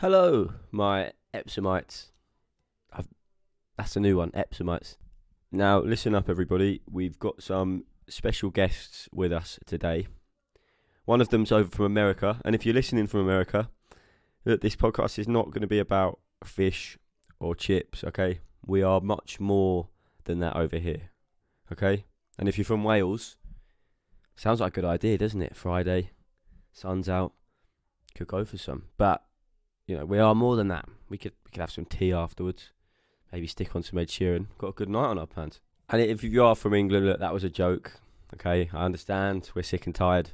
Hello, 0.00 0.52
my 0.70 1.12
Epsomites. 1.32 2.08
I've, 2.92 3.08
that's 3.78 3.96
a 3.96 4.00
new 4.00 4.18
one, 4.18 4.30
Epsomites. 4.32 4.98
Now, 5.50 5.78
listen 5.78 6.14
up, 6.14 6.28
everybody. 6.28 6.82
We've 6.86 7.18
got 7.18 7.42
some 7.42 7.84
special 8.06 8.50
guests 8.50 9.08
with 9.10 9.32
us 9.32 9.58
today. 9.64 10.08
One 11.06 11.22
of 11.22 11.30
them's 11.30 11.50
over 11.50 11.70
from 11.70 11.86
America, 11.86 12.42
and 12.44 12.54
if 12.54 12.66
you're 12.66 12.74
listening 12.74 13.06
from 13.06 13.20
America, 13.20 13.70
look, 14.44 14.60
this 14.60 14.76
podcast 14.76 15.18
is 15.18 15.28
not 15.28 15.46
going 15.46 15.62
to 15.62 15.66
be 15.66 15.78
about 15.78 16.18
fish 16.44 16.98
or 17.40 17.54
chips, 17.54 18.04
okay? 18.04 18.40
We 18.66 18.82
are 18.82 19.00
much 19.00 19.40
more 19.40 19.88
than 20.24 20.40
that 20.40 20.56
over 20.56 20.76
here, 20.76 21.08
okay? 21.72 22.04
And 22.38 22.50
if 22.50 22.58
you're 22.58 22.66
from 22.66 22.84
Wales, 22.84 23.38
sounds 24.34 24.60
like 24.60 24.76
a 24.76 24.82
good 24.82 24.84
idea, 24.84 25.16
doesn't 25.16 25.40
it? 25.40 25.56
Friday, 25.56 26.10
sun's 26.70 27.08
out, 27.08 27.32
could 28.14 28.26
go 28.26 28.44
for 28.44 28.58
some. 28.58 28.88
But 28.98 29.25
you 29.86 29.96
know, 29.96 30.04
we 30.04 30.18
are 30.18 30.34
more 30.34 30.56
than 30.56 30.68
that. 30.68 30.88
We 31.08 31.18
could 31.18 31.32
we 31.44 31.50
could 31.50 31.60
have 31.60 31.70
some 31.70 31.84
tea 31.84 32.12
afterwards. 32.12 32.70
Maybe 33.32 33.46
stick 33.46 33.74
on 33.74 33.82
some 33.82 33.98
Ed 33.98 34.08
Sheeran. 34.08 34.46
Got 34.58 34.68
a 34.68 34.72
good 34.72 34.88
night 34.88 35.06
on 35.06 35.18
our 35.18 35.28
hands. 35.34 35.60
And 35.88 36.00
if 36.02 36.24
you 36.24 36.44
are 36.44 36.56
from 36.56 36.74
England, 36.74 37.06
look, 37.06 37.20
that 37.20 37.32
was 37.32 37.44
a 37.44 37.50
joke. 37.50 38.00
Okay, 38.34 38.68
I 38.72 38.84
understand. 38.84 39.50
We're 39.54 39.62
sick 39.62 39.86
and 39.86 39.94
tired 39.94 40.32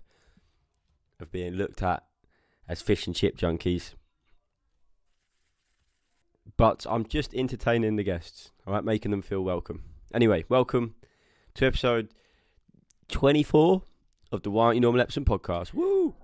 of 1.21 1.31
being 1.31 1.55
looked 1.55 1.83
at 1.83 2.05
as 2.69 2.81
fish 2.81 3.07
and 3.07 3.15
chip 3.15 3.37
junkies. 3.37 3.93
But 6.57 6.87
I'm 6.89 7.05
just 7.07 7.35
entertaining 7.35 7.97
the 7.97 8.03
guests, 8.03 8.51
all 8.67 8.75
right, 8.75 8.85
making 8.85 9.11
them 9.11 9.23
feel 9.23 9.43
welcome. 9.43 9.83
Anyway, 10.15 10.45
welcome 10.49 10.95
to 11.55 11.67
episode 11.67 12.09
24 13.09 13.83
of 14.31 14.43
the 14.43 14.51
Why 14.51 14.67
Aren't 14.67 14.77
You 14.77 14.81
Normal 14.81 15.01
Epsom 15.03 15.25
podcast. 15.25 15.73
Woo! 15.75 16.15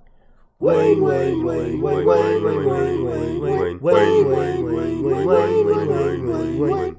Wayne, 0.61 1.01
Wayne, 1.01 1.45
Wayne, 1.45 1.81
Wayne, 1.81 2.05
Wayne, 2.05 2.43
Wayne, 2.43 2.65
Wayne, 2.65 3.81
Wayne, 3.81 3.81
Wayne, 3.81 3.81
Wayne, 3.81 5.05
Wayne, 5.05 5.67
Wayne, 5.87 6.59
Wayne, 6.59 6.97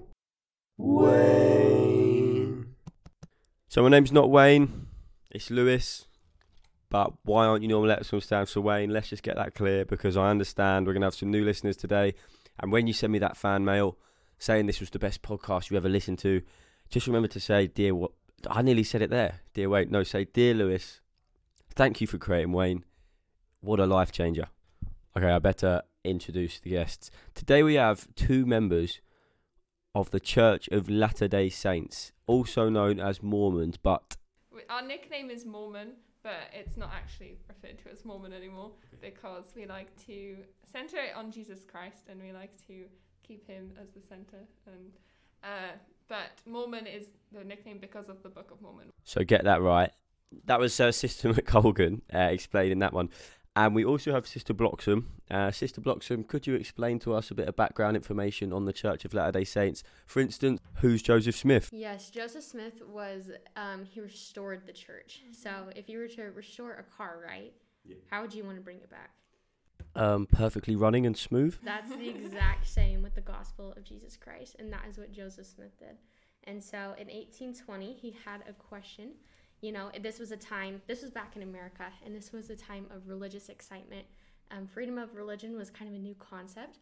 Wayne. 0.77 2.75
So 3.67 3.83
my 3.83 3.89
name's 3.89 4.13
not 4.13 4.29
Wayne, 4.29 4.87
it's 5.29 5.51
Lewis. 5.51 6.05
But 6.89 7.11
why 7.23 7.45
aren't 7.45 7.61
you 7.61 7.67
normal 7.67 7.91
Epsom 7.91 8.21
stands 8.21 8.53
for 8.53 8.61
Wayne? 8.61 8.91
Let's 8.91 9.09
just 9.09 9.23
get 9.23 9.35
that 9.35 9.55
clear 9.55 9.83
because 9.83 10.15
I 10.15 10.29
understand 10.29 10.87
we're 10.87 10.93
gonna 10.93 11.05
have 11.05 11.13
some 11.13 11.29
new 11.29 11.43
listeners 11.43 11.75
today. 11.75 12.15
And 12.59 12.71
when 12.71 12.87
you 12.87 12.93
send 12.93 13.11
me 13.11 13.19
that 13.19 13.35
fan 13.35 13.65
mail 13.65 13.97
saying 14.37 14.67
this 14.67 14.79
was 14.79 14.89
the 14.89 14.99
best 14.99 15.21
podcast 15.21 15.69
you 15.69 15.75
ever 15.75 15.89
listened 15.89 16.19
to, 16.19 16.41
just 16.89 17.07
remember 17.07 17.27
to 17.27 17.39
say, 17.41 17.67
dear 17.67 17.93
what 17.93 18.11
I 18.49 18.61
nearly 18.61 18.83
said 18.83 19.01
it 19.01 19.09
there. 19.09 19.41
Dear 19.53 19.69
Wayne. 19.69 19.91
No, 19.91 20.03
say 20.03 20.25
dear 20.25 20.53
Lewis. 20.53 21.01
Thank 21.75 21.99
you 21.99 22.07
for 22.07 22.17
creating 22.17 22.53
Wayne. 22.53 22.85
What 23.61 23.79
a 23.79 23.85
life 23.85 24.11
changer. 24.11 24.47
Okay, 25.17 25.29
I 25.29 25.39
better 25.39 25.81
introduce 26.03 26.59
the 26.59 26.71
guests. 26.71 27.11
Today 27.35 27.61
we 27.61 27.73
have 27.75 28.07
two 28.15 28.45
members 28.45 29.01
of 29.93 30.11
the 30.11 30.19
Church 30.19 30.69
of 30.69 30.89
Latter 30.89 31.27
day 31.27 31.49
Saints, 31.49 32.13
also 32.25 32.69
known 32.69 32.99
as 32.99 33.21
Mormons, 33.21 33.75
but 33.77 34.15
Our 34.69 34.81
nickname 34.81 35.29
is 35.29 35.45
Mormon, 35.45 35.93
but 36.23 36.49
it's 36.53 36.77
not 36.77 36.91
actually 36.93 37.37
referred 37.49 37.79
to 37.83 37.91
as 37.91 38.05
Mormon 38.05 38.31
anymore 38.31 38.71
because 39.01 39.51
we 39.55 39.65
like 39.65 39.89
to 40.05 40.37
center 40.71 40.97
it 40.97 41.15
on 41.15 41.31
Jesus 41.31 41.59
Christ 41.69 42.05
and 42.09 42.21
we 42.21 42.31
like 42.31 42.55
to 42.67 42.85
keep 43.23 43.45
him 43.47 43.71
as 43.81 43.91
the 43.91 44.01
center. 44.01 44.37
And 44.67 44.93
uh, 45.43 45.73
but 46.07 46.31
Mormon 46.45 46.87
is 46.87 47.07
the 47.33 47.43
nickname 47.43 47.79
because 47.79 48.07
of 48.09 48.23
the 48.23 48.29
Book 48.29 48.51
of 48.51 48.61
Mormon. 48.61 48.91
so 49.03 49.23
get 49.23 49.43
that 49.43 49.61
right. 49.61 49.91
That 50.45 50.59
was 50.59 50.79
uh, 50.79 50.91
Sister 50.91 51.29
McColgan 51.33 52.01
uh, 52.13 52.19
explaining 52.19 52.79
that 52.79 52.93
one. 52.93 53.09
And 53.59 53.75
we 53.75 53.83
also 53.83 54.13
have 54.13 54.25
Sister 54.25 54.53
Bloxham. 54.53 55.07
Uh, 55.29 55.51
Sister 55.51 55.81
Bloxham, 55.81 56.23
could 56.23 56.47
you 56.47 56.55
explain 56.55 56.97
to 56.99 57.13
us 57.13 57.29
a 57.29 57.35
bit 57.35 57.49
of 57.49 57.57
background 57.57 57.97
information 57.97 58.53
on 58.53 58.63
the 58.63 58.71
Church 58.71 59.03
of 59.03 59.13
Latter 59.13 59.33
day 59.33 59.43
Saints? 59.43 59.83
For 60.05 60.21
instance, 60.21 60.61
who's 60.75 61.01
Joseph 61.01 61.35
Smith? 61.35 61.69
Yes, 61.73 62.09
Joseph 62.09 62.45
Smith 62.45 62.81
was 62.87 63.31
um, 63.57 63.83
he 63.83 63.99
restored 63.99 64.65
the 64.65 64.71
church. 64.71 65.23
So 65.33 65.51
if 65.75 65.89
you 65.89 65.99
were 65.99 66.07
to 66.07 66.31
restore 66.31 66.75
a 66.75 66.83
car, 66.83 67.19
right? 67.21 67.51
yeah. 67.83 67.97
How 68.09 68.21
would 68.21 68.33
you 68.33 68.45
want 68.45 68.55
to 68.55 68.61
bring 68.61 68.77
it 68.77 68.89
back? 68.89 69.11
Um, 69.93 70.25
perfectly 70.25 70.77
running 70.77 71.05
and 71.05 71.17
smooth. 71.17 71.57
That's 71.61 71.89
the 71.89 72.07
exact 72.07 72.65
same 72.79 73.03
with 73.03 73.15
the 73.15 73.21
gospel 73.21 73.73
of 73.75 73.83
Jesus 73.83 74.15
Christ, 74.15 74.55
and 74.59 74.71
that 74.71 74.85
is 74.89 74.97
what 74.97 75.11
Joseph 75.11 75.47
Smith 75.47 75.77
did. 75.77 75.97
And 76.45 76.63
so 76.63 76.77
in 76.97 77.07
1820, 77.07 77.91
he 77.91 78.15
had 78.23 78.41
a 78.47 78.53
question. 78.53 79.15
You 79.61 79.73
know, 79.73 79.91
this 80.01 80.19
was 80.19 80.31
a 80.31 80.37
time, 80.37 80.81
this 80.87 81.01
was 81.01 81.11
back 81.11 81.35
in 81.35 81.43
America, 81.43 81.87
and 82.05 82.15
this 82.15 82.31
was 82.31 82.49
a 82.49 82.55
time 82.55 82.85
of 82.95 83.07
religious 83.07 83.49
excitement. 83.49 84.05
Um, 84.51 84.67
freedom 84.67 84.97
of 84.97 85.15
religion 85.15 85.57
was 85.57 85.69
kind 85.69 85.89
of 85.89 85.95
a 85.95 85.99
new 85.99 86.15
concept. 86.15 86.79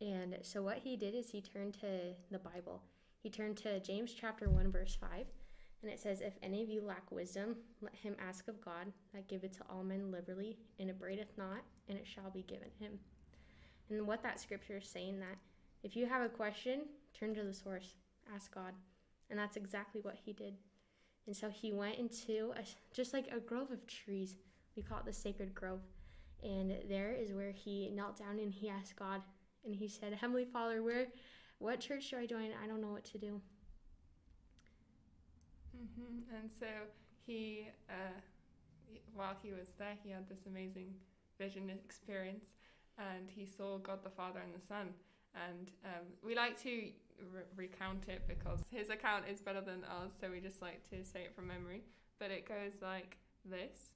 And 0.00 0.36
so 0.42 0.62
what 0.62 0.78
he 0.78 0.96
did 0.96 1.14
is 1.14 1.30
he 1.30 1.40
turned 1.40 1.74
to 1.74 2.14
the 2.30 2.38
Bible. 2.38 2.82
He 3.22 3.30
turned 3.30 3.56
to 3.58 3.80
James 3.80 4.14
chapter 4.18 4.48
1, 4.48 4.70
verse 4.70 4.96
5. 5.00 5.26
And 5.82 5.90
it 5.90 6.00
says, 6.00 6.20
If 6.20 6.34
any 6.42 6.62
of 6.62 6.68
you 6.68 6.82
lack 6.82 7.10
wisdom, 7.12 7.56
let 7.80 7.94
him 7.94 8.16
ask 8.20 8.48
of 8.48 8.60
God, 8.60 8.92
that 9.14 9.28
giveth 9.28 9.56
to 9.58 9.64
all 9.70 9.84
men 9.84 10.10
liberally, 10.10 10.58
and 10.80 10.90
upbraideth 10.90 11.32
not, 11.36 11.62
and 11.88 11.96
it 11.96 12.06
shall 12.06 12.30
be 12.30 12.42
given 12.42 12.68
him. 12.80 12.98
And 13.90 14.06
what 14.06 14.22
that 14.22 14.40
scripture 14.40 14.78
is 14.78 14.88
saying 14.88 15.20
that 15.20 15.38
if 15.82 15.94
you 15.94 16.06
have 16.06 16.22
a 16.22 16.28
question, 16.28 16.82
turn 17.14 17.34
to 17.34 17.44
the 17.44 17.54
source, 17.54 17.94
ask 18.34 18.52
God. 18.52 18.72
And 19.30 19.38
that's 19.38 19.56
exactly 19.56 20.00
what 20.00 20.16
he 20.24 20.32
did. 20.32 20.54
And 21.28 21.36
so 21.36 21.50
he 21.50 21.74
went 21.74 21.96
into 21.96 22.54
a, 22.56 22.62
just 22.94 23.12
like 23.12 23.26
a 23.30 23.38
grove 23.38 23.70
of 23.70 23.86
trees. 23.86 24.36
We 24.76 24.82
call 24.82 25.00
it 25.00 25.04
the 25.04 25.12
sacred 25.12 25.54
grove. 25.54 25.82
And 26.42 26.74
there 26.88 27.12
is 27.12 27.34
where 27.34 27.52
he 27.52 27.90
knelt 27.90 28.18
down 28.18 28.38
and 28.38 28.50
he 28.50 28.70
asked 28.70 28.96
God. 28.96 29.20
And 29.62 29.76
he 29.76 29.88
said, 29.88 30.14
Heavenly 30.14 30.46
Father, 30.46 30.82
where, 30.82 31.08
what 31.58 31.80
church 31.80 32.08
do 32.08 32.16
I 32.16 32.24
join? 32.24 32.52
I 32.64 32.66
don't 32.66 32.80
know 32.80 32.92
what 32.92 33.04
to 33.04 33.18
do. 33.18 33.42
hmm 35.76 36.20
And 36.34 36.50
so 36.58 36.66
he, 37.26 37.68
uh, 37.90 38.20
while 39.14 39.36
he 39.42 39.50
was 39.50 39.74
there, 39.78 39.98
he 40.02 40.10
had 40.10 40.30
this 40.30 40.46
amazing 40.46 40.94
vision 41.38 41.68
experience, 41.68 42.54
and 42.96 43.28
he 43.28 43.44
saw 43.44 43.76
God 43.76 44.02
the 44.02 44.08
Father 44.08 44.40
and 44.40 44.54
the 44.58 44.66
Son. 44.66 44.94
And 45.46 45.70
um, 45.84 46.06
we 46.24 46.34
like 46.34 46.60
to 46.62 46.70
re- 47.32 47.50
recount 47.56 48.08
it 48.08 48.22
because 48.26 48.60
his 48.70 48.90
account 48.90 49.24
is 49.30 49.40
better 49.40 49.60
than 49.60 49.84
ours, 49.84 50.12
so 50.20 50.30
we 50.30 50.40
just 50.40 50.62
like 50.62 50.82
to 50.90 51.04
say 51.04 51.20
it 51.22 51.34
from 51.34 51.46
memory. 51.46 51.82
But 52.18 52.30
it 52.30 52.48
goes 52.48 52.82
like 52.82 53.18
this. 53.44 53.92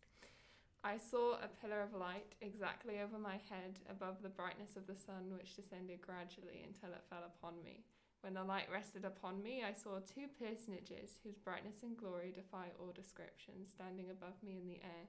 I 0.85 0.99
saw 0.99 1.39
a 1.39 1.51
pillar 1.63 1.81
of 1.81 1.95
light 1.95 2.35
exactly 2.41 2.99
over 2.99 3.19
my 3.19 3.39
head 3.51 3.79
above 3.89 4.23
the 4.23 4.29
brightness 4.29 4.75
of 4.75 4.87
the 4.87 4.99
sun, 4.99 5.31
which 5.31 5.55
descended 5.55 6.03
gradually 6.03 6.67
until 6.67 6.91
it 6.91 7.07
fell 7.09 7.23
upon 7.23 7.63
me. 7.63 7.85
When 8.23 8.35
the 8.35 8.43
light 8.43 8.67
rested 8.73 9.05
upon 9.05 9.43
me, 9.43 9.63
I 9.63 9.75
saw 9.75 9.99
two 9.99 10.27
personages 10.39 11.19
whose 11.23 11.39
brightness 11.39 11.83
and 11.83 11.97
glory 11.97 12.31
defy 12.35 12.71
all 12.79 12.91
description, 12.95 13.67
standing 13.67 14.11
above 14.11 14.39
me 14.43 14.59
in 14.59 14.67
the 14.67 14.83
air. 14.83 15.07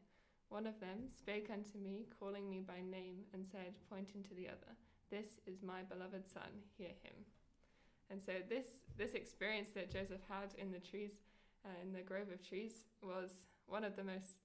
One 0.49 0.65
of 0.65 0.79
them 0.79 1.09
spake 1.09 1.49
unto 1.51 1.77
me, 1.77 2.05
calling 2.19 2.49
me 2.49 2.61
by 2.61 2.81
name, 2.81 3.25
and 3.33 3.45
said, 3.45 3.73
pointing 3.89 4.21
to 4.29 4.33
the 4.33 4.49
other, 4.49 4.77
This 5.13 5.37
is 5.45 5.61
my 5.61 5.83
beloved 5.83 6.27
Son, 6.27 6.49
hear 6.75 6.97
him. 7.05 7.13
And 8.09 8.19
so 8.19 8.31
this 8.49 8.65
this 8.97 9.13
experience 9.13 9.69
that 9.75 9.93
Joseph 9.93 10.25
had 10.27 10.57
in 10.57 10.71
the 10.71 10.79
trees, 10.79 11.19
uh, 11.63 11.69
in 11.83 11.93
the 11.93 12.01
grove 12.01 12.29
of 12.33 12.41
trees, 12.41 12.73
was 13.03 13.29
one 13.67 13.83
of 13.83 13.95
the 13.95 14.03
most 14.03 14.41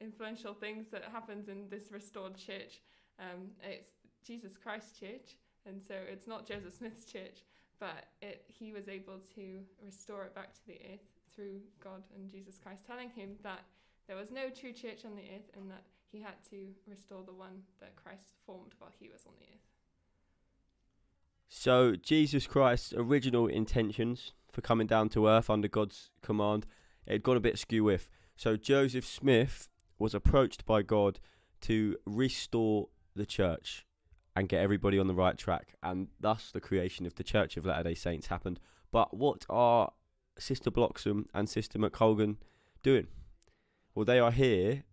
influential 0.00 0.54
things 0.54 0.86
that 0.92 1.02
happens 1.10 1.48
in 1.48 1.68
this 1.68 1.90
restored 1.90 2.36
church. 2.36 2.82
Um, 3.18 3.50
it's 3.64 3.88
Jesus 4.24 4.56
Christ 4.56 5.00
Church, 5.00 5.34
and 5.66 5.82
so 5.82 5.94
it's 6.08 6.28
not 6.28 6.46
Joseph 6.46 6.74
Smith's 6.74 7.04
church, 7.04 7.42
but 7.80 8.06
it, 8.20 8.44
he 8.46 8.72
was 8.72 8.86
able 8.88 9.18
to 9.34 9.58
restore 9.84 10.22
it 10.22 10.36
back 10.36 10.54
to 10.54 10.66
the 10.68 10.78
earth 10.92 11.08
through 11.34 11.58
God 11.82 12.04
and 12.14 12.30
Jesus 12.30 12.60
Christ, 12.62 12.86
telling 12.86 13.10
him 13.10 13.30
that 13.42 13.64
there 14.06 14.16
was 14.16 14.30
no 14.30 14.50
true 14.50 14.72
church 14.72 15.04
on 15.04 15.16
the 15.16 15.26
earth 15.34 15.50
and 15.56 15.68
that 15.68 15.82
he 16.12 16.20
had 16.20 16.38
to 16.50 16.68
restore 16.86 17.24
the 17.26 17.34
one 17.34 17.66
that 17.80 17.96
Christ 17.96 18.38
formed 18.46 18.74
while 18.78 18.94
he 19.00 19.08
was 19.08 19.26
on 19.26 19.34
the 19.40 19.46
earth. 19.46 19.71
So, 21.54 21.96
Jesus 21.96 22.46
Christ's 22.46 22.94
original 22.96 23.46
intentions 23.46 24.32
for 24.50 24.62
coming 24.62 24.86
down 24.86 25.10
to 25.10 25.28
earth 25.28 25.50
under 25.50 25.68
God's 25.68 26.10
command, 26.22 26.64
it 27.06 27.12
had 27.12 27.22
gone 27.22 27.36
a 27.36 27.40
bit 27.40 27.58
skew 27.58 27.84
with. 27.84 28.08
So, 28.36 28.56
Joseph 28.56 29.04
Smith 29.04 29.68
was 29.98 30.14
approached 30.14 30.64
by 30.64 30.80
God 30.80 31.20
to 31.60 31.98
restore 32.06 32.88
the 33.14 33.26
church 33.26 33.84
and 34.34 34.48
get 34.48 34.62
everybody 34.62 34.98
on 34.98 35.08
the 35.08 35.14
right 35.14 35.36
track, 35.36 35.74
and 35.82 36.08
thus 36.18 36.50
the 36.50 36.60
creation 36.60 37.04
of 37.04 37.16
the 37.16 37.22
Church 37.22 37.58
of 37.58 37.66
Latter 37.66 37.84
day 37.90 37.94
Saints 37.94 38.28
happened. 38.28 38.58
But 38.90 39.14
what 39.14 39.44
are 39.50 39.92
Sister 40.38 40.70
Bloxham 40.70 41.26
and 41.34 41.50
Sister 41.50 41.78
McColgan 41.78 42.38
doing? 42.82 43.08
Well, 43.94 44.06
they 44.06 44.18
are 44.18 44.32
here 44.32 44.84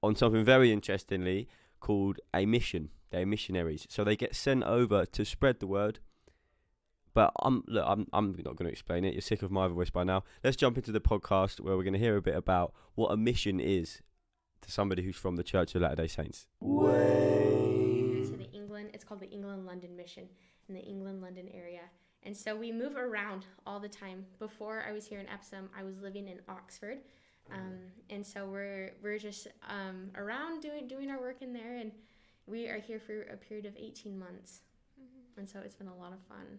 on 0.00 0.14
something 0.14 0.44
very 0.44 0.72
interestingly 0.72 1.48
called 1.80 2.20
a 2.32 2.46
mission. 2.46 2.90
They're 3.10 3.26
missionaries, 3.26 3.86
so 3.88 4.04
they 4.04 4.16
get 4.16 4.36
sent 4.36 4.64
over 4.64 5.06
to 5.06 5.24
spread 5.24 5.60
the 5.60 5.66
word. 5.66 5.98
But 7.14 7.32
I'm 7.40 7.64
look, 7.66 7.84
I'm 7.86 8.06
I'm 8.12 8.28
not 8.44 8.56
going 8.56 8.66
to 8.66 8.72
explain 8.72 9.04
it. 9.04 9.14
You're 9.14 9.22
sick 9.22 9.42
of 9.42 9.50
my 9.50 9.66
voice 9.68 9.90
by 9.90 10.04
now. 10.04 10.24
Let's 10.44 10.56
jump 10.56 10.76
into 10.76 10.92
the 10.92 11.00
podcast 11.00 11.60
where 11.60 11.76
we're 11.76 11.82
going 11.82 11.94
to 11.94 11.98
hear 11.98 12.16
a 12.16 12.22
bit 12.22 12.36
about 12.36 12.74
what 12.94 13.08
a 13.08 13.16
mission 13.16 13.60
is 13.60 14.02
to 14.62 14.70
somebody 14.70 15.02
who's 15.02 15.16
from 15.16 15.36
the 15.36 15.42
Church 15.42 15.74
of 15.74 15.82
Latter 15.82 15.96
Day 15.96 16.06
Saints. 16.06 16.46
to 16.60 18.36
the 18.36 18.50
England 18.52 18.90
It's 18.92 19.04
called 19.04 19.20
the 19.20 19.30
England 19.30 19.66
London 19.66 19.96
Mission 19.96 20.28
in 20.68 20.74
the 20.74 20.82
England 20.82 21.22
London 21.22 21.48
area. 21.52 21.82
And 22.22 22.36
so 22.36 22.54
we 22.54 22.72
move 22.72 22.96
around 22.96 23.46
all 23.66 23.80
the 23.80 23.88
time. 23.88 24.26
Before 24.38 24.84
I 24.86 24.92
was 24.92 25.06
here 25.06 25.20
in 25.20 25.28
Epsom, 25.28 25.70
I 25.76 25.82
was 25.82 25.98
living 26.00 26.28
in 26.28 26.40
Oxford. 26.48 26.98
Um, 27.50 27.78
and 28.10 28.26
so 28.26 28.46
we're 28.46 28.92
we're 29.02 29.18
just 29.18 29.48
um, 29.68 30.10
around 30.16 30.60
doing 30.60 30.86
doing 30.86 31.10
our 31.10 31.18
work 31.18 31.40
in 31.40 31.52
there, 31.52 31.76
and 31.76 31.92
we 32.48 32.68
are 32.68 32.78
here 32.78 32.98
for 33.00 33.22
a 33.22 33.36
period 33.36 33.66
of 33.66 33.74
18 33.76 34.18
months. 34.18 34.62
Mhm. 35.00 35.38
And 35.38 35.48
so 35.48 35.60
it's 35.60 35.74
been 35.74 35.88
a 35.88 35.96
lot 35.96 36.12
of 36.12 36.20
fun. 36.28 36.58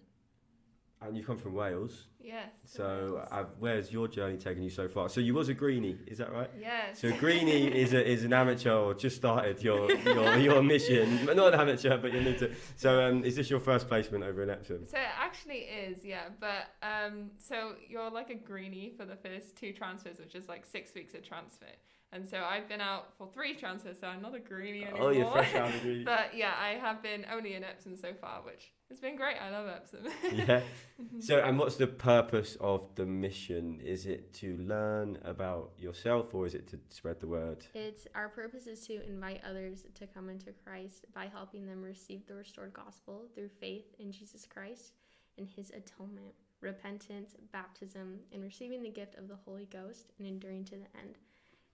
And 1.01 1.15
you 1.15 1.23
come 1.23 1.37
from 1.37 1.53
Wales, 1.53 2.07
Yes. 2.19 2.51
so 2.67 3.25
uh, 3.31 3.45
where's 3.57 3.89
your 3.89 4.09
journey 4.09 4.35
taken 4.35 4.61
you 4.61 4.69
so 4.69 4.89
far? 4.89 5.07
So 5.07 5.21
you 5.21 5.33
was 5.33 5.47
a 5.47 5.53
greenie, 5.53 5.97
is 6.05 6.17
that 6.17 6.29
right? 6.29 6.49
yes. 6.59 6.99
So 6.99 7.15
greenie 7.15 7.67
is 7.73 7.93
a, 7.93 8.05
is 8.05 8.25
an 8.25 8.33
amateur 8.33 8.73
or 8.73 8.93
just 8.93 9.15
started 9.15 9.63
your 9.63 9.89
your, 9.93 10.37
your 10.47 10.61
mission, 10.61 11.25
not 11.27 11.53
an 11.53 11.59
amateur, 11.61 11.97
but 11.97 12.11
you're 12.11 12.21
new 12.21 12.37
to. 12.39 12.53
So 12.75 13.01
um, 13.01 13.23
is 13.23 13.37
this 13.37 13.49
your 13.49 13.61
first 13.61 13.87
placement 13.87 14.25
over 14.25 14.43
in 14.43 14.49
Epsom? 14.49 14.85
So 14.87 14.97
it 14.97 15.07
actually 15.17 15.59
is, 15.59 16.03
yeah. 16.03 16.27
But 16.37 16.67
um, 16.83 17.31
so 17.37 17.75
you're 17.87 18.11
like 18.11 18.29
a 18.29 18.35
greenie 18.35 18.89
for 18.97 19.05
the 19.05 19.15
first 19.15 19.55
two 19.55 19.71
transfers, 19.71 20.19
which 20.19 20.35
is 20.35 20.49
like 20.49 20.65
six 20.65 20.93
weeks 20.93 21.13
of 21.13 21.23
transfer. 21.23 21.65
And 22.11 22.27
so 22.27 22.37
I've 22.43 22.67
been 22.67 22.81
out 22.81 23.13
for 23.19 23.27
three 23.31 23.53
transfers, 23.53 23.99
so 23.99 24.07
I'm 24.07 24.21
not 24.21 24.33
a 24.33 24.39
greenie 24.39 24.83
anymore. 24.83 25.09
Oh, 25.09 25.09
you're 25.11 25.29
fresh 25.29 25.53
out 25.53 25.67
of 25.67 25.73
the 25.73 25.79
greenie. 25.81 26.03
but 26.03 26.35
yeah, 26.35 26.53
I 26.59 26.69
have 26.69 27.03
been 27.03 27.23
only 27.31 27.53
in 27.53 27.63
Epsom 27.63 27.95
so 27.95 28.13
far, 28.19 28.41
which 28.41 28.71
has 28.89 28.99
been 28.99 29.15
great. 29.15 29.35
I 29.39 29.51
love 29.51 29.67
Epsom. 29.67 30.07
yeah. 30.33 30.61
So, 31.19 31.39
and 31.39 31.57
what's 31.59 31.75
the 31.75 31.87
purpose 31.87 32.57
of 32.59 32.89
the 32.95 33.05
mission? 33.05 33.79
Is 33.79 34.05
it 34.05 34.33
to 34.35 34.57
learn 34.57 35.17
about 35.23 35.71
yourself, 35.77 36.33
or 36.33 36.45
is 36.45 36.55
it 36.55 36.67
to 36.69 36.79
spread 36.89 37.19
the 37.19 37.27
word? 37.27 37.65
It's 37.73 38.05
our 38.15 38.27
purpose 38.29 38.65
is 38.67 38.85
to 38.87 39.01
invite 39.07 39.41
others 39.47 39.83
to 39.93 40.07
come 40.07 40.29
into 40.29 40.51
Christ 40.65 41.05
by 41.13 41.27
helping 41.27 41.67
them 41.67 41.81
receive 41.83 42.25
the 42.27 42.33
restored 42.35 42.73
gospel 42.73 43.27
through 43.35 43.49
faith 43.61 43.85
in 43.99 44.11
Jesus 44.11 44.45
Christ 44.45 44.93
and 45.37 45.47
his 45.47 45.69
atonement, 45.69 46.33
repentance, 46.59 47.35
baptism, 47.53 48.19
and 48.33 48.43
receiving 48.43 48.81
the 48.83 48.89
gift 48.89 49.15
of 49.15 49.27
the 49.27 49.37
Holy 49.45 49.65
Ghost 49.71 50.11
and 50.17 50.27
enduring 50.27 50.65
to 50.65 50.71
the 50.75 50.99
end. 50.99 51.17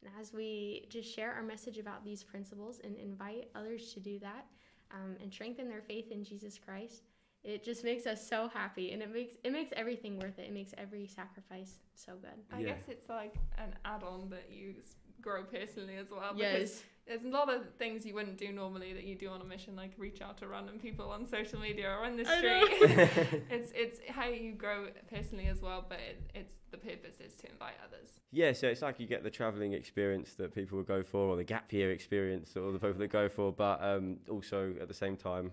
And 0.06 0.14
as 0.22 0.34
we 0.34 0.86
just 0.90 1.14
share 1.14 1.34
our 1.34 1.42
message 1.44 1.78
about 1.78 2.04
these 2.04 2.24
principles 2.24 2.80
and 2.84 2.96
invite 2.98 3.50
others 3.56 3.94
to 3.94 4.00
do 4.00 4.20
that 4.20 4.46
um, 4.92 5.16
and 5.22 5.32
strengthen 5.34 5.68
their 5.68 5.82
faith 5.82 6.12
in 6.12 6.24
Jesus 6.24 6.60
Christ, 6.64 7.04
it 7.44 7.64
just 7.64 7.84
makes 7.84 8.06
us 8.06 8.28
so 8.28 8.48
happy 8.48 8.92
and 8.92 9.02
it 9.02 9.12
makes 9.14 9.36
it 9.44 9.52
makes 9.52 9.72
everything 9.76 10.20
worth 10.20 10.40
it. 10.40 10.48
It 10.48 10.54
makes 10.54 10.74
every 10.78 11.08
sacrifice 11.08 11.80
so 11.96 12.14
good. 12.22 12.40
I 12.52 12.62
Yeah. 12.62 12.74
guess 12.74 12.84
it's 12.88 13.10
like 13.10 13.36
an 13.58 13.74
add-on 13.84 14.30
that 14.30 14.50
you 14.52 14.76
grow 15.22 15.44
personally 15.44 15.96
as 15.98 16.12
well. 16.12 16.34
Because 16.34 16.62
Yes. 16.62 16.84
There's 17.08 17.24
a 17.24 17.30
lot 17.30 17.54
of 17.54 17.62
things 17.78 18.06
you 18.06 18.16
wouldn't 18.16 18.38
do 18.38 18.52
normally 18.52 18.94
that 18.94 19.04
you 19.04 19.16
do 19.16 19.30
on 19.30 19.42
a 19.42 19.44
mission, 19.44 19.76
like 19.76 19.92
reach 19.98 20.22
out 20.22 20.38
to 20.40 20.48
random 20.48 20.80
people 20.80 21.12
on 21.12 21.26
social 21.26 21.60
media 21.60 21.90
or 21.90 22.06
on 22.06 22.18
the 22.18 22.26
street. 22.26 23.44
it's 23.50 23.72
it's 23.76 24.00
how 24.10 24.28
you 24.28 24.54
grow 24.54 24.88
personally 25.10 25.48
as 25.48 25.62
well, 25.62 25.86
but 25.88 26.00
it, 26.00 26.22
it's 26.34 26.54
the 26.72 26.78
purpose 26.78 27.16
is 27.20 27.36
to 27.36 27.50
invite 27.52 27.76
others. 27.86 28.08
Yeah, 28.32 28.54
so 28.54 28.68
it's 28.68 28.82
like 28.82 29.00
you 29.00 29.08
get 29.08 29.24
the 29.24 29.30
travelling 29.30 29.74
experience 29.74 30.34
that 30.34 30.54
people 30.54 30.78
would 30.78 30.88
go 30.88 31.04
for, 31.04 31.30
or 31.30 31.36
the 31.36 31.44
gap 31.44 31.72
year 31.72 31.92
experience, 31.92 32.58
or 32.58 32.72
the 32.72 32.80
people 32.80 33.00
that 33.00 33.12
go 33.12 33.30
for, 33.30 33.52
but 33.52 33.84
um, 33.84 34.18
also 34.30 34.74
at 34.82 34.88
the 34.88 34.94
same 34.94 35.16
time 35.16 35.52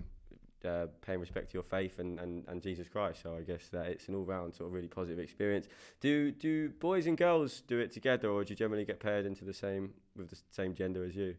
uh, 0.64 0.86
paying 1.00 1.20
respect 1.20 1.50
to 1.50 1.54
your 1.54 1.62
faith 1.62 1.98
and, 1.98 2.18
and, 2.18 2.44
and 2.48 2.62
Jesus 2.62 2.88
Christ. 2.88 3.22
So 3.22 3.36
I 3.36 3.42
guess 3.42 3.68
that 3.68 3.86
it's 3.86 4.08
an 4.08 4.14
all 4.14 4.24
round 4.24 4.54
sort 4.54 4.68
of 4.68 4.74
really 4.74 4.88
positive 4.88 5.18
experience. 5.18 5.66
Do 6.00 6.30
do 6.30 6.70
boys 6.70 7.06
and 7.06 7.16
girls 7.16 7.62
do 7.66 7.78
it 7.78 7.92
together, 7.92 8.30
or 8.30 8.44
do 8.44 8.52
you 8.52 8.56
generally 8.56 8.84
get 8.84 9.00
paired 9.00 9.26
into 9.26 9.44
the 9.44 9.54
same 9.54 9.92
with 10.16 10.30
the 10.30 10.38
same 10.50 10.74
gender 10.74 11.04
as 11.04 11.14
you? 11.16 11.34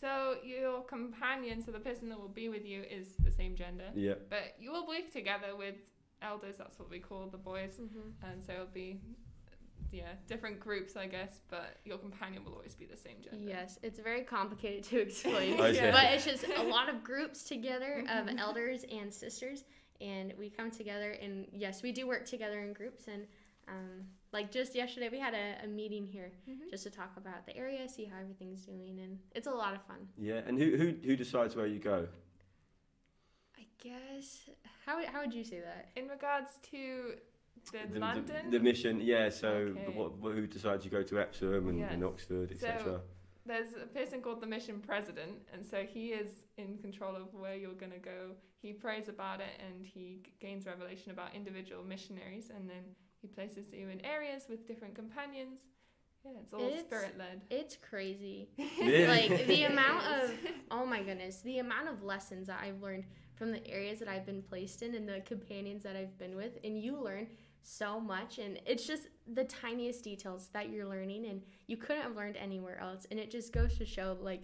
So 0.00 0.36
your 0.44 0.82
companion, 0.82 1.62
so 1.62 1.70
the 1.72 1.78
person 1.80 2.08
that 2.10 2.18
will 2.20 2.28
be 2.28 2.48
with 2.48 2.64
you, 2.66 2.82
is 2.82 3.08
the 3.24 3.30
same 3.30 3.54
gender, 3.54 3.90
Yeah. 3.94 4.14
but 4.28 4.54
you 4.58 4.70
will 4.72 4.86
live 4.88 5.10
together 5.10 5.56
with 5.56 5.76
elders. 6.20 6.56
That's 6.58 6.78
what 6.78 6.90
we 6.90 6.98
call 6.98 7.26
the 7.28 7.38
boys, 7.38 7.76
Mm-hmm. 7.80 8.24
and 8.26 8.42
so 8.42 8.52
it'll 8.52 8.66
be 8.66 9.00
yeah 9.92 10.12
different 10.26 10.58
groups, 10.58 10.96
I 10.96 11.06
guess. 11.06 11.38
But 11.48 11.78
your 11.84 11.98
companion 11.98 12.44
will 12.44 12.52
always 12.54 12.74
be 12.74 12.86
the 12.86 12.96
same 12.96 13.16
gender. 13.22 13.38
Yes, 13.48 13.78
it's 13.82 13.98
very 14.00 14.22
complicated 14.22 14.84
to 14.84 14.98
explain, 15.06 15.60
I 15.60 15.72
see. 15.72 15.80
but 15.90 16.04
it's 16.12 16.24
just 16.24 16.44
a 16.44 16.62
lot 16.64 16.88
of 16.88 17.02
groups 17.04 17.44
together 17.44 18.00
of 18.10 18.26
Mhm. 18.26 18.38
elders 18.38 18.84
and 18.90 19.12
sisters, 19.14 19.64
and 20.00 20.34
we 20.38 20.50
come 20.50 20.70
together. 20.70 21.12
And 21.12 21.46
yes, 21.52 21.82
we 21.82 21.92
do 21.92 22.06
work 22.06 22.26
together 22.26 22.60
in 22.60 22.72
groups. 22.72 23.06
And 23.06 23.26
um, 23.68 24.06
like 24.34 24.50
just 24.50 24.74
yesterday, 24.74 25.08
we 25.16 25.18
had 25.26 25.32
a, 25.32 25.46
a 25.64 25.68
meeting 25.80 26.04
here 26.06 26.30
Mhm. 26.48 26.68
just 26.70 26.82
to 26.84 26.90
talk 26.90 27.12
about 27.16 27.46
the 27.46 27.56
area, 27.56 27.88
see 27.88 28.04
how 28.04 28.18
everything's 28.24 28.62
doing, 28.66 28.94
and 29.04 29.12
it's 29.36 29.46
a 29.46 29.56
lot 29.64 29.72
of 29.74 29.82
fun. 29.90 30.00
Yeah. 30.18 30.40
And 30.46 30.58
who 30.58 30.68
who 30.80 30.86
who 31.08 31.14
decides 31.24 31.52
where 31.56 31.66
you 31.74 31.78
go? 31.92 31.98
I 33.56 33.64
guess 33.86 34.50
how 34.84 34.96
would- 34.96 35.06
how 35.12 35.20
would 35.22 35.32
you 35.38 35.44
say 35.52 35.60
that? 35.60 35.82
In 35.96 36.08
regards 36.08 36.50
to 36.72 36.80
the, 37.72 37.78
The, 37.94 37.98
London, 38.00 38.50
the, 38.50 38.60
mission, 38.60 39.00
yeah. 39.00 39.30
So 39.30 39.48
Okay. 39.48 39.88
what, 39.98 40.10
what, 40.18 40.32
who 40.34 40.46
decides 40.46 40.84
you 40.84 40.90
go 40.90 41.02
to 41.10 41.14
Epsom 41.20 41.68
and, 41.70 41.80
and 41.92 42.00
Yes. 42.02 42.10
Oxford, 42.10 42.48
So- 42.58 42.66
etc. 42.66 43.00
there's 43.46 43.72
a 43.74 43.86
person 43.86 44.20
called 44.20 44.40
the 44.42 44.46
mission 44.56 44.80
president, 44.80 45.34
and 45.52 45.64
so 45.64 45.84
he 45.84 46.04
is 46.12 46.30
in 46.58 46.76
control 46.78 47.14
of 47.16 47.32
where 47.42 47.56
you're 47.62 47.80
going 47.84 47.92
to 48.00 48.04
go. 48.14 48.20
He 48.60 48.72
prays 48.74 49.08
about 49.08 49.40
it 49.40 49.54
and 49.66 49.86
he 49.86 50.04
gains 50.40 50.66
revelation 50.66 51.10
about 51.12 51.34
individual 51.34 51.82
missionaries, 51.84 52.50
and 52.50 52.68
then 52.68 52.84
he 53.24 53.28
places 53.28 53.72
you 53.72 53.88
in 53.88 54.04
areas 54.04 54.44
with 54.50 54.66
different 54.66 54.94
companions. 54.94 55.60
Yeah, 56.24 56.32
it's 56.42 56.52
all 56.52 56.60
It's- 56.60 56.80
spirit 56.84 57.16
led. 57.18 57.40
It's 57.50 57.76
crazy. 57.76 58.50
Like 58.58 59.46
the 59.46 59.62
amount 59.72 60.04
of 60.06 60.32
oh 60.70 60.84
my 60.84 61.02
goodness 61.02 61.40
the 61.40 61.58
amount 61.58 61.88
of 61.88 62.02
lessons 62.02 62.46
that 62.48 62.60
i've 62.62 62.80
learned 62.82 63.04
from 63.34 63.50
the 63.52 63.66
areas 63.66 63.98
that 64.00 64.08
i've 64.08 64.26
been 64.26 64.42
placed 64.42 64.82
in 64.82 64.94
and 64.94 65.08
the 65.08 65.20
companions 65.20 65.82
that 65.84 65.96
i've 65.96 66.16
been 66.18 66.34
with 66.36 66.58
and 66.64 66.78
you 66.82 66.96
learn 66.96 67.26
so 67.62 68.00
much 68.00 68.38
and 68.38 68.58
it's 68.66 68.86
just 68.86 69.04
the 69.34 69.44
tiniest 69.44 70.02
details 70.04 70.48
that 70.52 70.70
you're 70.70 70.86
learning 70.86 71.26
and 71.26 71.40
you 71.66 71.76
couldn't 71.76 72.02
have 72.02 72.16
learned 72.16 72.36
anywhere 72.36 72.78
else 72.80 73.06
and 73.10 73.18
it 73.20 73.30
just 73.30 73.52
goes 73.52 73.76
to 73.78 73.84
show 73.84 74.16
like 74.20 74.42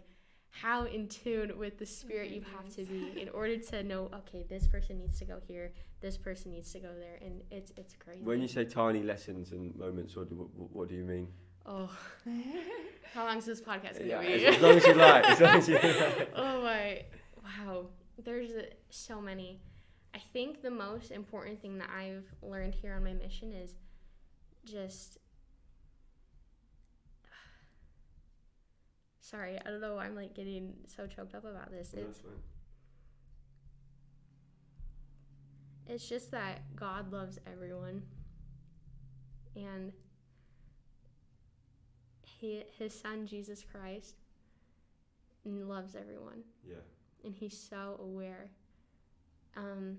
how 0.51 0.85
in 0.85 1.07
tune 1.09 1.57
with 1.59 1.79
the 1.79 1.87
spirit 1.87 2.31
you 2.31 2.43
have 2.57 2.69
to 2.75 2.83
be 2.85 3.21
in 3.21 3.29
order 3.31 3.57
to 3.57 3.83
know 3.83 4.11
okay 4.15 4.45
this 4.49 4.67
person 4.67 4.99
needs 4.99 5.19
to 5.19 5.25
go 5.25 5.39
here 5.47 5.73
this 6.01 6.17
person 6.17 6.51
needs 6.53 6.73
to 6.73 6.81
go 6.81 6.89
there 6.99 7.19
and 7.25 7.41
it's 7.51 7.73
it's 7.77 7.95
crazy 7.95 8.23
When 8.23 8.41
you 8.43 8.49
say 8.49 8.65
tiny 8.65 9.03
lessons 9.03 9.53
and 9.53 9.75
moments, 9.77 10.17
what 10.17 10.29
do, 10.29 10.35
what, 10.57 10.71
what 10.73 10.89
do 10.89 10.95
you 10.97 11.05
mean? 11.05 11.29
oh 11.67 11.91
how 13.15 13.27
long 13.27 13.39
is 13.39 13.45
this 13.45 13.61
podcast 13.61 13.99
gonna 13.99 14.07
Yeah, 14.07 14.21
be 14.21 14.47
as, 14.47 14.57
as 14.57 14.63
long 14.63 14.77
as 14.77 14.87
you 14.87 14.95
like. 14.95 15.25
As 15.31 15.41
long 15.41 15.57
as 15.59 15.69
you 15.69 15.75
like. 15.75 16.31
oh 16.37 16.63
my 16.63 17.03
wow 17.45 17.87
there's 18.25 18.51
uh, 18.53 18.63
so 18.91 19.21
many 19.21 19.61
i 20.15 20.19
think 20.33 20.63
the 20.63 20.71
most 20.71 21.11
important 21.11 21.61
thing 21.61 21.79
that 21.79 21.89
i've 21.97 22.25
learned 22.43 22.75
here 22.75 22.95
on 22.95 23.05
my 23.05 23.13
mission 23.13 23.53
is 23.53 23.77
just 24.65 25.19
sorry 29.31 29.59
i 29.65 29.71
don't 29.71 29.81
know 29.81 29.95
why 29.95 30.05
i'm 30.07 30.15
like 30.17 30.35
getting 30.35 30.73
so 30.87 31.07
choked 31.07 31.35
up 31.35 31.45
about 31.45 31.71
this 31.71 31.93
No, 31.95 32.03
it's 32.03 32.21
it's 35.89 36.09
just 36.09 36.31
that 36.31 36.63
god 36.77 37.13
loves 37.13 37.39
everyone 37.47 38.03
and 39.57 39.93
he, 42.25 42.63
his 42.79 42.99
son 42.99 43.27
jesus 43.27 43.65
christ 43.71 44.17
loves 45.45 45.95
everyone 45.97 46.43
Yeah. 46.69 46.75
and 47.25 47.35
he's 47.35 47.59
so 47.59 47.99
aware. 48.01 48.51
Um, 49.57 49.97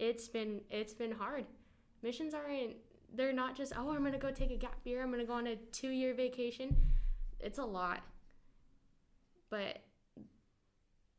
it's 0.00 0.26
been 0.28 0.60
it's 0.70 0.92
been 0.92 1.12
hard. 1.12 1.44
Missions 2.02 2.34
aren't 2.34 2.74
they're 3.14 3.32
not 3.32 3.56
just 3.56 3.72
oh 3.78 3.90
I'm 3.90 4.02
gonna 4.02 4.18
go 4.18 4.32
take 4.32 4.50
a 4.50 4.56
gap 4.56 4.78
year 4.84 5.02
I'm 5.04 5.10
gonna 5.12 5.24
go 5.24 5.34
on 5.34 5.46
a 5.46 5.54
two 5.70 5.90
year 5.90 6.14
vacation. 6.14 6.76
It's 7.38 7.58
a 7.58 7.64
lot, 7.64 8.00
but 9.54 9.78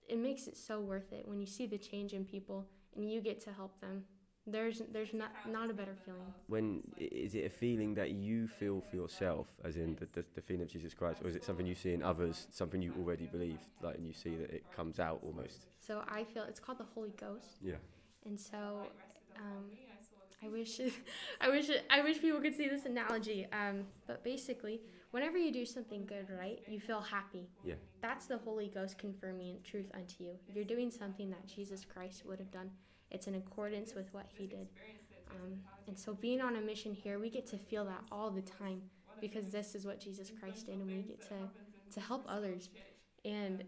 it 0.09 0.17
makes 0.17 0.45
it 0.47 0.57
so 0.57 0.81
worth 0.81 1.13
it 1.13 1.25
when 1.25 1.39
you 1.39 1.47
see 1.47 1.65
the 1.65 1.77
change 1.77 2.11
in 2.11 2.25
people 2.25 2.67
and 2.93 3.09
you 3.09 3.21
get 3.21 3.39
to 3.45 3.51
help 3.53 3.79
them. 3.79 4.03
There's 4.45 4.81
there's 4.91 5.13
not 5.13 5.31
not 5.49 5.71
a 5.71 5.73
better 5.73 5.95
feeling. 6.05 6.31
When 6.47 6.81
is 6.97 7.33
it 7.33 7.45
a 7.45 7.49
feeling 7.49 7.95
that 7.95 8.11
you 8.11 8.47
feel 8.47 8.81
for 8.87 8.95
yourself, 8.95 9.47
as 9.63 9.77
in 9.77 9.95
the, 9.95 10.07
the, 10.15 10.23
the 10.35 10.41
feeling 10.41 10.63
of 10.63 10.69
Jesus 10.69 10.93
Christ, 10.93 11.21
or 11.23 11.29
is 11.29 11.35
it 11.35 11.43
something 11.45 11.65
you 11.65 11.73
see 11.75 11.93
in 11.93 12.03
others, 12.03 12.45
something 12.51 12.79
you 12.81 12.93
already 12.99 13.25
believe, 13.25 13.59
like, 13.81 13.95
and 13.95 14.05
you 14.05 14.13
see 14.13 14.35
that 14.35 14.51
it 14.51 14.63
comes 14.75 14.99
out 14.99 15.19
almost? 15.25 15.65
So 15.79 16.03
I 16.07 16.25
feel 16.25 16.43
it's 16.43 16.59
called 16.59 16.77
the 16.77 16.89
Holy 16.93 17.13
Ghost. 17.19 17.57
Yeah. 17.63 17.75
And 18.25 18.39
so, 18.39 18.59
um, 19.37 19.65
I 20.43 20.47
wish, 20.49 20.79
I 21.41 21.49
wish, 21.49 21.67
I 21.89 22.01
wish 22.01 22.21
people 22.21 22.41
could 22.41 22.55
see 22.55 22.67
this 22.67 22.85
analogy. 22.85 23.47
Um, 23.51 23.85
but 24.05 24.23
basically, 24.23 24.81
whenever 25.15 25.37
you 25.37 25.49
do 25.49 25.65
something 25.65 26.05
good, 26.05 26.27
right, 26.37 26.59
you 26.67 26.77
feel 26.77 26.99
happy. 26.99 27.47
Yeah. 27.63 27.75
That's 28.01 28.25
the 28.25 28.37
Holy 28.37 28.67
Ghost 28.67 28.97
confirming 28.97 29.59
truth 29.63 29.89
unto 29.93 30.25
you. 30.25 30.31
You're 30.53 30.65
doing 30.65 30.91
something 30.91 31.29
that 31.29 31.47
Jesus 31.47 31.85
Christ 31.85 32.25
would 32.25 32.37
have 32.37 32.51
done. 32.51 32.69
It's 33.11 33.27
in 33.27 33.35
accordance 33.35 33.95
with 33.95 34.13
what 34.13 34.25
He 34.27 34.45
did. 34.45 34.67
Um, 35.31 35.53
and 35.87 35.97
so, 35.97 36.13
being 36.13 36.41
on 36.41 36.57
a 36.57 36.61
mission 36.61 36.93
here, 36.93 37.17
we 37.17 37.29
get 37.29 37.47
to 37.47 37.57
feel 37.57 37.85
that 37.85 38.01
all 38.11 38.29
the 38.29 38.41
time 38.41 38.81
because 39.21 39.51
this 39.51 39.73
is 39.73 39.85
what 39.85 40.01
Jesus 40.01 40.33
Christ 40.37 40.65
did, 40.65 40.79
and 40.79 40.87
we 40.87 41.01
get 41.01 41.21
to 41.29 41.49
to 41.93 41.99
help 42.01 42.25
others. 42.27 42.69
And 43.23 43.63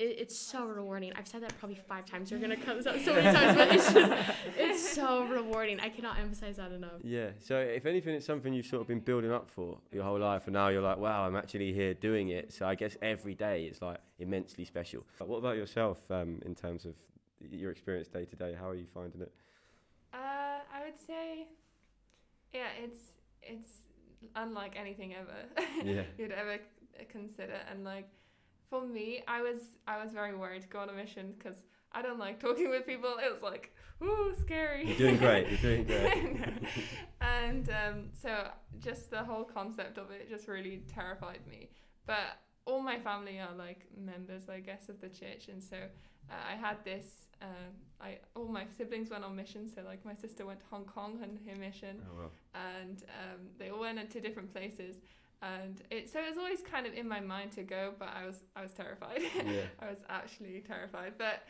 it, 0.00 0.16
it's 0.22 0.36
so 0.36 0.64
rewarding. 0.66 1.12
I've 1.16 1.28
said 1.28 1.42
that 1.42 1.56
probably 1.58 1.76
five 1.76 2.06
times. 2.06 2.30
You're 2.30 2.40
gonna 2.40 2.56
come 2.56 2.82
this 2.82 3.04
so 3.04 3.14
many 3.14 3.30
times, 3.36 3.56
but 3.56 3.72
it's 3.74 3.92
just 3.92 4.30
it's 4.56 4.88
so 4.94 5.24
rewarding. 5.38 5.78
I 5.80 5.88
cannot 5.88 6.18
emphasize 6.18 6.56
that 6.56 6.72
enough. 6.72 7.00
Yeah. 7.02 7.30
So 7.38 7.58
if 7.58 7.86
anything, 7.86 8.14
it's 8.14 8.26
something 8.26 8.52
you've 8.52 8.66
sort 8.66 8.82
of 8.82 8.88
been 8.88 9.00
building 9.00 9.30
up 9.32 9.50
for 9.50 9.78
your 9.92 10.04
whole 10.04 10.18
life, 10.18 10.46
and 10.46 10.54
now 10.54 10.68
you're 10.68 10.82
like, 10.82 10.98
wow, 10.98 11.26
I'm 11.26 11.36
actually 11.36 11.72
here 11.72 11.94
doing 11.94 12.30
it. 12.30 12.52
So 12.52 12.66
I 12.66 12.74
guess 12.74 12.96
every 13.02 13.34
day 13.34 13.64
it's 13.64 13.82
like 13.82 13.98
immensely 14.18 14.64
special. 14.64 15.04
But 15.18 15.28
what 15.28 15.38
about 15.38 15.56
yourself 15.56 15.98
um, 16.10 16.40
in 16.44 16.54
terms 16.54 16.84
of 16.84 16.94
your 17.50 17.70
experience 17.70 18.08
day 18.08 18.24
to 18.24 18.36
day? 18.36 18.54
How 18.58 18.68
are 18.70 18.74
you 18.74 18.86
finding 18.92 19.20
it? 19.20 19.32
Uh, 20.12 20.16
I 20.74 20.84
would 20.84 20.98
say, 20.98 21.46
yeah, 22.52 22.68
it's 22.82 22.98
it's 23.42 23.68
unlike 24.36 24.74
anything 24.76 25.14
ever 25.14 25.64
Yeah. 25.84 26.02
you'd 26.18 26.32
ever 26.32 26.58
consider. 27.08 27.58
And 27.70 27.84
like, 27.84 28.08
for 28.70 28.86
me, 28.86 29.22
I 29.28 29.42
was 29.42 29.58
I 29.86 30.02
was 30.02 30.12
very 30.12 30.34
worried 30.34 30.62
to 30.62 30.68
go 30.68 30.78
on 30.78 30.88
a 30.88 30.92
mission 30.92 31.34
because 31.36 31.58
I 31.92 32.02
don't 32.02 32.18
like 32.18 32.38
talking 32.40 32.70
with 32.70 32.86
people. 32.86 33.16
It 33.24 33.32
was 33.32 33.42
like, 33.42 33.74
ooh, 34.02 34.32
scary. 34.40 34.86
You're 34.86 34.96
doing 34.98 35.16
great. 35.18 35.48
You're 35.50 35.58
doing 35.58 35.84
great. 35.86 36.48
And 37.20 37.68
um, 37.70 38.04
so 38.22 38.48
just 38.78 39.10
the 39.10 39.24
whole 39.24 39.44
concept 39.44 39.98
of 39.98 40.10
it 40.10 40.28
just 40.28 40.46
really 40.48 40.82
terrified 40.88 41.40
me. 41.48 41.68
But 42.06 42.38
all 42.64 42.80
my 42.80 42.98
family 42.98 43.38
are 43.40 43.54
like 43.56 43.86
members, 43.96 44.48
I 44.48 44.60
guess, 44.60 44.88
of 44.88 45.00
the 45.00 45.08
church, 45.08 45.48
and 45.48 45.62
so 45.62 45.76
uh, 46.30 46.34
I 46.52 46.54
had 46.56 46.76
this. 46.84 47.26
Uh, 47.42 47.46
I 48.00 48.18
all 48.36 48.46
my 48.48 48.64
siblings 48.76 49.10
went 49.10 49.24
on 49.24 49.34
missions. 49.34 49.72
So 49.74 49.82
like 49.82 50.04
my 50.04 50.14
sister 50.14 50.46
went 50.46 50.60
to 50.60 50.66
Hong 50.70 50.84
Kong 50.84 51.18
on 51.22 51.38
her 51.48 51.56
mission, 51.58 52.00
Oh, 52.08 52.18
well. 52.18 52.30
and 52.54 53.02
um, 53.20 53.40
they 53.58 53.70
all 53.70 53.80
went 53.80 54.10
to 54.10 54.20
different 54.20 54.52
places. 54.52 54.96
And 55.42 55.80
it 55.90 56.10
so 56.10 56.18
it 56.20 56.28
was 56.28 56.38
always 56.38 56.60
kind 56.60 56.86
of 56.86 56.92
in 56.94 57.08
my 57.08 57.20
mind 57.20 57.52
to 57.52 57.62
go, 57.62 57.94
but 57.98 58.08
I 58.14 58.26
was 58.26 58.42
I 58.54 58.62
was 58.62 58.72
terrified. 58.72 59.20
Yeah. 59.46 59.62
I 59.80 59.88
was 59.88 59.98
actually 60.08 60.62
terrified. 60.66 61.14
But 61.18 61.42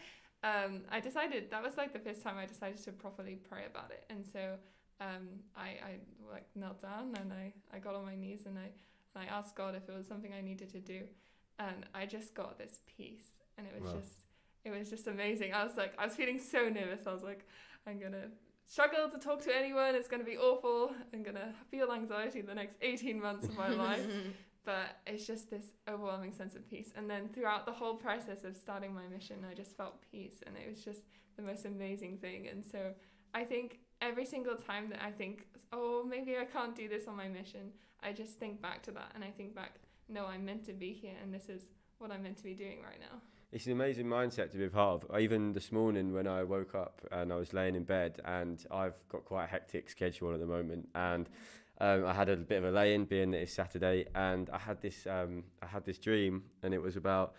um, 0.44 0.82
I 0.90 1.00
decided 1.00 1.50
that 1.50 1.62
was 1.62 1.76
like 1.76 1.92
the 1.92 1.99
first 1.99 2.23
time 2.23 2.37
I 2.38 2.47
decided 2.47 2.82
to 2.85 2.92
properly 2.92 3.37
pray 3.49 3.64
about 3.66 3.90
it. 3.90 4.04
And 4.09 4.25
so 4.25 4.54
um, 5.00 5.28
I, 5.56 5.68
I 5.90 5.92
like 6.32 6.44
knelt 6.54 6.80
down 6.80 7.14
and 7.20 7.32
I, 7.32 7.52
I 7.75 7.78
got 7.78 7.94
on 7.94 8.04
my 8.04 8.14
knees 8.14 8.42
and 8.47 8.56
I 8.59 8.68
and 9.14 9.25
I 9.25 9.26
asked 9.26 9.56
God 9.56 9.75
if 9.75 9.88
it 9.88 9.94
was 9.97 10.06
something 10.06 10.32
I 10.32 10.40
needed 10.40 10.70
to 10.70 10.78
do. 10.80 11.00
And 11.59 11.85
I 11.94 12.06
just 12.06 12.35
got 12.35 12.59
this 12.59 12.80
peace 12.97 13.28
and 13.59 13.66
it 13.66 13.75
was 13.82 13.92
Wow. 13.92 13.99
just 14.00 14.14
it 14.64 14.70
was 14.70 14.88
just 14.88 15.06
amazing. 15.09 15.52
I 15.52 15.64
was 15.64 15.76
like 15.76 15.94
I 15.99 16.06
was 16.06 16.14
feeling 16.14 16.38
so 16.38 16.68
nervous. 16.68 17.00
I 17.06 17.12
was 17.12 17.23
like, 17.25 17.47
I'm 17.87 17.99
gonna 17.99 18.28
struggle 18.71 19.11
to 19.11 19.19
talk 19.19 19.43
to 19.43 19.55
anyone, 19.55 19.95
it's 19.95 20.09
gonna 20.09 20.25
be 20.25 20.39
awful. 20.39 20.93
I'm 21.12 21.23
gonna 21.23 21.53
feel 21.71 21.93
anxiety 21.93 22.41
the 22.41 22.55
next 22.55 22.77
eighteen 22.81 23.21
months 23.21 23.45
of 23.45 23.57
my 23.57 23.69
life 23.87 24.07
but 24.65 24.99
it's 25.07 25.27
just 25.27 25.50
this 25.50 25.73
overwhelming 25.89 26.33
sense 26.33 26.55
of 26.55 26.69
peace. 26.69 26.93
And 26.97 27.09
then 27.09 27.29
throughout 27.29 27.67
the 27.67 27.73
whole 27.73 27.95
process 27.95 28.45
of 28.45 28.57
starting 28.57 28.95
my 28.95 29.07
mission, 29.07 29.45
I 29.50 29.55
just 29.55 29.77
felt 29.77 30.03
peace, 30.11 30.41
and 30.47 30.57
it 30.57 30.69
was 30.69 30.85
just 30.85 31.00
the 31.37 31.43
most 31.43 31.65
amazing 31.65 32.19
thing. 32.19 32.49
And 32.49 32.65
so 32.65 32.93
I 33.35 33.45
think 33.45 33.79
every 34.00 34.27
single 34.27 34.57
time 34.57 34.91
that 34.91 35.03
I 35.03 35.11
think, 35.11 35.47
oh, 35.73 36.05
maybe 36.09 36.37
I 36.37 36.45
can't 36.45 36.77
do 36.77 36.89
this 36.89 37.07
on 37.07 37.17
my 37.17 37.29
mission, 37.29 37.73
I 38.03 38.12
just 38.12 38.39
think 38.39 38.61
back 38.61 38.83
to 38.85 38.91
that, 38.93 39.12
and 39.15 39.25
I 39.25 39.31
think 39.31 39.55
back, 39.55 39.77
no, 40.09 40.27
I'm 40.27 40.45
meant 40.45 40.65
to 40.67 40.73
be 40.73 40.93
here, 40.93 41.15
and 41.23 41.33
this 41.33 41.49
is 41.49 41.71
what 41.99 42.11
I'm 42.11 42.23
meant 42.23 42.37
to 42.39 42.45
be 42.45 42.55
doing 42.55 42.83
right 42.83 43.00
now. 43.00 43.21
It's 43.52 43.66
an 43.66 43.73
amazing 43.73 44.07
mindset 44.07 44.52
to 44.52 44.59
be 44.59 44.66
a 44.66 44.71
part 44.71 45.02
of. 45.02 45.21
Even 45.21 45.52
this 45.54 45.73
morning 45.73 46.12
when 46.12 46.28
I 46.28 46.45
woke 46.45 46.76
up 46.76 47.00
and 47.11 47.33
I 47.33 47.37
was 47.37 47.52
laying 47.52 47.75
in 47.75 47.83
bed, 47.83 48.21
and 48.25 48.64
I've 48.71 48.95
got 49.09 49.25
quite 49.25 49.47
a 49.47 49.47
hectic 49.49 49.90
schedule 49.90 50.33
at 50.33 50.38
the 50.38 50.47
moment, 50.47 50.88
and 50.95 51.28
um, 51.80 52.07
I 52.07 52.12
had 52.12 52.28
a 52.28 52.37
bit 52.37 52.59
of 52.59 52.64
a 52.64 52.71
lay-in, 52.71 53.07
being 53.07 53.33
that 53.33 53.38
it's 53.38 53.52
Saturday, 53.52 54.07
and 54.14 54.49
I 54.50 54.59
had 54.59 54.80
this 54.80 55.04
um, 55.04 55.42
I 55.61 55.66
had 55.66 55.85
this 55.85 55.99
dream, 55.99 56.45
and 56.62 56.73
it 56.73 56.80
was 56.80 56.95
about 56.95 57.35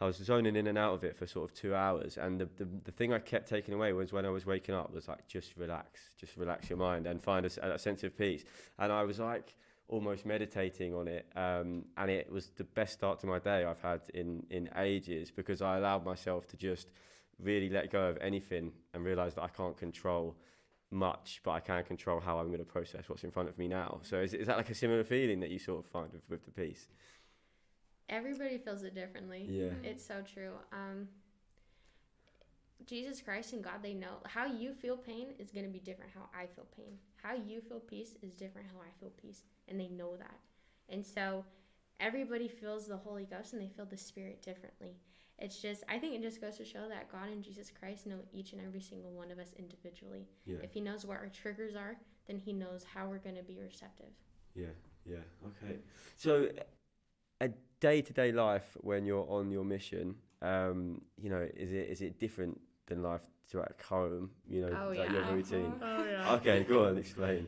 I 0.00 0.06
was 0.06 0.16
zoning 0.16 0.56
in 0.56 0.66
and 0.66 0.76
out 0.76 0.94
of 0.94 1.04
it 1.04 1.16
for 1.16 1.28
sort 1.28 1.48
of 1.48 1.56
two 1.56 1.76
hours, 1.76 2.18
and 2.18 2.40
the, 2.40 2.48
the 2.56 2.68
the 2.82 2.90
thing 2.90 3.12
I 3.12 3.20
kept 3.20 3.48
taking 3.48 3.72
away 3.72 3.92
was 3.92 4.12
when 4.12 4.26
I 4.26 4.30
was 4.30 4.44
waking 4.44 4.74
up 4.74 4.92
was 4.92 5.06
like 5.06 5.28
just 5.28 5.56
relax, 5.56 6.00
just 6.18 6.36
relax 6.36 6.70
your 6.70 6.78
mind 6.78 7.06
and 7.06 7.22
find 7.22 7.46
a 7.46 7.78
sense 7.78 8.02
of 8.02 8.18
peace, 8.18 8.42
and 8.80 8.90
I 8.90 9.04
was 9.04 9.20
like 9.20 9.54
almost 9.92 10.24
meditating 10.24 10.94
on 10.94 11.06
it, 11.06 11.26
um, 11.36 11.84
and 11.98 12.10
it 12.10 12.32
was 12.32 12.50
the 12.56 12.64
best 12.64 12.94
start 12.94 13.20
to 13.20 13.26
my 13.26 13.38
day 13.38 13.64
I've 13.64 13.80
had 13.80 14.00
in 14.14 14.44
in 14.50 14.70
ages 14.76 15.30
because 15.30 15.60
I 15.60 15.76
allowed 15.76 16.04
myself 16.04 16.48
to 16.48 16.56
just 16.56 16.88
really 17.38 17.68
let 17.68 17.90
go 17.90 18.08
of 18.08 18.16
anything 18.20 18.72
and 18.94 19.04
realize 19.04 19.34
that 19.34 19.42
I 19.42 19.48
can't 19.48 19.76
control 19.76 20.36
much, 20.90 21.40
but 21.44 21.52
I 21.52 21.60
can 21.60 21.84
control 21.84 22.20
how 22.20 22.38
I'm 22.38 22.48
going 22.48 22.58
to 22.58 22.64
process 22.64 23.08
what's 23.08 23.24
in 23.24 23.30
front 23.30 23.48
of 23.48 23.58
me 23.58 23.68
now. 23.68 24.00
So 24.02 24.20
is, 24.20 24.34
is 24.34 24.46
that 24.46 24.56
like 24.56 24.70
a 24.70 24.74
similar 24.74 25.04
feeling 25.04 25.40
that 25.40 25.50
you 25.50 25.58
sort 25.58 25.84
of 25.84 25.90
find 25.90 26.12
with, 26.12 26.22
with 26.28 26.44
the 26.44 26.50
peace? 26.50 26.88
Everybody 28.08 28.58
feels 28.58 28.82
it 28.82 28.94
differently. 28.94 29.46
Yeah. 29.48 29.90
It's 29.90 30.04
so 30.06 30.22
true. 30.22 30.52
Um, 30.72 31.08
Jesus 32.86 33.20
Christ 33.20 33.52
and 33.52 33.62
God, 33.62 33.82
they 33.82 33.94
know 33.94 34.16
how 34.26 34.46
you 34.46 34.74
feel 34.74 34.96
pain 34.96 35.28
is 35.38 35.50
going 35.50 35.64
to 35.64 35.72
be 35.72 35.78
different 35.78 36.10
how 36.14 36.28
I 36.34 36.46
feel 36.46 36.66
pain. 36.76 36.98
How 37.22 37.34
you 37.34 37.60
feel 37.60 37.80
peace 37.80 38.14
is 38.22 38.32
different 38.32 38.68
how 38.72 38.80
I 38.80 38.90
feel 39.00 39.10
peace. 39.20 39.42
And 39.72 39.80
they 39.80 39.88
know 39.88 40.16
that. 40.18 40.38
And 40.90 41.04
so 41.04 41.46
everybody 41.98 42.46
feels 42.46 42.86
the 42.86 42.98
Holy 42.98 43.24
Ghost 43.24 43.54
and 43.54 43.62
they 43.62 43.68
feel 43.68 43.86
the 43.86 43.96
Spirit 43.96 44.42
differently. 44.42 44.98
It's 45.38 45.62
just, 45.62 45.82
I 45.88 45.98
think 45.98 46.14
it 46.14 46.20
just 46.20 46.42
goes 46.42 46.58
to 46.58 46.64
show 46.64 46.88
that 46.90 47.10
God 47.10 47.28
and 47.32 47.42
Jesus 47.42 47.72
Christ 47.76 48.06
know 48.06 48.18
each 48.34 48.52
and 48.52 48.60
every 48.60 48.82
single 48.82 49.10
one 49.12 49.30
of 49.30 49.38
us 49.38 49.54
individually. 49.58 50.28
Yeah. 50.44 50.58
If 50.62 50.72
He 50.72 50.80
knows 50.82 51.06
what 51.06 51.16
our 51.16 51.28
triggers 51.28 51.74
are, 51.74 51.96
then 52.26 52.36
He 52.36 52.52
knows 52.52 52.84
how 52.84 53.06
we're 53.08 53.18
going 53.18 53.36
to 53.36 53.42
be 53.42 53.58
receptive. 53.58 54.12
Yeah, 54.54 54.66
yeah, 55.06 55.16
okay. 55.46 55.78
So, 56.16 56.48
a 57.40 57.48
day-to-day 57.80 58.32
life 58.32 58.76
when 58.82 59.06
you're 59.06 59.26
on 59.28 59.50
your 59.50 59.64
mission, 59.64 60.16
um, 60.42 61.00
you 61.16 61.30
know, 61.30 61.48
is 61.56 61.72
it 61.72 61.88
is 61.88 62.02
it 62.02 62.20
different 62.20 62.60
than 62.86 63.02
life 63.02 63.22
to 63.52 63.62
at 63.62 63.80
home? 63.88 64.30
You 64.46 64.66
know, 64.66 64.78
Oh, 64.84 64.88
like 64.90 65.10
your 65.10 65.24
routine. 65.24 65.72
Oh, 65.82 66.04
yeah. 66.04 66.34
Okay, 66.34 66.64
go 66.64 66.84
on, 66.86 66.98
explain. 66.98 67.46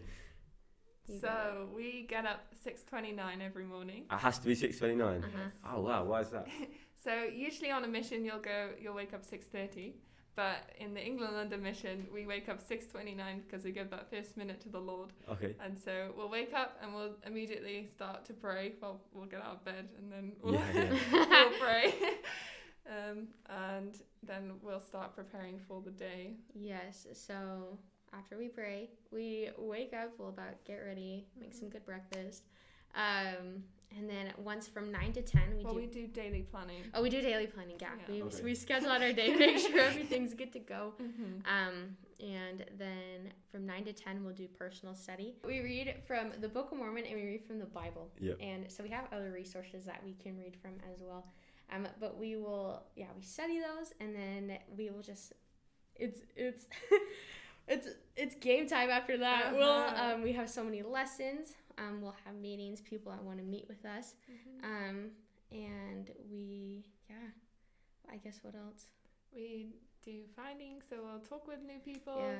You 1.07 1.19
So 1.21 1.69
we 1.75 2.07
get 2.09 2.25
up 2.27 2.47
6:29 2.65 3.43
every 3.43 3.65
morning. 3.65 4.05
It 4.11 4.17
has 4.19 4.39
to 4.39 4.47
be 4.47 4.55
six 4.55 4.79
twenty-nine. 4.79 5.23
Uh-huh. 5.25 5.75
Oh 5.77 5.81
wow, 5.83 6.05
why 6.05 6.21
is 6.21 6.31
that? 6.31 6.49
So 7.05 7.25
usually 7.25 7.71
on 7.71 7.85
a 7.85 7.87
mission 7.87 8.25
you'll 8.25 8.39
go 8.39 8.71
you'll 8.81 8.95
wake 8.95 9.13
up 9.13 9.23
6:30, 9.27 9.93
but 10.37 10.71
in 10.81 10.95
the 10.95 11.05
England 11.05 11.35
London 11.35 11.63
mission 11.63 12.07
we 12.11 12.25
wake 12.25 12.49
up 12.49 12.61
6:29 12.63 13.43
because 13.45 13.63
we 13.63 13.73
give 13.73 13.91
that 13.91 14.09
first 14.09 14.39
minute 14.39 14.59
to 14.63 14.71
the 14.71 14.79
Lord. 14.81 15.13
Okay. 15.31 15.55
And 15.63 15.79
so 15.79 16.13
we'll 16.17 16.31
wake 16.31 16.55
up 16.55 16.79
and 16.83 16.95
we'll 16.95 17.17
immediately 17.27 17.87
start 17.95 18.25
to 18.25 18.33
pray. 18.33 18.73
Well, 18.81 19.03
we'll 19.13 19.27
get 19.27 19.43
out 19.43 19.57
of 19.57 19.65
bed 19.67 19.91
and 19.99 20.11
then 20.11 20.33
we'll, 20.41 20.55
Yeah, 20.55 20.73
yeah. 20.75 20.91
we'll 21.13 21.59
pray. 21.61 21.93
um, 22.89 23.29
and 23.51 23.99
then 24.23 24.53
we'll 24.63 24.81
start 24.81 25.15
preparing 25.15 25.59
for 25.69 25.83
the 25.83 25.91
day. 25.91 26.37
Yes. 26.55 27.07
So 27.13 27.79
after 28.17 28.39
we 28.39 28.49
pray, 28.49 28.91
we 29.11 29.51
wake 29.59 29.93
up. 29.93 30.13
We'll 30.19 30.29
about 30.29 30.65
get 30.65 30.77
ready, 30.87 31.27
make 31.39 31.55
some 31.55 31.69
good 31.69 31.85
breakfast, 31.85 32.45
um, 32.95 33.63
and 33.97 34.09
then 34.09 34.33
once 34.39 34.67
from 34.67 34.91
nine 34.91 35.13
to 35.13 35.23
ten, 35.23 35.57
we 35.57 35.65
well, 35.65 35.75
do. 35.75 35.81
we 35.81 35.87
do 35.87 36.07
daily 36.07 36.43
planning. 36.43 36.83
oh, 36.95 37.03
we 37.03 37.11
do 37.11 37.21
daily 37.21 37.47
planning. 37.47 37.77
Yeah, 37.81 37.89
Yeah. 38.09 38.15
we, 38.15 38.23
Okay. 38.23 38.43
we 38.43 38.55
schedule 38.55 38.91
out 38.91 39.03
our 39.03 39.13
day, 39.13 39.35
make 39.47 39.59
sure 39.59 39.79
everything's 39.81 40.35
good 40.35 40.53
to 40.53 40.59
go. 40.59 40.95
Mm-hmm. 41.01 41.47
Um, 41.47 41.97
and 42.21 42.65
then 42.79 43.33
from 43.51 43.67
nine 43.67 43.85
to 43.85 43.93
ten, 43.93 44.25
we'll 44.25 44.35
do 44.35 44.49
personal 44.49 44.95
study. 44.95 45.37
We 45.45 45.61
read 45.61 45.95
from 46.07 46.33
the 46.41 46.49
Book 46.49 46.73
of 46.73 46.79
Mormon 46.79 47.05
and 47.07 47.15
we 47.17 47.27
read 47.27 47.45
from 47.45 47.59
the 47.59 47.67
Bible. 47.67 48.11
Yep. 48.21 48.37
And 48.41 48.71
so 48.71 48.83
we 48.83 48.91
have 48.91 49.07
other 49.13 49.31
resources 49.31 49.85
that 49.85 50.03
we 50.05 50.15
can 50.15 50.37
read 50.39 50.57
from 50.61 50.73
as 50.93 51.01
well. 51.03 51.27
Um, 51.73 51.89
but 52.01 52.19
we 52.19 52.37
will, 52.37 52.83
yeah, 52.95 53.07
we 53.17 53.23
study 53.23 53.59
those, 53.61 53.93
and 54.01 54.15
then 54.15 54.59
we 54.77 54.91
will 54.91 55.03
just, 55.03 55.33
it's 55.97 56.21
it's. 56.37 56.67
It's 57.67 57.89
it's 58.17 58.35
game 58.37 58.69
time 58.69 58.91
after 58.91 59.17
that. 59.19 59.47
Uh-huh. 59.47 59.57
We'll 59.57 60.13
um, 60.13 60.23
we 60.23 60.33
have 60.33 60.51
so 60.51 60.63
many 60.63 60.83
lessons. 60.83 61.55
Um, 61.79 62.01
we'll 62.01 62.15
have 62.25 62.35
meetings, 62.35 62.81
people 62.81 63.11
that 63.13 63.23
want 63.23 63.39
to 63.39 63.45
meet 63.45 63.67
with 63.69 63.85
us. 63.85 64.15
Mm-hmm. 64.31 64.65
Um, 64.73 65.11
and 65.51 66.11
we 66.31 66.85
yeah, 67.09 67.17
I 68.13 68.17
guess 68.17 68.41
what 68.43 68.55
else? 68.55 68.87
We 69.35 69.69
do 70.05 70.21
findings, 70.37 70.85
so 70.89 70.97
we'll 71.03 71.21
talk 71.21 71.49
with 71.49 71.59
new 71.67 71.79
people, 71.79 72.17
Yeah, 72.19 72.37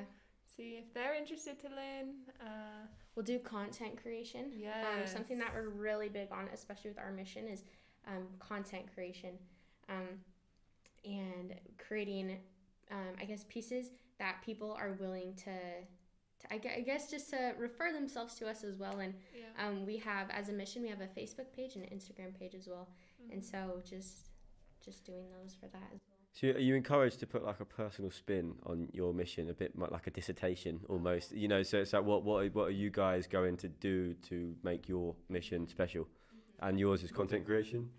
see 0.55 0.77
if 0.77 0.93
they're 0.93 1.15
interested 1.15 1.59
to 1.59 1.67
learn. 1.67 2.13
Uh, 2.39 2.85
we'll 3.15 3.25
do 3.25 3.39
content 3.39 4.01
creation. 4.01 4.51
yeah, 4.55 4.85
Um, 5.01 5.07
something 5.07 5.37
that 5.39 5.53
we're 5.53 5.69
really 5.69 6.07
big 6.07 6.31
on, 6.31 6.47
especially 6.53 6.91
with 6.91 6.99
our 6.99 7.11
mission, 7.11 7.47
is 7.47 7.63
um, 8.07 8.27
content 8.39 8.85
creation 8.93 9.31
um, 9.89 10.19
and 11.03 11.55
creating, 11.77 12.37
um, 12.91 13.15
I 13.19 13.25
guess, 13.25 13.43
pieces 13.49 13.89
that 14.19 14.41
people 14.45 14.71
are 14.79 14.93
willing 14.99 15.33
to, 15.35 15.51
to 16.39 16.53
I, 16.53 16.57
gue- 16.57 16.71
I 16.77 16.81
guess, 16.81 17.09
just 17.11 17.29
to 17.31 17.53
refer 17.57 17.91
themselves 17.91 18.35
to 18.35 18.47
us 18.47 18.63
as 18.63 18.77
well. 18.77 18.99
And 18.99 19.13
yeah. 19.35 19.65
um, 19.67 19.85
we 19.85 19.97
have, 19.97 20.29
as 20.29 20.49
a 20.49 20.53
mission, 20.53 20.81
we 20.81 20.89
have 20.89 21.01
a 21.01 21.07
Facebook 21.07 21.51
page 21.55 21.75
and 21.75 21.83
an 21.83 21.89
Instagram 21.97 22.37
page 22.39 22.55
as 22.55 22.67
well. 22.67 22.87
And 23.31 23.41
Mhm. 23.41 23.51
so 23.51 23.81
just 23.87 24.29
just 24.83 25.03
doing 25.03 25.25
those 25.31 25.55
for 25.55 25.65
that 25.67 25.89
as 25.95 25.99
well. 26.07 26.17
So 26.33 26.47
are 26.49 26.59
you 26.59 26.75
encouraged 26.75 27.19
to 27.21 27.25
put 27.25 27.43
like 27.43 27.59
a 27.59 27.65
personal 27.65 28.11
spin 28.11 28.53
on 28.67 28.87
your 28.93 29.13
mission, 29.15 29.49
a 29.49 29.53
bit 29.53 29.75
like 29.79 30.05
a 30.05 30.11
dissertation 30.11 30.81
almost? 30.87 31.31
You 31.31 31.47
know, 31.47 31.63
so 31.63 31.79
it's 31.79 31.93
like 31.93 32.03
what 32.03 32.23
what 32.23 32.45
are- 32.45 32.49
what 32.51 32.67
are 32.67 32.71
you 32.83 32.91
guys 32.91 33.25
going 33.25 33.57
to 33.57 33.67
do 33.67 34.13
to 34.29 34.55
make 34.61 34.87
your 34.87 35.15
mission 35.27 35.67
special? 35.67 36.07
And 36.59 36.79
yours 36.79 37.03
is 37.03 37.11
content 37.11 37.45
creation. 37.45 37.89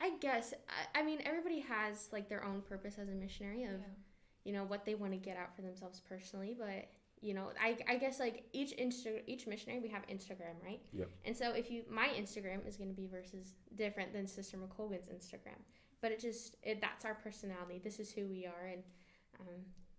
I 0.00 0.16
guess 0.18 0.52
I, 0.68 1.00
I 1.00 1.02
mean 1.04 1.20
everybody 1.24 1.60
has 1.60 2.08
like 2.12 2.28
their 2.28 2.42
own 2.44 2.62
purpose 2.62 2.98
as 2.98 3.08
a 3.08 3.12
missionary 3.12 3.62
of 3.64 3.80
you 4.44 4.52
know 4.52 4.64
what 4.64 4.84
they 4.84 4.94
want 4.94 5.12
to 5.12 5.18
get 5.18 5.36
out 5.36 5.54
for 5.54 5.62
themselves 5.62 6.00
personally 6.08 6.54
but 6.58 6.88
you 7.20 7.34
know 7.34 7.50
I, 7.62 7.76
I 7.88 7.96
guess 7.96 8.18
like 8.18 8.44
each 8.52 8.72
insta 8.76 9.20
each 9.26 9.46
missionary 9.46 9.80
we 9.80 9.88
have 9.88 10.02
instagram 10.08 10.56
right 10.64 10.80
Yep. 10.92 11.08
and 11.24 11.36
so 11.36 11.52
if 11.52 11.70
you 11.70 11.82
my 11.90 12.08
instagram 12.18 12.66
is 12.66 12.76
going 12.76 12.88
to 12.90 12.96
be 12.96 13.06
versus 13.06 13.54
different 13.76 14.12
than 14.12 14.26
sister 14.26 14.56
mccolgan's 14.56 15.06
instagram 15.08 15.60
but 16.00 16.10
it 16.12 16.20
just 16.20 16.56
it 16.62 16.80
that's 16.80 17.04
our 17.04 17.14
personality 17.14 17.80
this 17.82 18.00
is 18.00 18.10
who 18.10 18.26
we 18.26 18.44
are 18.46 18.66
and 18.72 18.82
um 19.40 19.46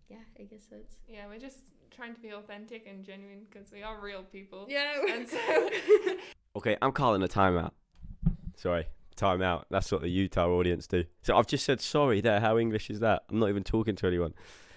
yeah 0.09 0.17
i 0.39 0.43
guess 0.43 0.65
that's 0.69 0.97
Yeah, 1.09 1.27
we're 1.27 1.39
just 1.39 1.59
trying 1.91 2.13
to 2.15 2.19
be 2.19 2.31
authentic 2.33 2.87
and 2.87 3.05
genuine 3.05 3.45
because 3.49 3.71
we 3.71 3.83
are 3.83 4.01
real 4.01 4.23
people. 4.23 4.65
yeah 4.67 4.93
And 5.09 5.27
so, 5.29 5.37
Okay, 6.57 6.75
I'm 6.81 6.91
calling 6.91 7.21
a 7.23 7.27
timeout. 7.27 7.71
Sorry, 8.57 8.85
timeout. 9.15 9.65
That's 9.69 9.91
what 9.91 10.01
the 10.01 10.09
Utah 10.09 10.47
audience 10.47 10.87
do. 10.87 11.05
So 11.21 11.35
I've 11.37 11.47
just 11.47 11.65
said 11.65 11.81
sorry 11.81 12.21
there. 12.21 12.39
How 12.39 12.57
English 12.57 12.89
is 12.89 12.99
that? 12.99 13.23
I'm 13.29 13.39
not 13.39 13.49
even 13.49 13.63
talking 13.63 13.95
to 13.95 14.07
anyone. 14.07 14.33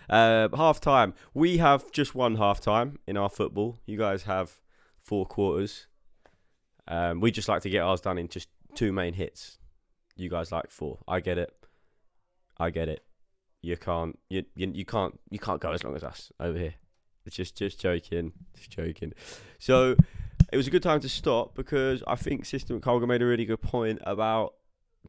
Uh, 0.08 0.48
half 0.56 0.80
time. 0.80 1.14
We 1.34 1.58
have 1.58 1.90
just 1.92 2.14
one 2.14 2.36
half 2.36 2.60
time 2.60 2.98
in 3.06 3.16
our 3.16 3.28
football. 3.28 3.78
You 3.86 3.98
guys 3.98 4.24
have 4.24 4.56
four 5.02 5.26
quarters. 5.26 5.86
Um, 6.88 7.20
we 7.20 7.30
just 7.30 7.48
like 7.48 7.62
to 7.62 7.70
get 7.70 7.82
ours 7.82 8.00
done 8.00 8.18
in 8.18 8.28
just 8.28 8.48
two 8.74 8.92
main 8.92 9.14
hits. 9.14 9.58
You 10.16 10.30
guys 10.30 10.52
like 10.52 10.70
four. 10.70 10.98
I 11.08 11.20
get 11.20 11.38
it. 11.38 11.52
I 12.58 12.70
get 12.70 12.88
it. 12.88 13.04
You 13.62 13.76
can't. 13.76 14.18
You, 14.30 14.44
you 14.54 14.70
you 14.72 14.84
can't. 14.84 15.18
You 15.30 15.38
can't 15.38 15.60
go 15.60 15.72
as 15.72 15.82
long 15.82 15.96
as 15.96 16.04
us 16.04 16.30
over 16.38 16.56
here. 16.56 16.74
It's 17.24 17.36
just 17.36 17.56
just 17.56 17.80
joking. 17.80 18.32
Just 18.54 18.70
joking. 18.70 19.12
So 19.58 19.96
it 20.52 20.56
was 20.56 20.66
a 20.66 20.70
good 20.70 20.82
time 20.82 21.00
to 21.00 21.08
stop 21.08 21.54
because 21.54 22.02
I 22.06 22.16
think 22.16 22.44
Sister 22.44 22.78
McColgan 22.78 23.08
made 23.08 23.22
a 23.22 23.26
really 23.26 23.44
good 23.44 23.62
point 23.62 24.00
about 24.04 24.54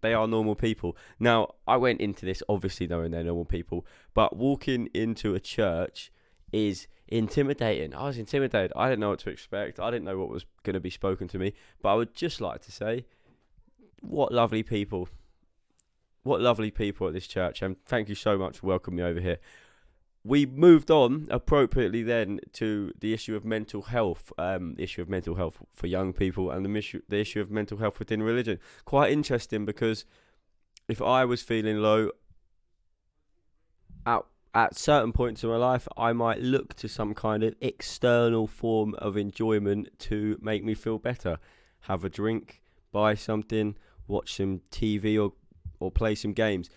they 0.01 0.13
are 0.13 0.27
normal 0.27 0.55
people. 0.55 0.95
Now, 1.19 1.55
I 1.67 1.77
went 1.77 2.01
into 2.01 2.25
this 2.25 2.43
obviously 2.47 2.87
knowing 2.87 3.11
they're 3.11 3.23
normal 3.23 3.45
people, 3.45 3.85
but 4.13 4.35
walking 4.35 4.89
into 4.93 5.35
a 5.35 5.39
church 5.39 6.11
is 6.51 6.87
intimidating. 7.07 7.95
I 7.95 8.03
was 8.03 8.17
intimidated. 8.17 8.73
I 8.75 8.89
didn't 8.89 8.99
know 8.99 9.09
what 9.09 9.19
to 9.19 9.29
expect. 9.29 9.79
I 9.79 9.89
didn't 9.91 10.05
know 10.05 10.17
what 10.17 10.29
was 10.29 10.45
going 10.63 10.75
to 10.75 10.79
be 10.79 10.89
spoken 10.89 11.27
to 11.29 11.39
me. 11.39 11.53
But 11.81 11.89
I 11.89 11.95
would 11.95 12.13
just 12.13 12.41
like 12.41 12.61
to 12.63 12.71
say, 12.71 13.05
what 14.01 14.31
lovely 14.31 14.63
people. 14.63 15.09
What 16.23 16.41
lovely 16.41 16.71
people 16.71 17.07
at 17.07 17.13
this 17.13 17.27
church. 17.27 17.61
And 17.61 17.79
thank 17.79 18.09
you 18.09 18.15
so 18.15 18.37
much 18.37 18.59
for 18.59 18.67
welcoming 18.67 18.97
me 18.97 19.03
over 19.03 19.19
here 19.19 19.39
we 20.27 20.45
moved 20.45 20.91
on 20.91 21.25
appropriately 21.29 22.03
then 22.03 22.41
to 22.51 22.91
the 22.99 23.13
issue 23.13 23.35
of 23.35 23.45
mental 23.45 23.83
health, 23.83 24.33
um, 24.37 24.75
the 24.75 24.83
issue 24.83 25.01
of 25.01 25.09
mental 25.09 25.35
health 25.35 25.59
for 25.73 25.87
young 25.87 26.11
people, 26.11 26.51
and 26.51 26.65
the 26.65 26.77
issue, 26.77 27.01
the 27.07 27.19
issue 27.19 27.39
of 27.39 27.49
mental 27.49 27.77
health 27.77 27.97
within 27.97 28.21
religion. 28.21 28.59
Quite 28.83 29.11
interesting 29.11 29.65
because 29.65 30.03
if 30.89 31.01
I 31.01 31.23
was 31.23 31.41
feeling 31.41 31.77
low 31.77 32.11
at 34.05 34.23
at 34.53 34.75
certain 34.75 35.13
points 35.13 35.43
in 35.43 35.49
my 35.49 35.55
life, 35.55 35.87
I 35.95 36.11
might 36.11 36.41
look 36.41 36.73
to 36.75 36.89
some 36.89 37.13
kind 37.13 37.43
of 37.43 37.55
external 37.61 38.47
form 38.47 38.95
of 38.95 39.15
enjoyment 39.15 39.97
to 39.99 40.37
make 40.41 40.63
me 40.63 40.73
feel 40.73 40.97
better. 40.97 41.37
Have 41.81 42.03
a 42.03 42.09
drink, 42.09 42.61
buy 42.91 43.13
something, 43.13 43.75
watch 44.07 44.35
some 44.35 44.59
TV, 44.71 45.17
or 45.21 45.33
or 45.79 45.89
play 45.89 46.15
some 46.15 46.33
games. 46.33 46.69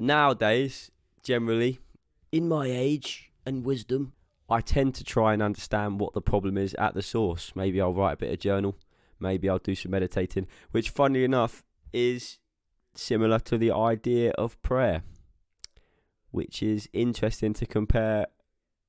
Nowadays, 0.00 0.90
generally, 1.22 1.78
in 2.32 2.48
my 2.48 2.66
age 2.66 3.30
and 3.44 3.64
wisdom, 3.64 4.12
I 4.48 4.60
tend 4.60 4.94
to 4.96 5.04
try 5.04 5.32
and 5.32 5.42
understand 5.42 6.00
what 6.00 6.12
the 6.12 6.20
problem 6.20 6.58
is 6.58 6.74
at 6.74 6.94
the 6.94 7.02
source. 7.02 7.52
Maybe 7.54 7.80
I'll 7.80 7.94
write 7.94 8.14
a 8.14 8.16
bit 8.16 8.32
of 8.32 8.38
journal. 8.40 8.76
Maybe 9.18 9.48
I'll 9.48 9.58
do 9.58 9.74
some 9.74 9.92
meditating, 9.92 10.46
which, 10.70 10.90
funnily 10.90 11.24
enough, 11.24 11.62
is 11.92 12.38
similar 12.94 13.38
to 13.40 13.58
the 13.58 13.70
idea 13.70 14.30
of 14.32 14.60
prayer, 14.62 15.02
which 16.30 16.62
is 16.62 16.88
interesting 16.92 17.52
to 17.54 17.66
compare 17.66 18.26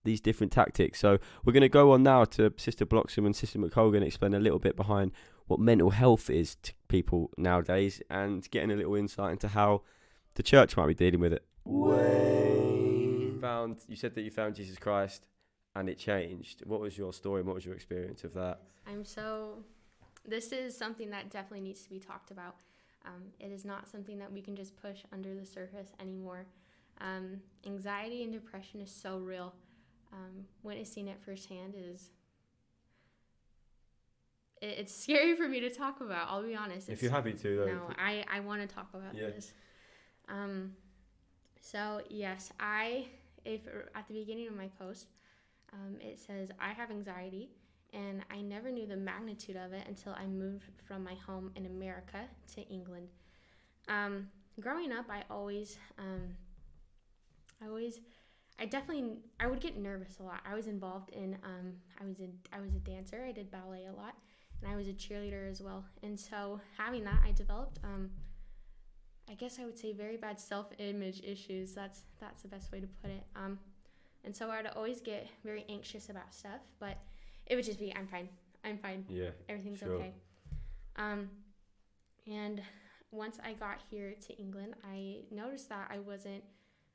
these 0.04 0.22
different 0.22 0.52
tactics. 0.52 1.00
So 1.00 1.20
we're 1.44 1.54
going 1.54 1.62
to 1.62 1.70
go 1.70 1.92
on 1.92 2.02
now 2.02 2.26
to 2.26 2.54
Sister 2.58 2.86
Bloxham 2.86 3.26
and 3.26 3.36
Sister 3.36 3.60
McColgan 3.60 4.04
explain 4.04 4.34
a 4.34 4.40
little 4.40 4.60
bit 4.60 4.76
behind 4.76 5.12
what 5.46 5.60
mental 5.60 5.92
health 5.92 6.30
is 6.30 6.56
to 6.64 6.74
people 6.88 7.30
nowadays 7.38 8.02
and 8.10 8.50
getting 8.52 8.72
a 8.72 8.76
little 8.76 8.96
insight 8.96 9.34
into 9.34 9.50
how 9.50 9.82
the 10.36 10.44
church 10.44 10.78
might 10.78 10.88
be 10.88 10.94
dealing 10.94 11.20
with 11.20 11.34
it. 11.34 11.46
Wayne. 11.66 12.91
Found 13.42 13.78
you 13.88 13.96
said 13.96 14.16
that 14.16 14.22
you 14.22 14.32
found 14.32 14.56
Jesus 14.56 14.78
Christ 14.78 15.28
and 15.76 15.90
it 15.90 15.98
changed. 15.98 16.64
What 16.66 16.80
was 16.82 16.98
your 16.98 17.14
story? 17.14 17.40
and 17.42 17.48
What 17.48 17.56
was 17.56 17.66
your 17.66 17.76
experience 17.76 18.24
of 18.24 18.34
that? 18.36 18.62
I'm 18.88 19.04
so. 19.06 19.64
This 20.28 20.52
is 20.52 20.78
something 20.78 21.10
that 21.10 21.32
definitely 21.32 21.62
needs 21.62 21.82
to 21.84 21.90
be 21.90 22.00
talked 22.00 22.30
about. 22.32 22.56
Um, 23.06 23.24
it 23.40 23.52
is 23.52 23.66
not 23.66 23.88
something 23.88 24.20
that 24.20 24.32
we 24.32 24.42
can 24.42 24.56
just 24.56 24.76
push 24.80 25.00
under 25.12 25.34
the 25.34 25.46
surface 25.46 25.90
anymore. 26.00 26.46
Um, 27.00 27.42
anxiety 27.66 28.24
and 28.24 28.32
depression 28.32 28.80
is 28.82 28.92
so 28.92 29.18
real. 29.18 29.54
Um, 30.14 30.46
witnessing 30.62 31.08
it 31.08 31.18
firsthand 31.26 31.74
is. 31.76 32.12
It, 34.62 34.76
it's 34.80 34.96
scary 35.04 35.36
for 35.36 35.48
me 35.48 35.60
to 35.62 35.70
talk 35.70 36.02
about. 36.02 36.28
I'll 36.30 36.44
be 36.44 36.56
honest. 36.56 36.90
If 36.90 37.02
you're 37.02 37.12
happy 37.12 37.34
to, 37.34 37.56
though. 37.58 37.66
no, 37.66 37.82
I, 37.98 38.24
I 38.32 38.40
want 38.42 38.68
to 38.68 38.74
talk 38.74 38.90
about 38.94 39.16
Yeah. 39.16 39.28
this. 39.28 39.54
Um, 40.30 40.74
so 41.62 42.02
yes, 42.10 42.52
I 42.60 43.08
if 43.46 43.62
at 43.96 44.08
the 44.08 44.14
beginning 44.14 44.48
of 44.48 44.56
my 44.56 44.70
post, 44.80 45.08
um, 45.74 45.98
it 46.00 46.20
says 46.20 46.50
I 46.60 46.74
have 46.74 46.92
anxiety, 46.92 47.50
and 47.94 48.24
I 48.30 48.42
never 48.42 48.72
knew 48.72 48.88
the 48.88 48.98
magnitude 48.98 49.56
of 49.56 49.74
it 49.74 49.84
until 49.88 50.14
I 50.14 50.26
moved 50.26 50.66
from 50.88 51.04
my 51.04 51.16
home 51.26 51.52
in 51.56 51.66
America 51.66 52.20
to 52.56 52.62
England. 52.62 53.10
Um, 53.88 54.28
growing 54.60 54.92
up, 54.92 55.06
I 55.10 55.24
always, 55.30 55.78
um, 55.98 56.36
I 57.62 57.68
always, 57.68 58.00
I 58.60 58.66
definitely, 58.66 59.18
I 59.40 59.48
would 59.48 59.60
get 59.60 59.78
nervous 59.78 60.20
a 60.20 60.24
lot. 60.24 60.42
I 60.50 60.56
was 60.56 60.68
involved 60.68 61.10
in, 61.10 61.38
um, 61.44 61.74
I 62.00 62.06
was 62.06 62.20
a, 62.20 62.56
I 62.56 62.62
was 62.62 62.74
a 62.74 62.80
dancer. 62.80 63.26
I 63.28 63.32
did 63.32 63.52
ballet 63.52 63.86
a 63.86 63.94
lot 63.94 64.16
and 64.62 64.72
I 64.72 64.76
was 64.76 64.88
a 64.88 64.94
cheerleader 64.94 65.50
as 65.50 65.62
well. 65.62 65.84
And 66.04 66.20
so 66.20 66.60
having 66.78 67.04
that, 67.06 67.20
I 67.26 67.32
developed, 67.32 67.80
um, 67.84 68.12
I 69.32 69.36
guess 69.36 69.60
I 69.60 69.66
would 69.66 69.78
say 69.78 69.94
very 69.94 70.18
bad 70.18 70.40
self-image 70.40 71.22
issues. 71.24 71.74
That's 71.74 72.02
that's 72.20 72.42
the 72.42 72.50
best 72.50 72.72
way 72.72 72.82
to 72.82 72.88
put 73.02 73.12
it. 73.12 73.24
Um, 73.36 73.58
and 74.26 74.36
so 74.36 74.52
I'd 74.52 74.68
always 74.68 75.00
get 75.00 75.28
very 75.44 75.66
anxious 75.70 76.10
about 76.10 76.34
stuff, 76.34 76.60
but 76.80 76.98
it 77.48 77.56
would 77.56 77.66
just 77.66 77.80
be, 77.80 77.96
I'm 77.96 78.08
fine, 78.08 78.30
I'm 78.64 78.78
fine, 78.78 79.06
Yeah. 79.10 79.30
everything's 79.50 79.80
Sure. 79.80 79.96
okay. 79.96 80.14
Um, 80.98 81.30
and 82.28 82.62
once 83.12 83.40
I 83.44 83.54
got 83.54 83.80
here 83.90 84.14
to 84.28 84.34
England, 84.38 84.76
I 84.84 85.22
noticed 85.32 85.70
that 85.70 85.88
I 85.90 86.00
wasn't 86.00 86.44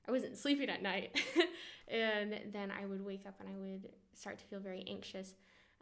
I 0.09 0.13
wasn't 0.13 0.37
sleeping 0.37 0.69
at 0.69 0.83
night, 0.83 1.19
and 1.89 2.39
then 2.53 2.71
I 2.71 2.87
would 2.87 3.05
wake 3.05 3.27
up 3.27 3.41
and 3.41 3.49
I 3.49 3.57
would 3.59 3.89
start 4.13 4.39
to 4.39 4.45
feel 4.45 4.61
very 4.61 4.85
anxious. 4.87 5.35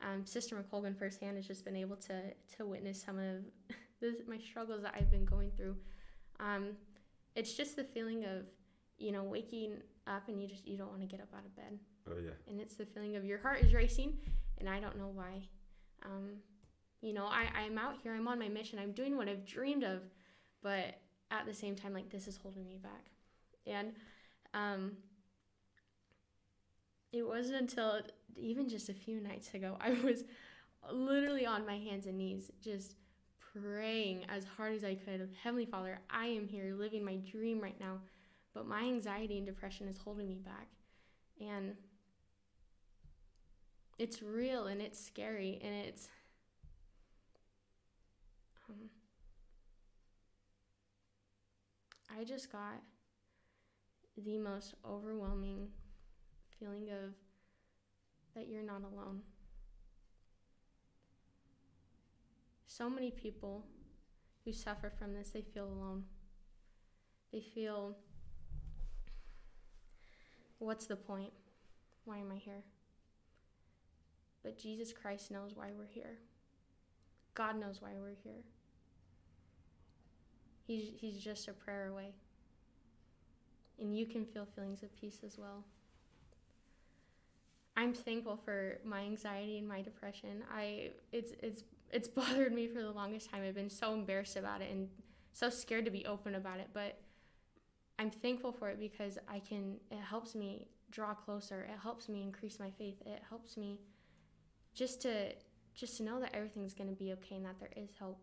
Um, 0.02 0.24
Sister 0.24 0.56
McColgan 0.56 0.96
firsthand 0.98 1.36
has 1.36 1.46
just 1.46 1.64
been 1.64 1.76
able 1.76 1.96
to 1.96 2.32
to 2.56 2.64
witness 2.64 3.02
some 3.02 3.18
of 3.18 3.44
this, 4.00 4.14
my 4.28 4.38
struggles 4.38 4.82
that 4.82 4.94
I've 4.96 5.10
been 5.10 5.24
going 5.24 5.50
through. 5.50 5.76
Um, 6.40 6.76
it's 7.34 7.54
just 7.54 7.76
the 7.76 7.84
feeling 7.84 8.24
of 8.24 8.46
you 8.98 9.12
know 9.12 9.24
waking 9.24 9.78
up 10.06 10.28
and 10.28 10.40
you 10.40 10.46
just 10.48 10.66
you 10.66 10.76
don't 10.76 10.90
want 10.90 11.00
to 11.00 11.06
get 11.06 11.20
up 11.20 11.28
out 11.36 11.44
of 11.44 11.54
bed. 11.56 11.78
Oh 12.08 12.18
yeah. 12.22 12.32
and 12.48 12.60
it's 12.60 12.74
the 12.74 12.84
feeling 12.84 13.16
of 13.16 13.24
your 13.24 13.38
heart 13.38 13.62
is 13.62 13.72
racing 13.72 14.18
and 14.58 14.68
i 14.68 14.78
don't 14.78 14.98
know 14.98 15.10
why. 15.12 15.48
Um, 16.04 16.32
you 17.00 17.14
know 17.14 17.24
I, 17.24 17.46
i'm 17.54 17.78
out 17.78 17.96
here 18.02 18.14
i'm 18.14 18.28
on 18.28 18.38
my 18.38 18.48
mission 18.48 18.78
i'm 18.78 18.92
doing 18.92 19.16
what 19.16 19.26
i've 19.28 19.46
dreamed 19.46 19.84
of 19.84 20.02
but 20.62 21.00
at 21.30 21.46
the 21.46 21.54
same 21.54 21.74
time 21.76 21.94
like 21.94 22.10
this 22.10 22.28
is 22.28 22.36
holding 22.36 22.66
me 22.66 22.78
back. 22.82 23.10
And 23.66 23.92
um, 24.52 24.92
it 27.12 27.26
wasn't 27.26 27.56
until 27.56 28.00
even 28.36 28.68
just 28.68 28.88
a 28.88 28.94
few 28.94 29.20
nights 29.20 29.54
ago 29.54 29.76
i 29.80 29.92
was 30.04 30.24
literally 30.92 31.46
on 31.46 31.64
my 31.66 31.78
hands 31.78 32.04
and 32.06 32.18
knees 32.18 32.50
just 32.62 32.96
praying 33.62 34.24
as 34.28 34.44
hard 34.56 34.74
as 34.74 34.84
i 34.84 34.94
could. 34.94 35.28
Heavenly 35.42 35.66
father 35.66 35.98
i 36.10 36.26
am 36.26 36.46
here 36.46 36.74
living 36.76 37.04
my 37.04 37.16
dream 37.16 37.60
right 37.60 37.78
now 37.78 37.98
but 38.54 38.66
my 38.66 38.82
anxiety 38.82 39.36
and 39.36 39.46
depression 39.46 39.88
is 39.88 39.98
holding 39.98 40.28
me 40.28 40.38
back. 40.38 40.68
And 41.40 41.74
it's 43.98 44.22
real 44.22 44.66
and 44.66 44.80
it's 44.80 45.04
scary 45.04 45.60
and 45.62 45.74
it's 45.74 46.08
um, 48.68 48.88
i 52.18 52.24
just 52.24 52.50
got 52.50 52.80
the 54.24 54.38
most 54.38 54.74
overwhelming 54.84 55.68
feeling 56.58 56.88
of 56.90 57.12
that 58.34 58.48
you're 58.48 58.62
not 58.62 58.82
alone 58.82 59.20
so 62.76 62.88
many 62.90 63.10
people 63.10 63.64
who 64.44 64.52
suffer 64.52 64.90
from 64.98 65.14
this 65.14 65.30
they 65.30 65.42
feel 65.42 65.66
alone 65.66 66.04
they 67.32 67.40
feel 67.40 67.96
what's 70.58 70.86
the 70.86 70.96
point 70.96 71.32
why 72.04 72.18
am 72.18 72.30
i 72.32 72.36
here 72.36 72.64
but 74.44 74.58
Jesus 74.58 74.92
Christ 74.92 75.30
knows 75.30 75.52
why 75.56 75.68
we're 75.76 75.86
here. 75.86 76.18
God 77.34 77.58
knows 77.58 77.80
why 77.80 77.92
we're 77.98 78.14
here. 78.22 78.44
He's 80.66 80.92
he's 80.94 81.18
just 81.18 81.48
a 81.48 81.52
prayer 81.52 81.88
away. 81.88 82.12
And 83.80 83.96
you 83.96 84.06
can 84.06 84.24
feel 84.24 84.46
feelings 84.54 84.82
of 84.82 84.94
peace 84.94 85.20
as 85.24 85.38
well. 85.38 85.64
I'm 87.76 87.92
thankful 87.92 88.36
for 88.36 88.78
my 88.84 89.00
anxiety 89.00 89.58
and 89.58 89.66
my 89.66 89.80
depression. 89.80 90.44
I 90.54 90.90
it's 91.10 91.32
it's 91.42 91.64
it's 91.92 92.08
bothered 92.20 92.52
me 92.52 92.68
for 92.68 92.82
the 92.82 92.90
longest 92.90 93.30
time. 93.30 93.42
I've 93.46 93.54
been 93.54 93.70
so 93.70 93.94
embarrassed 93.94 94.36
about 94.36 94.60
it 94.60 94.70
and 94.70 94.88
so 95.32 95.50
scared 95.50 95.84
to 95.84 95.90
be 95.90 96.06
open 96.06 96.34
about 96.34 96.60
it, 96.60 96.68
but 96.72 96.98
I'm 97.98 98.10
thankful 98.10 98.52
for 98.52 98.70
it 98.70 98.78
because 98.78 99.18
I 99.28 99.38
can 99.38 99.76
it 99.90 100.00
helps 100.00 100.34
me 100.34 100.68
draw 100.90 101.14
closer. 101.14 101.62
It 101.62 101.78
helps 101.82 102.08
me 102.08 102.22
increase 102.22 102.58
my 102.58 102.70
faith. 102.70 103.00
It 103.04 103.22
helps 103.28 103.56
me 103.56 103.80
just 104.74 105.02
to 105.02 105.32
just 105.74 105.96
to 105.96 106.02
know 106.04 106.20
that 106.20 106.34
everything's 106.34 106.74
going 106.74 106.90
to 106.90 106.96
be 106.96 107.12
okay 107.12 107.34
and 107.34 107.44
that 107.44 107.58
there 107.58 107.70
is 107.76 107.90
hope 107.98 108.20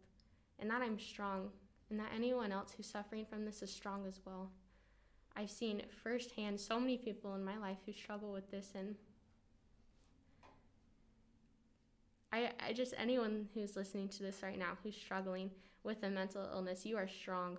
and 0.59 0.69
that 0.69 0.81
I'm 0.81 0.97
strong 0.99 1.49
and 1.89 1.99
that 1.99 2.11
anyone 2.15 2.53
else 2.53 2.73
who's 2.75 2.87
suffering 2.87 3.25
from 3.25 3.43
this 3.45 3.61
is 3.61 3.71
strong 3.71 4.05
as 4.07 4.21
well. 4.25 4.51
I've 5.35 5.51
seen 5.51 5.81
firsthand 6.03 6.59
so 6.59 6.79
many 6.79 6.97
people 6.97 7.35
in 7.35 7.43
my 7.43 7.57
life 7.57 7.77
who 7.85 7.91
struggle 7.91 8.31
with 8.31 8.49
this 8.51 8.71
and 8.75 8.95
I, 12.31 12.51
I 12.65 12.73
just 12.73 12.93
anyone 12.97 13.47
who's 13.53 13.75
listening 13.75 14.07
to 14.09 14.23
this 14.23 14.41
right 14.41 14.57
now 14.57 14.77
who's 14.83 14.95
struggling 14.95 15.51
with 15.83 16.03
a 16.03 16.09
mental 16.09 16.47
illness, 16.53 16.85
you 16.85 16.97
are 16.97 17.07
strong. 17.07 17.57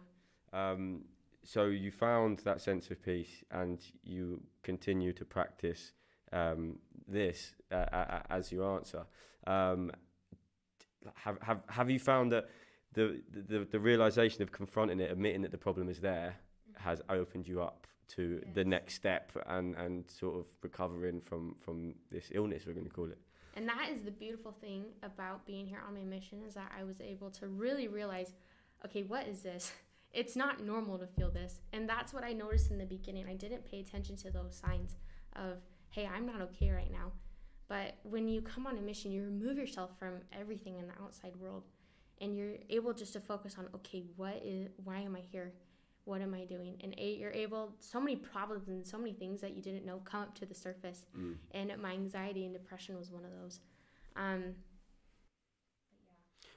Um, 0.53 1.05
so 1.45 1.67
you 1.67 1.91
found 1.91 2.39
that 2.41 2.61
sense 2.61 2.91
of 2.91 3.03
peace, 3.03 3.45
and 3.51 3.81
you 4.05 4.41
continue 4.63 5.13
to 5.15 5.25
practice 5.25 5.93
um, 6.33 6.79
this 7.09 7.55
uh, 7.71 8.21
as 8.31 8.53
your 8.53 8.77
answer. 8.77 9.05
Um, 9.47 9.91
have 11.15 11.39
have 11.43 11.61
have 11.69 11.91
you 11.91 11.99
found 11.99 12.33
that 12.33 12.49
the, 12.93 13.21
the 13.33 13.67
the 13.71 13.81
realization 13.81 14.43
of 14.43 14.53
confronting 14.53 15.01
it, 15.01 15.11
admitting 15.11 15.43
that 15.43 15.51
the 15.51 15.59
problem 15.59 15.89
is 15.89 16.01
there, 16.01 16.37
has 16.77 17.01
opened 17.09 17.49
you 17.49 17.61
up 17.63 17.87
to 18.09 18.43
the 18.55 18.65
next 18.65 18.95
step 18.95 19.33
and 19.47 19.75
and 19.77 20.05
sort 20.09 20.39
of 20.39 20.47
recovering 20.63 21.21
from 21.21 21.57
from 21.59 21.95
this 22.11 22.31
illness 22.33 22.65
we're 22.67 22.75
going 22.75 22.87
to 22.87 22.93
call 22.93 23.07
it. 23.07 23.19
And 23.55 23.69
that 23.69 23.91
is 23.93 24.03
the 24.03 24.11
beautiful 24.11 24.53
thing 24.53 24.85
about 25.03 25.47
being 25.47 25.67
here 25.67 25.81
on 25.87 25.95
my 25.95 26.05
mission 26.05 26.43
is 26.47 26.55
that 26.55 26.73
I 26.79 26.85
was 26.85 27.01
able 27.01 27.31
to 27.33 27.49
really 27.49 27.88
realize, 27.88 28.33
okay, 28.85 29.03
what 29.03 29.27
is 29.27 29.43
this? 29.43 29.73
It's 30.15 30.37
not 30.37 30.62
normal 30.62 30.99
to 30.99 31.07
feel 31.07 31.31
this. 31.31 31.62
And 31.73 31.88
that's 31.88 32.12
what 32.12 32.23
I 32.23 32.35
noticed 32.35 32.71
in 32.71 32.77
the 32.77 32.85
beginning. 32.85 33.25
I 33.27 33.33
didn't 33.33 33.65
pay 33.65 33.81
attention 33.81 34.15
to 34.17 34.31
those 34.31 34.61
signs 34.62 34.97
of, 35.37 35.57
hey, 35.88 36.07
I'm 36.07 36.27
not 36.27 36.43
okay 36.43 36.71
right 36.71 36.93
now. 36.93 37.12
But 37.67 37.95
when 38.03 38.29
you 38.29 38.43
come 38.43 38.67
on 38.67 38.77
a 38.77 38.83
mission, 38.83 39.11
you 39.11 39.23
remove 39.23 39.57
yourself 39.57 39.99
from 39.99 40.21
everything 40.38 40.77
in 40.77 40.87
the 40.87 40.93
outside 41.03 41.35
world 41.37 41.62
and 42.23 42.37
you're 42.37 42.55
able 42.71 42.95
just 42.95 43.12
to 43.15 43.21
focus 43.21 43.57
on, 43.59 43.69
okay, 43.75 44.05
what 44.17 44.41
is 44.45 44.69
why 44.85 45.01
am 45.01 45.17
I 45.17 45.21
here? 45.31 45.53
What 46.05 46.21
am 46.21 46.35
I 46.35 46.45
doing? 46.45 46.77
And 46.83 46.95
a, 46.99 47.15
you're 47.15 47.31
able 47.31 47.75
so 47.81 48.01
many 48.01 48.17
problems 48.17 48.69
and 48.69 48.87
so 48.87 48.99
many 48.99 49.12
things 49.12 49.41
that 49.41 49.55
you 49.55 49.62
didn't 49.62 49.85
know 49.85 50.01
come 50.05 50.23
up 50.23 50.35
to 50.41 50.47
the 50.47 50.55
surface 50.55 51.07
and 51.53 51.73
my 51.81 51.93
anxiety 51.93 52.45
and 52.45 52.53
depression 52.53 52.97
was 52.97 53.11
one 53.11 53.25
of 53.25 53.31
those. 53.41 53.61
Um, 54.17 54.57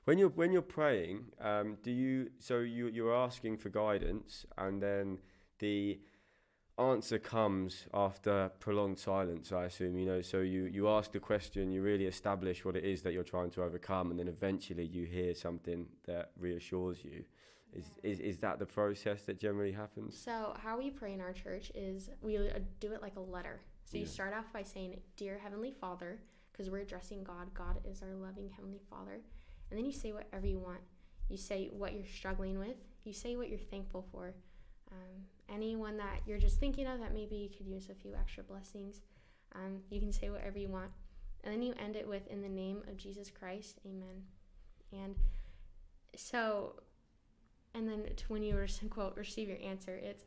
When 0.05 0.19
you're 0.19 0.29
when 0.29 0.51
you're 0.51 0.61
praying, 0.61 1.31
um, 1.41 1.77
do 1.81 1.91
you 1.91 2.29
so 2.39 2.59
you 2.59 2.87
you're 2.87 3.15
asking 3.15 3.57
for 3.57 3.69
guidance, 3.69 4.45
and 4.55 4.81
then 4.81 5.19
the 5.59 5.99
answer 6.77 7.17
comes 7.17 7.87
after 7.91 8.51
prolonged 8.59 8.99
silence. 8.99 9.51
I 9.51 9.65
assume 9.65 9.97
you 9.97 10.05
know. 10.05 10.21
So 10.21 10.41
you 10.41 10.65
you 10.65 10.87
ask 10.89 11.11
the 11.11 11.19
question, 11.19 11.71
you 11.71 11.81
really 11.81 12.05
establish 12.05 12.63
what 12.65 12.75
it 12.75 12.83
is 12.83 13.01
that 13.01 13.13
you're 13.13 13.23
trying 13.23 13.49
to 13.51 13.63
overcome, 13.63 14.11
and 14.11 14.19
then 14.19 14.27
eventually 14.27 14.85
you 14.85 15.05
hear 15.05 15.33
something 15.33 15.87
that 16.05 16.31
reassures 16.37 17.03
you. 17.03 17.25
Is 17.75 17.91
is 18.03 18.19
is 18.19 18.37
that 18.39 18.59
the 18.59 18.65
process 18.65 19.23
that 19.23 19.39
generally 19.39 19.71
happens? 19.71 20.17
so 20.17 20.55
how 20.63 20.77
we 20.77 20.89
pray 20.89 21.13
in 21.13 21.21
our 21.21 21.33
church 21.33 21.71
is 21.75 22.09
we 22.21 22.37
uh, 22.37 22.59
do 22.79 22.93
it 22.93 23.01
like 23.01 23.15
a 23.17 23.19
letter. 23.21 23.59
So 23.85 23.97
you 23.97 24.03
Yeah. 24.05 24.09
start 24.09 24.33
off 24.33 24.51
by 24.53 24.63
saying, 24.63 24.99
"Dear 25.17 25.37
Heavenly 25.37 25.71
Father," 25.71 26.19
because 26.51 26.69
we're 26.69 26.79
addressing 26.79 27.23
God. 27.23 27.53
God 27.53 27.79
is 27.85 28.01
our 28.01 28.13
loving 28.15 28.49
Heavenly 28.49 28.79
Father, 28.89 29.21
and 29.69 29.77
then 29.77 29.85
you 29.85 29.91
say 29.91 30.11
whatever 30.13 30.47
you 30.47 30.59
want. 30.59 30.81
You 31.29 31.37
say 31.37 31.69
what 31.69 31.93
you're 31.93 32.05
struggling 32.05 32.57
with. 32.59 32.77
You 33.03 33.13
say 33.13 33.35
what 33.35 33.49
you're 33.49 33.59
thankful 33.59 34.03
for. 34.11 34.33
Um, 34.91 35.25
anyone 35.49 35.97
that 35.97 36.21
you're 36.25 36.39
just 36.39 36.59
thinking 36.59 36.87
of 36.87 36.99
that 36.99 37.13
maybe 37.13 37.35
you 37.35 37.49
could 37.49 37.67
use 37.67 37.89
a 37.89 37.95
few 37.95 38.15
extra 38.15 38.43
blessings. 38.43 39.01
Um, 39.53 39.81
you 39.89 39.99
can 39.99 40.11
say 40.11 40.29
whatever 40.29 40.57
you 40.59 40.69
want, 40.69 40.91
and 41.43 41.53
then 41.53 41.61
you 41.61 41.73
end 41.73 41.95
it 41.95 42.07
with, 42.07 42.25
"In 42.27 42.41
the 42.41 42.49
name 42.49 42.83
of 42.87 42.95
Jesus 42.97 43.29
Christ, 43.29 43.79
Amen." 43.85 44.25
And 44.91 45.15
so 46.15 46.79
and 47.75 47.87
then 47.87 48.03
to 48.15 48.25
when 48.27 48.41
you 48.43 48.55
quote 48.89 49.15
receive 49.17 49.47
your 49.47 49.57
answer 49.63 49.95
it's 50.01 50.23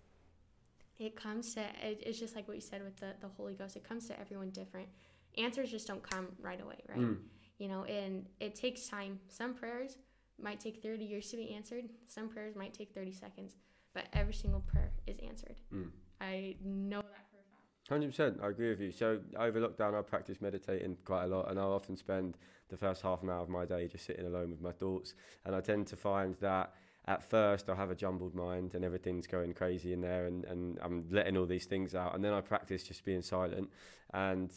it 0.98 1.14
comes 1.16 1.54
to 1.54 1.60
it, 1.60 2.02
it's 2.04 2.18
just 2.18 2.34
like 2.36 2.46
what 2.48 2.56
you 2.56 2.60
said 2.60 2.82
with 2.84 2.96
the, 2.96 3.14
the 3.20 3.28
holy 3.36 3.54
ghost 3.54 3.76
it 3.76 3.84
comes 3.88 4.06
to 4.08 4.18
everyone 4.20 4.50
different 4.50 4.88
answers 5.36 5.70
just 5.70 5.86
don't 5.86 6.02
come 6.02 6.28
right 6.40 6.60
away 6.60 6.76
right 6.88 6.98
Mm. 6.98 7.18
you 7.58 7.68
know 7.68 7.84
and 7.84 8.26
it 8.40 8.54
takes 8.54 8.86
time 8.88 9.20
some 9.28 9.54
prayers 9.54 9.96
might 10.40 10.60
take 10.60 10.82
30 10.82 11.04
years 11.04 11.30
to 11.30 11.36
be 11.36 11.54
answered 11.54 11.84
some 12.06 12.28
prayers 12.28 12.54
might 12.56 12.74
take 12.74 12.92
30 12.92 13.12
seconds 13.12 13.56
but 13.94 14.04
every 14.12 14.34
single 14.34 14.60
prayer 14.60 14.92
is 15.06 15.16
answered 15.26 15.56
Mm. 15.74 15.90
i 16.20 16.56
know 16.64 17.00
that 17.02 17.26
for 17.30 17.38
a 17.38 17.46
fact 17.50 17.88
Hundred 17.88 18.08
percent, 18.10 18.38
I 18.42 18.48
agree 18.48 18.68
with 18.68 18.80
you. 18.80 18.92
So 18.92 19.18
over 19.38 19.60
lockdown, 19.66 19.98
I 19.98 20.02
practice 20.02 20.42
meditating 20.42 20.98
quite 21.06 21.24
a 21.24 21.26
lot, 21.26 21.50
and 21.50 21.58
I 21.58 21.62
often 21.62 21.96
spend 21.96 22.36
the 22.68 22.76
first 22.76 23.00
half 23.00 23.22
an 23.22 23.30
hour 23.30 23.40
of 23.40 23.48
my 23.48 23.64
day 23.64 23.88
just 23.88 24.04
sitting 24.04 24.26
alone 24.26 24.50
with 24.50 24.60
my 24.60 24.72
thoughts. 24.72 25.14
And 25.46 25.54
I 25.56 25.62
tend 25.62 25.86
to 25.86 25.96
find 25.96 26.34
that 26.42 26.74
at 27.08 27.22
first 27.22 27.70
I 27.70 27.74
have 27.74 27.90
a 27.90 27.94
jumbled 27.94 28.34
mind 28.34 28.74
and 28.74 28.84
everything's 28.84 29.26
going 29.26 29.54
crazy 29.54 29.92
in 29.92 30.02
there, 30.02 30.26
and, 30.26 30.44
and 30.44 30.78
I'm 30.82 31.06
letting 31.10 31.36
all 31.36 31.46
these 31.46 31.64
things 31.64 31.94
out. 31.94 32.14
And 32.14 32.22
then 32.22 32.34
I 32.34 32.42
practice 32.42 32.82
just 32.82 33.04
being 33.04 33.22
silent, 33.22 33.70
and 34.12 34.50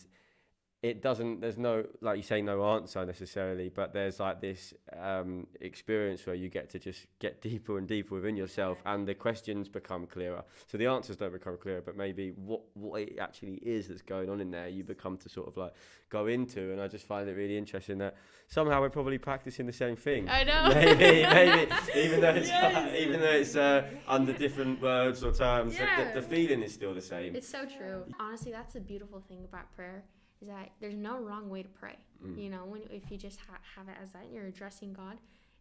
it 0.84 1.04
doesn't. 1.04 1.42
There's 1.42 1.60
no 1.60 1.86
like 2.02 2.18
you 2.18 2.24
say, 2.24 2.42
no 2.42 2.64
answer 2.74 3.06
necessarily, 3.06 3.70
but 3.70 3.94
there's 3.94 4.20
like 4.20 4.42
this 4.42 4.74
um, 5.00 5.46
experience 5.60 6.26
where 6.26 6.36
you 6.36 6.50
get 6.50 6.72
to 6.72 6.80
just 6.80 7.06
get 7.20 7.40
deeper 7.50 7.78
and 7.78 7.88
deeper 7.88 8.16
within 8.16 8.36
yourself, 8.36 8.80
and 8.86 9.08
the 9.08 9.14
questions 9.14 9.70
become 9.70 10.08
clearer. 10.08 10.44
So 10.66 10.78
the 10.80 10.88
answers 10.88 11.18
don't 11.18 11.34
become 11.34 11.58
clearer, 11.58 11.82
but 11.82 11.96
maybe 11.96 12.32
what 12.36 12.62
what 12.74 13.02
it 13.02 13.20
actually 13.20 13.56
is 13.62 13.90
that's 13.90 14.02
going 14.02 14.30
on 14.30 14.42
in 14.42 14.50
there, 14.50 14.68
you 14.70 14.84
become 14.84 15.18
to 15.18 15.30
sort 15.30 15.48
of 15.48 15.56
like 15.58 15.74
go 16.10 16.26
into. 16.26 16.72
And 16.72 16.82
I 16.82 16.88
just 16.88 17.06
find 17.06 17.30
it 17.30 17.34
really 17.34 17.58
interesting 17.60 18.00
that 18.00 18.16
somehow 18.48 18.82
we're 18.82 18.90
probably 18.90 19.20
practicing 19.20 19.68
the 19.68 19.74
same 19.74 19.96
thing. 19.96 20.28
i 20.30 20.44
know 20.44 20.68
maybe, 20.74 21.24
maybe, 21.28 21.72
even 21.96 22.22
though 22.22 22.30
it's 22.36 22.48
Yes. 22.48 22.96
even 23.00 23.20
though 23.22 23.30
it's 23.32 23.56
uh, 23.56 23.88
under 24.08 24.34
different 24.34 24.82
words 24.82 25.24
or 25.24 25.32
terms, 25.32 25.78
the- 25.78 25.84
Yeah. 25.84 26.12
the, 26.14 26.22
the 26.22 26.28
feeling 26.28 26.64
is 26.64 26.74
still 26.74 26.94
the 26.96 27.02
same. 27.02 27.36
it's 27.36 27.48
so 27.48 27.66
true 27.66 28.04
honestly 28.20 28.52
that's 28.52 28.74
the 28.74 28.82
beautiful 28.82 29.22
thing 29.30 29.46
about 29.46 29.74
prayer 29.76 30.04
is 30.42 30.48
that 30.48 30.72
there's 30.80 30.96
no 30.96 31.20
wrong 31.20 31.50
way 31.50 31.62
to 31.64 31.70
pray 31.70 31.96
Mm. 32.24 32.38
you 32.44 32.50
know 32.52 32.66
when 32.66 32.84
if 32.92 33.10
you 33.10 33.18
just 33.18 33.40
ha- 33.40 33.58
have 33.76 33.88
it 33.90 33.96
as 34.02 34.12
that 34.12 34.24
and 34.26 34.34
you're 34.34 34.46
addressing 34.46 34.94
god. 34.94 35.18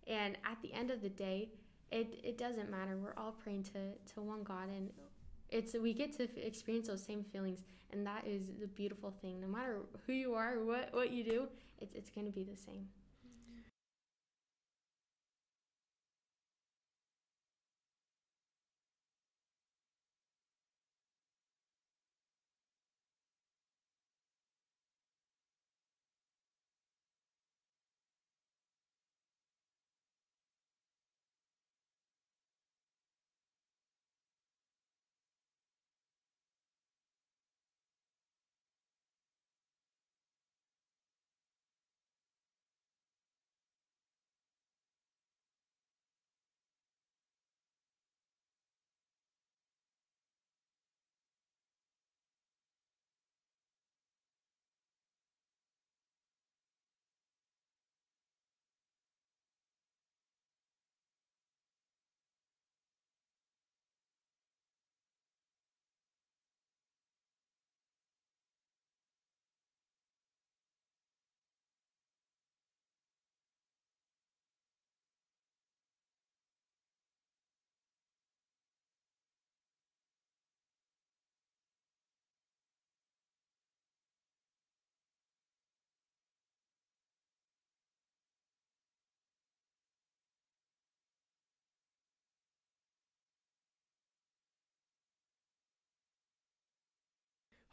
And 0.06 0.36
at 0.44 0.58
the 0.62 0.72
end 0.74 0.90
of 0.90 1.00
the 1.00 1.08
day 1.08 1.48
it, 1.90 2.20
it 2.22 2.36
doesn't 2.38 2.70
matter. 2.70 2.96
We're 2.96 3.14
all 3.16 3.32
praying 3.32 3.64
to, 3.72 4.12
to 4.12 4.20
one 4.20 4.42
god 4.42 4.68
and 4.68 4.90
it's 5.48 5.74
we 5.74 5.94
get 5.94 6.12
to 6.18 6.24
experience 6.46 6.88
those 6.88 7.02
same 7.02 7.24
feelings 7.24 7.60
and 7.92 8.06
that 8.06 8.26
is 8.26 8.42
the 8.60 8.66
beautiful 8.66 9.10
thing. 9.22 9.40
No 9.40 9.48
matter 9.48 9.78
who 10.06 10.12
you 10.12 10.34
are 10.34 10.62
what, 10.62 10.90
what 10.92 11.10
you 11.12 11.24
do 11.24 11.48
it's, 11.80 11.94
it's 11.94 12.10
going 12.10 12.26
to 12.26 12.32
be 12.32 12.44
the 12.44 12.56
same 12.56 12.88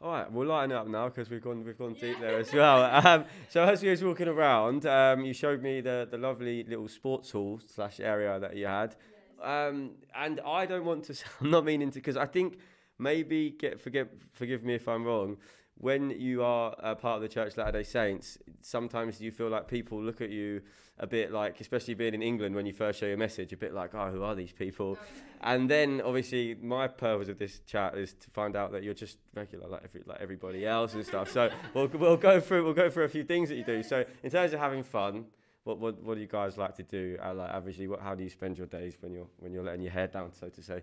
All 0.00 0.12
right, 0.12 0.30
we'll 0.30 0.46
lighten 0.46 0.70
up 0.70 0.86
now 0.86 1.08
because 1.08 1.28
we've 1.28 1.42
gone 1.42 1.64
we've 1.64 1.76
gone 1.76 1.94
deep 1.94 2.20
there 2.20 2.38
as 2.38 2.52
well. 2.52 2.84
Um, 3.08 3.24
so 3.48 3.64
as 3.64 3.82
we 3.82 3.90
was 3.90 4.02
walking 4.04 4.28
around, 4.28 4.86
um, 4.86 5.24
you 5.24 5.32
showed 5.32 5.60
me 5.60 5.80
the 5.80 6.06
the 6.08 6.16
lovely 6.16 6.62
little 6.62 6.86
sports 6.86 7.32
hall 7.32 7.60
slash 7.66 7.98
area 7.98 8.38
that 8.38 8.56
you 8.56 8.66
had, 8.66 8.94
um, 9.42 9.96
and 10.14 10.40
I 10.46 10.66
don't 10.66 10.84
want 10.84 11.04
to. 11.06 11.16
I'm 11.40 11.50
not 11.50 11.64
meaning 11.64 11.90
to 11.90 11.98
because 11.98 12.16
I 12.16 12.26
think 12.26 12.58
maybe 12.96 13.50
get 13.50 13.80
forgive 13.80 14.08
forgive 14.32 14.62
me 14.62 14.76
if 14.76 14.86
I'm 14.86 15.04
wrong. 15.04 15.36
When 15.80 16.10
you 16.10 16.42
are 16.42 16.74
a 16.78 16.96
part 16.96 17.16
of 17.16 17.22
the 17.22 17.28
Church 17.28 17.56
Latter 17.56 17.72
Day 17.72 17.82
Saints, 17.84 18.36
sometimes 18.62 19.20
you 19.20 19.30
feel 19.30 19.48
like 19.48 19.68
people 19.68 20.02
look 20.02 20.20
at 20.20 20.30
you 20.30 20.62
a 20.98 21.06
bit 21.06 21.30
like, 21.30 21.60
especially 21.60 21.94
being 21.94 22.14
in 22.14 22.22
England 22.22 22.56
when 22.56 22.66
you 22.66 22.72
first 22.72 22.98
show 22.98 23.06
your 23.06 23.16
message, 23.16 23.52
a 23.52 23.56
bit 23.56 23.72
like, 23.72 23.94
oh, 23.94 24.10
who 24.10 24.24
are 24.24 24.34
these 24.34 24.50
people? 24.50 24.98
And 25.40 25.70
then 25.70 26.02
obviously 26.04 26.56
my 26.60 26.88
purpose 26.88 27.28
of 27.28 27.38
this 27.38 27.60
chat 27.60 27.96
is 27.96 28.14
to 28.14 28.30
find 28.30 28.56
out 28.56 28.72
that 28.72 28.82
you're 28.82 28.94
just 28.94 29.18
regular 29.34 29.68
like 29.68 29.82
every, 29.84 30.02
like 30.04 30.20
everybody 30.20 30.66
else 30.66 30.94
and 30.94 31.06
stuff. 31.06 31.30
So 31.30 31.48
we'll, 31.74 31.86
we'll 31.86 32.16
go 32.16 32.40
through 32.40 32.64
we'll 32.64 32.74
go 32.74 32.90
through 32.90 33.04
a 33.04 33.08
few 33.08 33.22
things 33.22 33.48
that 33.48 33.54
you 33.54 33.64
do. 33.64 33.84
So 33.84 34.04
in 34.24 34.30
terms 34.30 34.52
of 34.52 34.58
having 34.58 34.82
fun, 34.82 35.26
what 35.62 35.78
what, 35.78 36.02
what 36.02 36.14
do 36.14 36.20
you 36.20 36.26
guys 36.26 36.58
like 36.58 36.74
to 36.76 36.82
do? 36.82 37.18
Uh, 37.24 37.34
like 37.34 37.52
averagely, 37.52 37.88
what 37.88 38.00
how 38.00 38.16
do 38.16 38.24
you 38.24 38.30
spend 38.30 38.58
your 38.58 38.66
days 38.66 38.96
when 39.00 39.12
you're 39.12 39.28
when 39.38 39.52
you're 39.52 39.62
letting 39.62 39.82
your 39.82 39.92
hair 39.92 40.08
down, 40.08 40.32
so 40.32 40.48
to 40.48 40.62
say? 40.62 40.82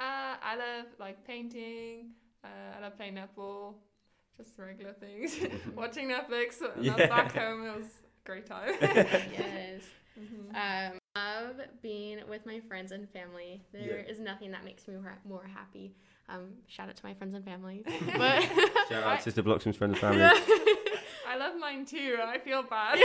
Uh, 0.00 0.34
I 0.42 0.56
love 0.56 0.86
like 0.98 1.24
painting. 1.24 2.10
Uh, 2.42 2.78
I 2.78 2.80
love 2.80 2.96
playing 2.96 3.14
netball. 3.14 3.74
Just 4.38 4.52
regular 4.58 4.92
things. 4.94 5.36
Watching 5.74 6.08
Netflix. 6.08 6.60
When 6.60 6.70
I 6.70 6.76
was 6.76 6.86
Yeah. 6.86 7.06
back 7.08 7.34
home, 7.34 7.66
it 7.66 7.76
was 7.76 7.86
a 7.86 8.26
great 8.26 8.46
time. 8.46 8.74
yes. 8.80 9.82
Mhm. 10.18 10.92
Um, 10.92 10.98
love 11.16 11.56
being 11.82 12.20
with 12.28 12.46
my 12.46 12.60
friends 12.60 12.92
and 12.92 13.08
family. 13.10 13.62
There 13.72 13.98
is 13.98 14.18
nothing 14.20 14.50
that 14.52 14.64
makes 14.64 14.86
me 14.88 14.94
more, 14.94 15.18
more 15.28 15.44
happy. 15.52 15.94
Um, 16.28 16.50
shout 16.66 16.88
out 16.88 16.96
to 16.96 17.04
my 17.06 17.14
friends 17.14 17.34
and 17.34 17.44
family. 17.44 17.82
But 18.16 18.42
Shout 18.88 19.04
out 19.04 19.22
Sister 19.22 19.42
Bloxham's 19.42 19.76
friends 19.76 19.92
and 19.92 20.00
family. 20.00 20.22
I 21.28 21.36
love 21.36 21.54
mine 21.58 21.84
too. 21.84 22.16
I 22.24 22.38
feel 22.38 22.62
bad. 22.62 22.98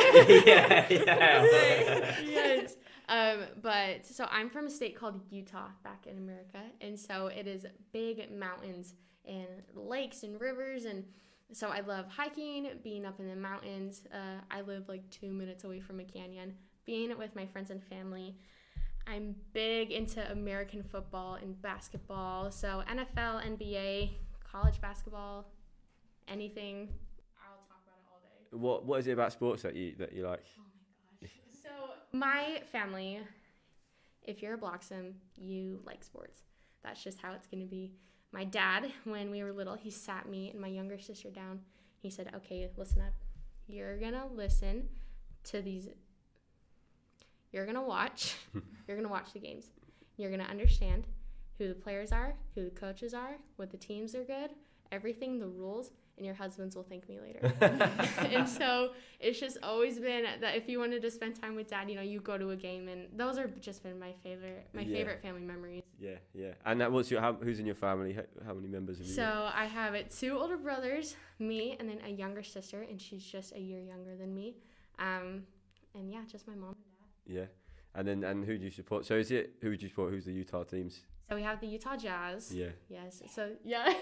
yeah, 0.45 0.85
yeah. 0.89 2.15
yes. 2.23 2.75
Um, 3.09 3.39
but 3.61 4.05
so 4.05 4.27
I'm 4.31 4.49
from 4.49 4.67
a 4.67 4.69
state 4.69 4.95
called 4.97 5.21
Utah 5.29 5.67
back 5.83 6.05
in 6.07 6.17
America. 6.17 6.59
And 6.81 6.97
so 6.99 7.27
it 7.27 7.47
is 7.47 7.65
big 7.91 8.31
mountains 8.31 8.93
and 9.25 9.47
lakes 9.75 10.23
and 10.23 10.39
rivers. 10.39 10.85
And 10.85 11.03
so 11.51 11.69
I 11.69 11.81
love 11.81 12.05
hiking, 12.07 12.67
being 12.83 13.05
up 13.05 13.19
in 13.19 13.27
the 13.27 13.35
mountains. 13.35 14.03
Uh, 14.13 14.41
I 14.49 14.61
live 14.61 14.87
like 14.87 15.07
two 15.09 15.31
minutes 15.31 15.63
away 15.63 15.79
from 15.79 15.99
a 15.99 16.03
canyon, 16.03 16.55
being 16.85 17.15
with 17.17 17.35
my 17.35 17.45
friends 17.45 17.69
and 17.69 17.83
family. 17.83 18.35
I'm 19.05 19.35
big 19.53 19.91
into 19.91 20.29
American 20.31 20.83
football 20.83 21.35
and 21.35 21.61
basketball. 21.61 22.51
So 22.51 22.83
NFL, 22.89 23.43
NBA, 23.43 24.11
college 24.49 24.79
basketball, 24.79 25.45
anything. 26.27 26.89
I'll 27.43 27.57
talk 27.67 27.81
about 27.85 27.99
it 27.99 28.07
all 28.11 28.19
day. 28.21 28.57
What 28.57 28.85
what 28.85 28.99
is 28.99 29.07
it 29.07 29.11
about 29.11 29.33
sports 29.33 29.63
that 29.63 29.75
you 29.75 29.95
that 29.99 30.13
you 30.13 30.25
like? 30.25 30.45
Oh 30.57 30.63
my 31.21 31.27
gosh. 31.27 31.35
So 31.61 31.69
my 32.17 32.61
family, 32.71 33.19
if 34.23 34.41
you're 34.41 34.53
a 34.53 34.57
Bloxham, 34.57 35.15
you 35.35 35.81
like 35.85 36.03
sports. 36.03 36.43
That's 36.83 37.03
just 37.03 37.19
how 37.21 37.33
it's 37.33 37.47
gonna 37.47 37.65
be. 37.65 37.91
My 38.33 38.43
dad, 38.43 38.91
when 39.03 39.29
we 39.29 39.43
were 39.43 39.53
little, 39.53 39.75
he 39.75 39.91
sat 39.91 40.27
me 40.27 40.49
and 40.49 40.59
my 40.59 40.67
younger 40.67 40.97
sister 40.97 41.29
down. 41.29 41.61
He 42.01 42.09
said, 42.09 42.33
"Okay, 42.35 42.67
listen 42.75 43.01
up. 43.01 43.13
You're 43.67 43.97
gonna 43.97 44.27
listen 44.27 44.89
to 45.45 45.61
these. 45.61 45.87
You're 47.51 47.67
gonna 47.67 47.83
watch. 47.83 48.35
you're 48.87 48.97
gonna 48.97 49.07
watch 49.07 49.33
the 49.33 49.39
games. 49.39 49.69
You're 50.17 50.31
gonna 50.31 50.43
understand 50.43 51.05
who 51.59 51.67
the 51.67 51.75
players 51.75 52.11
are, 52.11 52.33
who 52.55 52.65
the 52.65 52.71
coaches 52.71 53.13
are, 53.13 53.37
what 53.57 53.69
the 53.69 53.77
teams 53.77 54.15
are 54.15 54.23
good, 54.23 54.49
everything, 54.91 55.39
the 55.39 55.47
rules, 55.47 55.91
and 56.17 56.25
your 56.25 56.35
husbands 56.35 56.75
will 56.75 56.83
thank 56.83 57.07
me 57.09 57.19
later." 57.19 57.53
and 58.19 58.47
so 58.47 58.91
it's 59.19 59.39
just 59.39 59.57
always 59.63 59.99
been 59.99 60.25
that 60.41 60.55
if 60.55 60.67
you 60.69 60.79
wanted 60.79 61.01
to 61.01 61.11
spend 61.11 61.39
time 61.39 61.55
with 61.55 61.69
dad, 61.69 61.89
you 61.89 61.95
know, 61.95 62.01
you 62.01 62.19
go 62.19 62.37
to 62.37 62.51
a 62.51 62.55
game, 62.55 62.87
and 62.87 63.07
those 63.15 63.37
are 63.37 63.47
just 63.59 63.83
been 63.83 63.99
my 63.99 64.13
favorite, 64.23 64.67
my 64.73 64.81
Yeah. 64.81 64.97
favorite 64.97 65.21
family 65.21 65.41
memories. 65.41 65.83
Yeah, 65.99 66.15
yeah. 66.33 66.53
And 66.65 66.81
that, 66.81 66.91
what's 66.91 67.09
your 67.09 67.21
how, 67.21 67.33
who's 67.33 67.59
in 67.59 67.65
your 67.65 67.75
family? 67.75 68.13
How, 68.13 68.23
how 68.47 68.53
many 68.53 68.67
members 68.67 68.97
have 68.97 69.07
you? 69.07 69.13
So 69.13 69.49
I 69.53 69.65
have 69.65 69.93
it 69.93 70.11
two 70.11 70.37
older 70.37 70.57
brothers, 70.57 71.15
me, 71.39 71.77
and 71.79 71.87
then 71.89 71.99
a 72.05 72.09
younger 72.09 72.43
sister, 72.43 72.81
and 72.81 72.99
she's 73.01 73.23
just 73.23 73.55
a 73.55 73.59
year 73.59 73.79
younger 73.79 74.15
than 74.15 74.33
me. 74.35 74.55
Um, 74.99 75.43
and 75.95 76.11
yeah, 76.11 76.21
just 76.29 76.47
my 76.47 76.55
mom. 76.55 76.75
Yeah. 77.25 77.45
And 77.95 78.07
then 78.07 78.23
and 78.23 78.43
who 78.43 78.57
do 78.57 78.65
you 78.65 78.71
support? 78.71 79.05
So 79.05 79.15
is 79.15 79.31
it 79.31 79.53
who 79.61 79.69
would 79.69 79.81
you 79.81 79.89
support? 79.89 80.11
Who's 80.11 80.25
the 80.25 80.33
Utah 80.33 80.63
teams? 80.63 81.01
So 81.29 81.35
we 81.35 81.43
have 81.43 81.61
the 81.61 81.67
Utah 81.67 81.95
Jazz. 81.95 82.53
Yeah. 82.53 82.67
Yes. 82.89 83.21
So 83.33 83.51
yeah. 83.63 83.85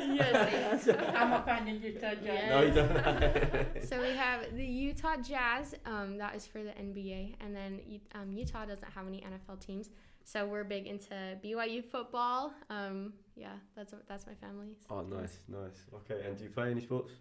yes. 0.00 0.88
I'm 1.14 1.32
a 1.32 1.42
fan 1.42 1.68
of 1.68 1.82
Utah 1.82 2.14
Jazz. 2.14 2.20
Yeah. 2.24 2.48
No, 2.48 2.62
you 2.62 2.72
don't. 2.72 3.84
so 3.88 4.00
we 4.00 4.10
have 4.10 4.56
the 4.56 4.64
Utah 4.64 5.16
Jazz. 5.16 5.74
Um, 5.84 6.16
that 6.18 6.36
is 6.36 6.46
for 6.46 6.62
the 6.62 6.70
NBA, 6.70 7.34
and 7.40 7.54
then 7.54 7.80
um, 8.14 8.32
Utah 8.32 8.64
doesn't 8.64 8.90
have 8.92 9.06
any 9.06 9.20
NFL 9.20 9.60
teams, 9.60 9.90
so 10.24 10.46
we're 10.46 10.64
big 10.64 10.86
into 10.86 11.14
BYU 11.44 11.84
football. 11.84 12.52
Um, 12.70 13.14
yeah, 13.34 13.54
that's 13.74 13.92
that's 14.08 14.26
my 14.26 14.34
family. 14.34 14.76
oh, 14.90 15.02
nice, 15.02 15.38
nice. 15.48 15.86
Okay. 15.94 16.24
And 16.26 16.38
do 16.38 16.44
you 16.44 16.50
play 16.50 16.70
any 16.70 16.80
sports? 16.80 17.12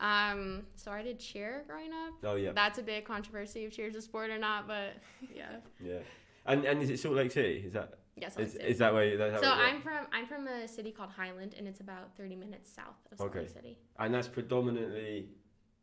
Um, 0.00 0.64
so 0.74 0.90
I 0.90 1.02
did 1.02 1.20
cheer 1.20 1.64
growing 1.66 1.92
up. 1.92 2.14
Oh 2.24 2.34
yeah. 2.34 2.52
That's 2.52 2.78
a 2.78 2.82
big 2.82 3.04
controversy 3.04 3.64
if 3.64 3.72
cheer's 3.72 3.94
a 3.94 4.02
sport 4.02 4.30
or 4.30 4.38
not, 4.38 4.66
but 4.66 4.96
yeah. 5.34 5.56
Yeah. 5.82 6.00
And 6.46 6.64
and 6.64 6.82
is 6.82 6.90
it 6.90 6.98
Salt 6.98 7.14
Lake 7.14 7.30
City? 7.30 7.62
Is 7.64 7.72
that 7.74 8.00
Yes, 8.16 8.36
I 8.38 8.42
is, 8.42 8.52
did. 8.52 8.62
is 8.62 8.78
that 8.78 8.94
where? 8.94 9.16
That's 9.16 9.40
So 9.42 9.48
how 9.48 9.60
it 9.60 9.64
I'm 9.64 9.80
from 9.82 10.06
I'm 10.12 10.26
from 10.26 10.46
a 10.46 10.68
city 10.68 10.92
called 10.92 11.10
Highland, 11.10 11.54
and 11.58 11.66
it's 11.66 11.80
about 11.80 12.16
30 12.16 12.36
minutes 12.36 12.70
south 12.72 12.96
of 13.10 13.18
Salt 13.18 13.30
Okay. 13.30 13.40
Lake 13.40 13.48
City. 13.50 13.78
And 13.98 14.14
that's 14.14 14.28
predominantly 14.28 15.28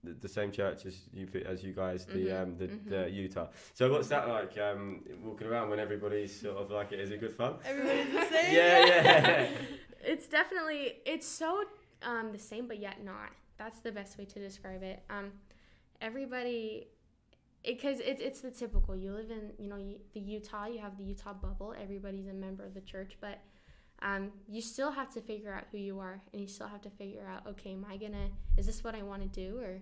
the, 0.03 0.13
the 0.13 0.29
same 0.29 0.51
church 0.51 0.85
as 0.85 1.01
you 1.13 1.27
as 1.45 1.63
you 1.63 1.73
guys, 1.73 2.05
the 2.05 2.13
Mhm, 2.27 2.41
um 2.41 2.57
the, 2.57 2.67
mhm. 2.67 2.89
the 2.89 3.09
Utah. 3.11 3.47
So 3.73 3.91
what's 3.91 4.07
that 4.07 4.27
like? 4.29 4.57
Um, 4.57 5.01
walking 5.23 5.47
around 5.47 5.69
when 5.69 5.79
everybody's 5.79 6.39
sort 6.41 6.57
of 6.57 6.71
like 6.71 6.91
it. 6.93 6.99
Is 6.99 7.11
it 7.11 7.19
good 7.19 7.35
fun? 7.35 7.55
Everybody's 7.65 8.13
the 8.13 8.25
same. 8.35 8.53
Yeah, 8.55 8.85
yeah. 8.85 9.49
it's 10.03 10.27
definitely 10.27 10.93
it's 11.05 11.27
so 11.27 11.63
um, 12.01 12.31
the 12.31 12.39
same, 12.39 12.67
but 12.67 12.79
yet 12.79 13.03
not. 13.03 13.29
That's 13.57 13.79
the 13.81 13.91
best 13.91 14.17
way 14.17 14.25
to 14.25 14.39
describe 14.39 14.81
it. 14.83 15.03
Um, 15.09 15.33
everybody, 16.01 16.87
because 17.65 17.99
it, 17.99 18.19
it's 18.19 18.41
the 18.41 18.51
typical. 18.51 18.95
You 18.95 19.13
live 19.13 19.31
in 19.31 19.51
you 19.57 19.69
know 19.69 19.77
the 20.13 20.19
Utah. 20.19 20.67
You 20.67 20.79
have 20.79 20.97
the 20.97 21.03
Utah 21.03 21.33
bubble. 21.33 21.73
Everybody's 21.81 22.27
a 22.27 22.33
member 22.33 22.65
of 22.65 22.73
the 22.73 22.81
church, 22.81 23.17
but 23.21 23.39
um, 24.01 24.31
you 24.47 24.61
still 24.61 24.91
have 24.91 25.13
to 25.13 25.21
figure 25.21 25.53
out 25.53 25.65
who 25.71 25.77
you 25.77 25.99
are, 25.99 26.21
and 26.33 26.41
you 26.41 26.47
still 26.47 26.67
have 26.67 26.81
to 26.81 26.89
figure 26.89 27.27
out 27.27 27.45
okay, 27.47 27.73
am 27.73 27.85
I 27.89 27.97
gonna? 27.97 28.29
Is 28.57 28.65
this 28.65 28.83
what 28.83 28.95
I 28.95 29.03
want 29.03 29.21
to 29.21 29.27
do, 29.27 29.59
or 29.59 29.79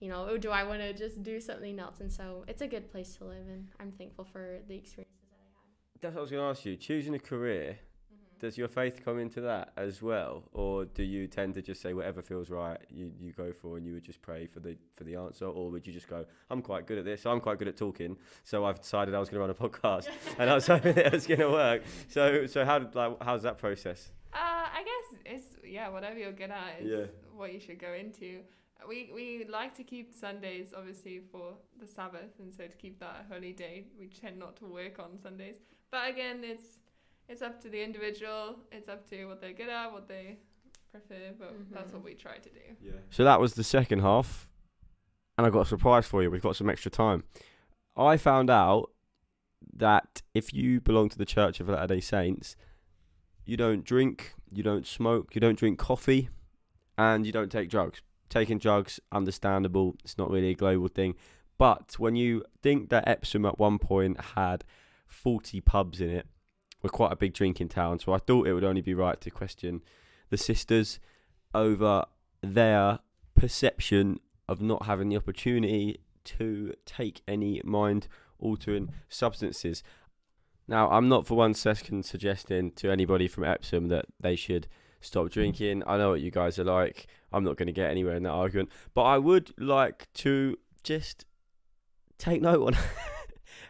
you 0.00 0.08
know, 0.08 0.26
or 0.26 0.38
do 0.38 0.50
I 0.50 0.64
want 0.64 0.80
to 0.80 0.92
just 0.92 1.22
do 1.22 1.40
something 1.40 1.78
else? 1.78 2.00
And 2.00 2.12
so 2.12 2.44
it's 2.48 2.62
a 2.62 2.66
good 2.66 2.90
place 2.90 3.16
to 3.16 3.24
live, 3.24 3.46
and 3.48 3.68
I'm 3.80 3.92
thankful 3.92 4.24
for 4.24 4.58
the 4.68 4.74
experiences 4.74 5.14
that 5.30 5.38
I 5.38 5.48
had. 5.54 6.02
That's 6.02 6.14
what 6.14 6.20
I 6.20 6.22
was 6.22 6.30
going 6.30 6.42
to 6.42 6.48
ask 6.50 6.64
you. 6.66 6.76
Choosing 6.76 7.14
a 7.14 7.18
career, 7.18 7.78
does 8.40 8.58
your 8.58 8.68
faith 8.68 9.02
come 9.04 9.18
into 9.18 9.40
that 9.42 9.72
as 9.76 10.02
well, 10.02 10.44
or 10.52 10.84
do 10.84 11.02
you 11.02 11.26
tend 11.26 11.54
to 11.54 11.62
just 11.62 11.80
say 11.80 11.94
whatever 11.94 12.22
feels 12.22 12.50
right, 12.50 12.78
you, 12.90 13.10
you 13.20 13.32
go 13.32 13.52
for, 13.52 13.76
and 13.76 13.86
you 13.86 13.92
would 13.94 14.04
just 14.04 14.20
pray 14.22 14.46
for 14.46 14.60
the 14.60 14.76
for 14.94 15.04
the 15.04 15.16
answer, 15.16 15.46
or 15.46 15.70
would 15.70 15.86
you 15.86 15.92
just 15.92 16.08
go, 16.08 16.24
I'm 16.50 16.62
quite 16.62 16.86
good 16.86 16.98
at 16.98 17.04
this, 17.04 17.24
I'm 17.26 17.40
quite 17.40 17.58
good 17.58 17.68
at 17.68 17.76
talking, 17.76 18.16
so 18.44 18.64
I've 18.64 18.80
decided 18.80 19.14
I 19.14 19.18
was 19.20 19.28
going 19.28 19.38
to 19.38 19.40
run 19.40 19.50
a 19.50 19.54
podcast, 19.70 20.08
and 20.38 20.50
I 20.50 20.54
was 20.54 20.66
hoping 20.66 20.96
it 20.96 21.12
was 21.12 21.26
going 21.26 21.40
to 21.40 21.50
work. 21.50 21.82
So 22.08 22.46
so 22.46 22.64
how 22.64 22.78
did 22.78 22.94
like 22.94 23.22
how's 23.22 23.42
that 23.42 23.58
process? 23.58 24.10
Uh, 24.32 24.38
I 24.38 24.82
guess 24.84 25.20
it's 25.26 25.44
yeah, 25.66 25.88
whatever 25.88 26.18
you're 26.18 26.32
good 26.32 26.50
at 26.50 26.80
is 26.80 26.90
Yeah. 26.90 27.06
what 27.36 27.52
you 27.52 27.60
should 27.60 27.78
go 27.78 27.92
into. 27.92 28.40
We 28.88 29.10
we 29.14 29.46
like 29.50 29.74
to 29.76 29.84
keep 29.84 30.12
Sundays 30.12 30.74
obviously 30.76 31.20
for 31.32 31.54
the 31.80 31.86
Sabbath, 31.86 32.38
and 32.38 32.52
so 32.52 32.66
to 32.66 32.76
keep 32.76 32.98
that 33.00 33.24
a 33.28 33.32
holy 33.32 33.52
day, 33.52 33.86
we 33.98 34.08
tend 34.08 34.38
not 34.38 34.56
to 34.56 34.66
work 34.66 34.98
on 34.98 35.16
Sundays. 35.18 35.56
But 35.90 36.10
again, 36.10 36.40
it's 36.42 36.80
it's 37.28 37.42
up 37.42 37.60
to 37.62 37.68
the 37.68 37.82
individual. 37.82 38.58
It's 38.72 38.88
up 38.88 39.08
to 39.10 39.26
what 39.26 39.40
they're 39.40 39.52
good 39.52 39.68
at, 39.68 39.92
what 39.92 40.08
they 40.08 40.38
prefer. 40.90 41.32
But 41.38 41.70
that's 41.70 41.90
Mhm. 41.90 41.94
what 41.94 42.04
we 42.04 42.14
try 42.14 42.38
to 42.38 42.48
do. 42.50 42.60
Yeah. 42.80 42.92
So 43.10 43.24
that 43.24 43.40
was 43.40 43.54
the 43.54 43.64
second 43.64 44.00
half, 44.00 44.48
and 45.36 45.46
I 45.46 45.50
got 45.50 45.62
a 45.62 45.66
surprise 45.66 46.06
for 46.06 46.22
you. 46.22 46.30
We've 46.30 46.42
got 46.42 46.56
some 46.56 46.70
extra 46.70 46.90
time. 46.90 47.24
I 47.96 48.16
found 48.16 48.50
out 48.50 48.90
that 49.72 50.22
if 50.34 50.52
you 50.52 50.80
belong 50.80 51.08
to 51.10 51.18
the 51.18 51.24
Church 51.24 51.60
of 51.60 51.68
Latter 51.68 51.94
Day 51.94 52.00
Saints, 52.00 52.56
you 53.44 53.56
don't 53.56 53.84
drink, 53.84 54.34
you 54.52 54.62
don't 54.62 54.86
smoke, 54.86 55.34
you 55.34 55.40
don't 55.40 55.58
drink 55.58 55.78
coffee, 55.78 56.28
and 56.96 57.26
you 57.26 57.32
don't 57.32 57.50
take 57.50 57.68
drugs. 57.68 58.02
Taking 58.28 58.58
drugs, 58.58 59.00
understandable. 59.12 59.96
It's 60.04 60.18
not 60.18 60.30
really 60.30 60.50
a 60.50 60.54
global 60.54 60.88
thing. 60.88 61.14
But 61.58 61.98
when 61.98 62.16
you 62.16 62.44
think 62.62 62.88
that 62.90 63.06
Epsom 63.06 63.44
at 63.46 63.58
one 63.58 63.78
point 63.78 64.20
had 64.20 64.64
40 65.06 65.60
pubs 65.60 66.00
in 66.00 66.10
it, 66.10 66.26
we're 66.84 66.90
quite 66.90 67.12
a 67.12 67.16
big 67.16 67.32
drinking 67.32 67.70
town, 67.70 67.98
so 67.98 68.12
I 68.12 68.18
thought 68.18 68.46
it 68.46 68.52
would 68.52 68.62
only 68.62 68.82
be 68.82 68.92
right 68.92 69.18
to 69.22 69.30
question 69.30 69.80
the 70.28 70.36
sisters 70.36 71.00
over 71.54 72.04
their 72.42 72.98
perception 73.34 74.20
of 74.46 74.60
not 74.60 74.84
having 74.84 75.08
the 75.08 75.16
opportunity 75.16 75.98
to 76.24 76.74
take 76.84 77.22
any 77.26 77.62
mind 77.64 78.06
altering 78.38 78.90
substances. 79.08 79.82
Now, 80.68 80.90
I'm 80.90 81.08
not 81.08 81.26
for 81.26 81.38
one 81.38 81.54
second 81.54 82.04
suggesting 82.04 82.72
to 82.72 82.90
anybody 82.90 83.28
from 83.28 83.44
Epsom 83.44 83.88
that 83.88 84.04
they 84.20 84.36
should 84.36 84.68
stop 85.00 85.30
drinking. 85.30 85.82
I 85.86 85.96
know 85.96 86.10
what 86.10 86.20
you 86.20 86.30
guys 86.30 86.58
are 86.58 86.64
like. 86.64 87.06
I'm 87.32 87.44
not 87.44 87.56
going 87.56 87.66
to 87.66 87.72
get 87.72 87.90
anywhere 87.90 88.16
in 88.16 88.24
that 88.24 88.30
argument, 88.30 88.68
but 88.92 89.04
I 89.04 89.16
would 89.16 89.58
like 89.58 90.08
to 90.14 90.58
just 90.82 91.24
take 92.18 92.42
note 92.42 92.66
on 92.66 92.76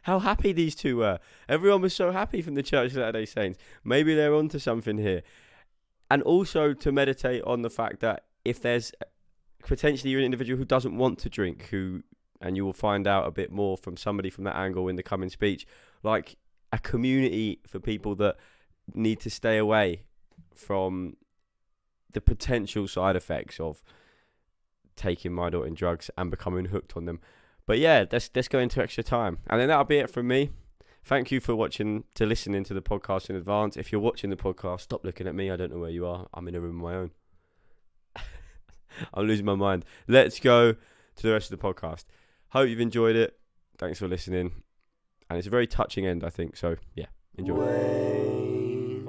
how 0.05 0.19
happy 0.19 0.53
these 0.53 0.75
two 0.75 0.99
were. 0.99 1.19
Everyone 1.49 1.81
was 1.81 1.95
so 1.95 2.13
happy 2.13 2.43
from 2.43 2.55
the 2.55 2.63
Church 2.63 2.93
of 2.93 2.99
Latter 2.99 3.13
day 3.13 3.25
Saints. 3.25 3.59
Maybe 3.83 4.15
they're 4.15 4.35
onto 4.35 4.59
something 4.59 4.99
here. 4.99 5.23
And 6.11 6.23
also 6.23 6.75
to 6.75 6.93
meditate 6.93 7.43
on 7.45 7.63
the 7.63 7.71
fact 7.71 8.01
that 8.01 8.25
if 8.45 8.61
there's 8.61 8.93
potentially 9.63 10.11
you're 10.11 10.21
an 10.21 10.27
individual 10.27 10.59
who 10.59 10.67
doesn't 10.67 10.97
want 10.97 11.19
to 11.21 11.31
drink, 11.31 11.69
who 11.71 12.03
and 12.41 12.55
you 12.57 12.67
will 12.67 12.75
find 12.75 13.07
out 13.07 13.27
a 13.27 13.31
bit 13.31 13.51
more 13.51 13.79
from 13.79 13.97
somebody 13.97 14.29
from 14.29 14.45
that 14.45 14.57
angle 14.57 14.89
in 14.89 14.97
the 14.97 15.03
coming 15.03 15.31
speech, 15.31 15.67
like 16.03 16.37
a 16.71 16.79
community 16.79 17.61
for 17.67 17.81
people 17.81 18.15
that 18.17 18.37
need 18.93 19.21
to 19.21 19.31
stay 19.31 19.57
away 19.57 20.03
from 20.55 21.17
the 22.13 22.21
potential 22.21 22.87
side 22.87 23.17
effects 23.17 23.59
of 23.59 23.83
taking 24.97 25.33
mind 25.33 25.55
altering 25.55 25.75
drugs 25.75 26.11
and 26.19 26.31
becoming 26.31 26.67
hooked 26.67 26.95
on 26.95 27.07
them. 27.07 27.21
But 27.67 27.79
yeah, 27.79 28.05
let's 28.11 28.31
let's 28.35 28.49
go 28.49 28.59
into 28.59 28.83
extra 28.83 29.03
time. 29.03 29.39
And 29.49 29.61
then 29.61 29.69
that'll 29.69 29.85
be 29.85 29.99
it 29.99 30.11
from 30.11 30.29
me. 30.29 30.51
Thank 31.05 31.31
you 31.31 31.41
for 31.41 31.55
watching 31.55 32.05
to 32.15 32.25
listening 32.25 32.65
to 32.65 32.75
the 32.75 32.81
podcast 32.81 33.29
in 33.29 33.37
advance. 33.37 33.77
If 33.77 33.93
you're 33.93 34.01
watching 34.01 34.31
the 34.31 34.37
podcast, 34.37 34.81
stop 34.81 35.05
looking 35.05 35.27
at 35.27 35.35
me. 35.35 35.51
I 35.51 35.57
don't 35.57 35.71
know 35.71 35.79
where 35.79 35.91
you 35.91 36.07
are. 36.07 36.27
I'm 36.33 36.49
in 36.49 36.55
a 36.55 36.61
room 36.61 36.77
of 36.77 36.83
my 36.83 36.95
own. 36.95 37.11
I'm 39.15 39.27
losing 39.27 39.45
my 39.45 39.55
mind. 39.55 39.85
Let's 40.09 40.41
go 40.41 40.73
to 40.73 41.23
the 41.23 41.33
rest 41.33 41.53
of 41.53 41.59
the 41.59 41.65
podcast. 41.65 42.05
Hope 42.51 42.69
you've 42.69 42.81
enjoyed 42.81 43.17
it. 43.17 43.39
Thanks 43.77 43.99
for 43.99 44.09
listening. 44.09 44.53
And 45.29 45.39
it's 45.39 45.47
a 45.47 45.51
very 45.51 45.67
touching 45.67 46.07
end, 46.07 46.25
I 46.25 46.31
think. 46.31 46.57
So 46.57 46.77
yeah, 46.95 47.07
enjoy. 47.37 47.55
Wayne. 47.55 48.44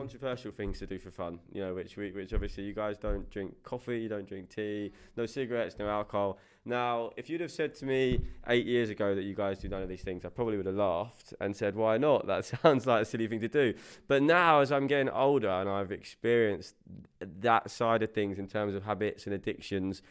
Controversial 0.05 0.51
things 0.51 0.77
to 0.77 0.85
do 0.85 0.99
for 0.99 1.09
fun, 1.09 1.39
you 1.51 1.61
know, 1.61 1.73
which 1.73 1.97
we, 1.97 2.11
which 2.11 2.31
obviously 2.31 2.63
you 2.63 2.73
guys 2.75 2.95
don't 2.95 3.27
drink 3.31 3.55
coffee, 3.63 4.01
you 4.01 4.07
don't 4.07 4.27
drink 4.27 4.49
tea, 4.49 4.91
no 5.17 5.25
cigarettes, 5.25 5.77
no 5.79 5.89
alcohol. 5.89 6.37
Now, 6.63 7.09
if 7.17 7.27
you'd 7.27 7.41
have 7.41 7.51
said 7.51 7.73
to 7.77 7.87
me 7.87 8.21
eight 8.47 8.67
years 8.67 8.91
ago 8.91 9.15
that 9.15 9.23
you 9.23 9.33
guys 9.33 9.57
do 9.57 9.67
none 9.67 9.81
of 9.81 9.89
these 9.89 10.03
things, 10.03 10.23
I 10.23 10.29
probably 10.29 10.57
would 10.57 10.67
have 10.67 10.75
laughed 10.75 11.33
and 11.41 11.55
said, 11.55 11.75
"Why 11.75 11.97
not? 11.97 12.27
That 12.27 12.45
sounds 12.61 12.85
like 12.85 13.01
a 13.01 13.05
silly 13.05 13.27
thing 13.27 13.39
to 13.39 13.47
do." 13.47 13.73
But 14.07 14.21
now, 14.21 14.59
as 14.59 14.71
I'm 14.71 14.85
getting 14.85 15.09
older 15.09 15.49
and 15.49 15.67
I've 15.67 15.91
experienced 15.91 16.75
that 17.19 17.71
side 17.71 18.03
of 18.03 18.11
things 18.11 18.37
in 18.37 18.45
terms 18.47 18.75
of 18.75 18.83
habits 18.83 19.25
and 19.25 19.33
addictions, 19.33 20.03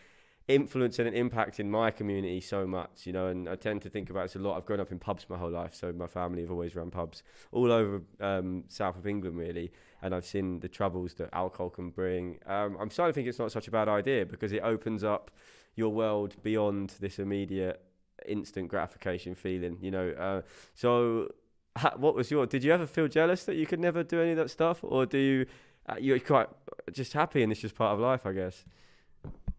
influencing 0.46 1.06
and 1.06 1.16
impacting 1.16 1.66
my 1.66 1.90
community 1.90 2.40
so 2.40 2.66
much, 2.66 3.06
you 3.06 3.12
know, 3.12 3.28
and 3.28 3.48
I 3.48 3.54
tend 3.54 3.80
to 3.82 3.90
think 3.90 4.10
about 4.10 4.24
this 4.24 4.36
a 4.36 4.38
lot. 4.38 4.58
I've 4.58 4.66
grown 4.66 4.80
up 4.80 4.92
in 4.92 4.98
pubs 4.98 5.26
my 5.28 5.38
whole 5.38 5.50
life, 5.50 5.74
so 5.74 5.92
my 5.92 6.06
family 6.06 6.42
have 6.42 6.50
always 6.50 6.76
run 6.76 6.90
pubs 6.90 7.22
all 7.50 7.72
over 7.72 8.02
um, 8.20 8.64
south 8.68 8.96
of 8.96 9.06
England, 9.06 9.38
really, 9.38 9.72
and 10.02 10.14
I've 10.14 10.26
seen 10.26 10.60
the 10.60 10.68
troubles 10.68 11.14
that 11.14 11.30
alcohol 11.32 11.70
can 11.70 11.90
bring. 11.90 12.38
Um, 12.46 12.76
I'm 12.78 12.90
starting 12.90 13.12
to 13.12 13.14
think 13.14 13.28
it's 13.28 13.38
not 13.38 13.52
such 13.52 13.68
a 13.68 13.70
bad 13.70 13.88
idea 13.88 14.26
because 14.26 14.52
it 14.52 14.60
opens 14.60 15.02
up 15.02 15.30
your 15.76 15.90
world 15.90 16.36
beyond 16.42 16.94
this 17.00 17.18
immediate 17.18 17.82
instant 18.26 18.68
gratification 18.68 19.34
feeling, 19.34 19.78
you 19.80 19.90
know. 19.90 20.10
Uh, 20.10 20.42
so, 20.74 21.32
ha- 21.76 21.94
what 21.96 22.14
was 22.14 22.30
your? 22.30 22.46
Did 22.46 22.64
you 22.64 22.72
ever 22.72 22.86
feel 22.86 23.08
jealous 23.08 23.44
that 23.44 23.56
you 23.56 23.66
could 23.66 23.80
never 23.80 24.02
do 24.02 24.20
any 24.20 24.32
of 24.32 24.36
that 24.36 24.50
stuff, 24.50 24.80
or 24.82 25.06
do 25.06 25.18
you? 25.18 25.46
Uh, 25.86 25.96
you're 25.98 26.18
quite 26.18 26.48
just 26.92 27.14
happy, 27.14 27.42
and 27.42 27.50
it's 27.50 27.62
just 27.62 27.74
part 27.74 27.94
of 27.94 28.00
life, 28.00 28.26
I 28.26 28.32
guess. 28.32 28.64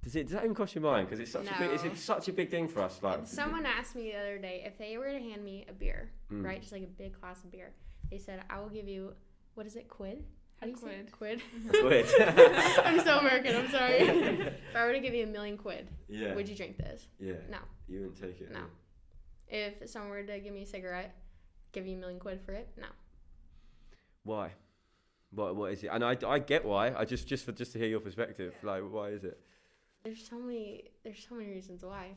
Does 0.06 0.15
it? 0.15 0.24
Does 0.28 0.34
that 0.34 0.44
even 0.44 0.54
cross 0.56 0.74
your 0.76 0.84
mind? 0.84 1.08
Because 1.08 1.20
it's 1.20 1.32
such 1.32 1.48
a 1.48 1.60
big. 1.60 1.72
It's 1.72 1.84
No. 1.84 1.94
such 1.96 2.28
a 2.28 2.34
big 2.34 2.50
thing 2.52 2.68
for 2.68 2.82
us. 2.82 3.02
Like 3.02 3.26
Someone 3.26 3.65
asked 3.65 3.96
me 3.96 4.12
the 4.12 4.18
other 4.18 4.38
day 4.38 4.63
if 4.63 4.78
they 4.78 4.98
were 5.00 5.12
to 5.12 5.20
hand 5.20 5.44
me 5.44 5.65
a 5.68 5.74
beer, 5.74 6.12
Mm. 6.32 6.46
right, 6.46 6.62
just 6.62 6.72
like 6.72 6.84
a 6.84 6.88
big 7.04 7.20
glass 7.20 7.44
of 7.44 7.52
beer. 7.52 7.74
They 8.12 8.20
said, 8.20 8.44
"I 8.50 8.60
will 8.62 8.70
give 8.70 8.88
you 8.88 9.15
what 9.56 9.65
is 9.65 9.76
it, 9.76 9.89
quid? 9.89 10.24
How 10.62 10.68
do 10.68 10.72
you 10.72 10.78
say 10.78 10.96
it? 11.00 11.12
Quid. 11.12 11.41
Quid. 11.70 12.06
Quid. 12.06 12.28
I'm 12.86 13.00
so 13.02 13.18
American. 13.18 13.56
I'm 13.56 13.70
sorry. 13.72 13.94
if 14.00 14.76
I 14.76 14.86
were 14.86 14.94
to 14.94 15.00
give 15.00 15.13
you 15.15 15.24
a 15.24 15.28
million 15.28 15.58
quid, 15.58 15.89
yeah. 16.08 16.36
would 16.36 16.48
you 16.48 16.56
drink 16.56 16.78
this? 16.78 17.08
yeah. 17.20 17.34
No. 17.50 17.58
You 17.88 18.02
wouldn't 18.02 18.22
take 18.22 18.39
it. 18.41 18.52
No. 18.52 18.65
If 19.48 19.89
someone 19.89 20.12
were 20.12 20.24
to 20.24 20.39
give 20.39 20.54
me 20.54 20.62
a 20.62 20.65
cigarette, 20.65 21.15
give 21.72 21.88
you 21.88 21.96
a 21.98 22.00
million 22.00 22.20
quid 22.20 22.41
for 22.41 22.52
it? 22.54 22.70
No. 22.78 22.88
Why? 24.24 24.52
What? 25.32 25.56
What 25.56 25.72
is 25.74 25.84
it? 25.84 25.88
And 25.91 26.04
I, 26.04 26.15
I 26.28 26.39
get 26.39 26.63
why. 26.63 26.94
I 26.96 27.06
just 27.06 27.28
just 27.28 27.44
for 27.46 27.52
just 27.52 27.74
to 27.74 27.80
hear 27.80 27.88
your 27.88 28.00
perspective. 28.00 28.54
Like, 28.63 28.84
why 28.89 29.10
is 29.10 29.24
it? 29.24 29.39
There's 30.06 30.26
so 30.26 30.38
many. 30.38 30.84
There's 31.04 31.26
so 31.28 31.36
many 31.36 31.50
reasons 31.50 31.84
why. 31.84 32.12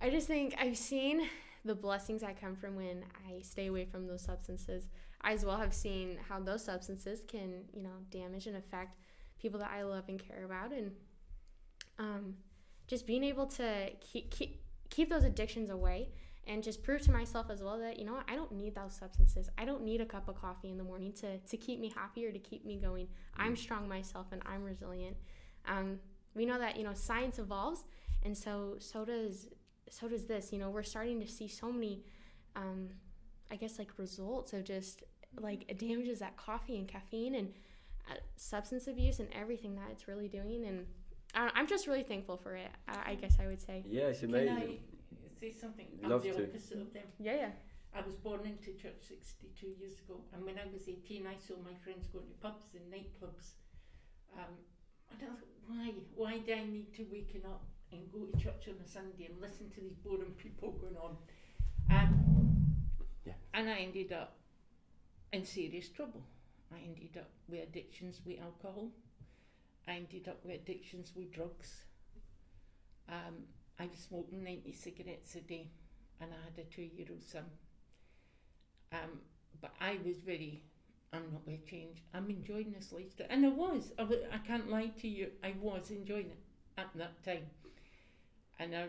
I 0.00 0.10
just 0.10 0.26
think 0.26 0.56
I've 0.60 0.76
seen 0.76 1.22
the 1.64 1.74
blessings 1.74 2.22
that 2.22 2.40
come 2.40 2.56
from 2.56 2.74
when 2.74 3.04
I 3.28 3.40
stay 3.42 3.68
away 3.68 3.84
from 3.84 4.08
those 4.08 4.22
substances. 4.22 4.88
I 5.20 5.32
as 5.32 5.44
well 5.44 5.56
have 5.56 5.72
seen 5.72 6.18
how 6.28 6.40
those 6.40 6.64
substances 6.64 7.22
can, 7.28 7.62
you 7.72 7.84
know, 7.84 7.90
damage 8.10 8.48
and 8.48 8.56
affect 8.56 8.98
people 9.40 9.60
that 9.60 9.70
I 9.70 9.82
love 9.82 10.04
and 10.08 10.18
care 10.18 10.44
about, 10.44 10.72
and 10.72 10.90
um, 12.00 12.34
just 12.88 13.06
being 13.06 13.22
able 13.22 13.46
to 13.46 13.90
keep 14.00 14.32
keep 14.32 14.60
keep 14.90 15.08
those 15.08 15.22
addictions 15.22 15.70
away 15.70 16.08
and 16.48 16.60
just 16.60 16.82
prove 16.82 17.02
to 17.02 17.12
myself 17.12 17.50
as 17.50 17.62
well 17.62 17.78
that 17.78 18.00
you 18.00 18.04
know 18.04 18.14
what, 18.14 18.24
I 18.28 18.34
don't 18.34 18.50
need 18.50 18.74
those 18.74 18.94
substances. 18.94 19.48
I 19.56 19.64
don't 19.64 19.84
need 19.84 20.00
a 20.00 20.06
cup 20.06 20.28
of 20.28 20.34
coffee 20.34 20.70
in 20.70 20.76
the 20.76 20.82
morning 20.82 21.12
to 21.20 21.38
to 21.38 21.56
keep 21.56 21.78
me 21.78 21.92
happy 21.94 22.26
or 22.26 22.32
to 22.32 22.40
keep 22.40 22.66
me 22.66 22.78
going. 22.78 23.06
I'm 23.36 23.54
strong 23.54 23.88
myself 23.88 24.26
and 24.32 24.42
I'm 24.44 24.64
resilient. 24.64 25.16
Um, 25.68 26.00
we 26.34 26.46
know 26.46 26.58
that 26.58 26.76
you 26.76 26.84
know 26.84 26.94
science 26.94 27.38
evolves, 27.38 27.84
and 28.22 28.36
so 28.36 28.76
so 28.78 29.04
does 29.04 29.48
so 29.90 30.08
does 30.08 30.26
this. 30.26 30.52
You 30.52 30.58
know, 30.58 30.70
we're 30.70 30.82
starting 30.82 31.20
to 31.20 31.26
see 31.26 31.48
so 31.48 31.70
many, 31.70 32.02
um, 32.56 32.88
I 33.50 33.56
guess 33.56 33.78
like 33.78 33.90
results 33.98 34.52
of 34.52 34.64
just 34.64 35.02
like 35.40 35.76
damages 35.78 36.18
that 36.20 36.36
coffee 36.36 36.78
and 36.78 36.88
caffeine 36.88 37.34
and 37.34 37.52
uh, 38.10 38.14
substance 38.36 38.86
abuse 38.86 39.18
and 39.18 39.28
everything 39.32 39.74
that 39.76 39.88
it's 39.90 40.08
really 40.08 40.28
doing. 40.28 40.64
And 40.64 40.86
I 41.34 41.40
don't, 41.40 41.52
I'm 41.56 41.66
just 41.66 41.86
really 41.86 42.02
thankful 42.02 42.36
for 42.36 42.54
it. 42.56 42.68
I, 42.88 43.12
I 43.12 43.14
guess 43.14 43.36
I 43.40 43.46
would 43.46 43.60
say. 43.60 43.84
Yeah, 43.88 44.04
it's 44.04 44.22
amazing 44.22 44.56
Can. 44.56 44.62
I 44.62 44.78
say 45.40 45.52
something? 45.52 45.86
Love 46.02 46.24
I'm 46.24 46.30
the 46.30 46.36
to. 46.38 46.44
opposite 46.44 46.80
of 46.80 46.92
them. 46.92 47.04
Yeah, 47.18 47.36
yeah. 47.36 47.50
I 47.94 48.00
was 48.00 48.14
born 48.14 48.40
into 48.46 48.72
church 48.80 49.04
62 49.06 49.66
years 49.78 50.00
ago, 50.00 50.16
and 50.32 50.44
when 50.46 50.56
I 50.56 50.64
was 50.72 50.88
18, 50.88 51.26
I 51.26 51.36
saw 51.36 51.60
my 51.60 51.76
friends 51.84 52.06
going 52.08 52.24
to 52.24 52.32
pubs 52.40 52.72
and 52.72 52.88
nightclubs. 52.88 53.60
Um, 54.32 54.56
and 55.10 55.20
I 55.20 55.26
thought, 55.26 55.44
why? 55.66 55.92
Why 56.14 56.38
do 56.38 56.52
I 56.52 56.64
need 56.64 56.94
to 56.96 57.04
waken 57.10 57.42
up 57.46 57.62
and 57.92 58.00
go 58.12 58.20
to 58.24 58.38
church 58.42 58.68
on 58.68 58.74
a 58.84 58.88
Sunday 58.88 59.26
and 59.30 59.40
listen 59.40 59.70
to 59.70 59.80
these 59.80 59.96
boring 60.04 60.32
people 60.36 60.72
going 60.72 60.96
on? 60.96 61.16
Um, 61.90 62.76
Yeah. 63.24 63.34
And 63.54 63.68
I 63.70 63.78
ended 63.78 64.12
up 64.12 64.36
in 65.32 65.44
serious 65.44 65.88
trouble. 65.88 66.22
I 66.74 66.78
ended 66.84 67.16
up 67.18 67.30
with 67.48 67.62
addictions 67.62 68.20
with 68.24 68.40
alcohol. 68.40 68.90
I 69.86 69.92
ended 69.94 70.28
up 70.28 70.44
with 70.44 70.54
addictions 70.62 71.12
with 71.14 71.32
drugs. 71.32 71.84
Um, 73.08 73.44
I 73.78 73.86
was 73.86 73.98
smoking 73.98 74.42
90 74.44 74.72
cigarettes 74.72 75.34
a 75.36 75.40
day 75.40 75.68
and 76.20 76.30
I 76.32 76.36
had 76.44 76.58
a 76.66 76.68
two 76.74 76.82
year 76.82 77.06
old 77.10 77.22
son. 77.22 77.44
Um, 78.92 79.20
but 79.60 79.72
I 79.80 79.98
was 80.04 80.18
very, 80.20 80.62
I'm 81.12 81.30
not 81.32 81.44
going 81.44 81.58
to 81.58 81.70
change. 81.70 82.02
I'm 82.14 82.30
enjoying 82.30 82.72
this 82.72 82.92
lifestyle. 82.92 83.26
And 83.28 83.44
I 83.44 83.50
was. 83.50 83.92
I, 83.98 84.02
I 84.02 84.38
can't 84.46 84.70
lie 84.70 84.90
to 85.00 85.08
you. 85.08 85.28
I 85.44 85.54
was 85.60 85.90
enjoying 85.90 86.30
it 86.30 86.38
at 86.78 86.88
that 86.94 87.22
time. 87.22 87.46
And 88.58 88.74
I, 88.74 88.86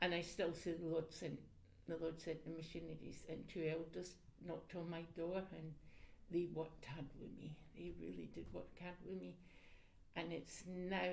and 0.00 0.14
I 0.14 0.20
still 0.20 0.52
see 0.52 0.72
the 0.72 0.86
Lord 0.86 1.12
sent, 1.12 1.38
the 1.88 1.96
Lord 1.96 2.20
sent 2.20 2.44
the 2.44 2.50
missionaries 2.50 3.24
and 3.28 3.48
two 3.48 3.64
elders 3.68 4.14
knocked 4.46 4.74
on 4.76 4.88
my 4.88 5.02
door 5.16 5.42
and 5.52 5.72
they 6.30 6.46
worked 6.54 6.84
hard 6.84 7.06
with 7.20 7.30
me. 7.38 7.56
They 7.76 7.92
really 8.00 8.28
did 8.34 8.46
work 8.52 8.78
hard 8.80 8.96
with 9.04 9.20
me. 9.20 9.34
And 10.16 10.32
it's 10.32 10.62
now 10.66 11.12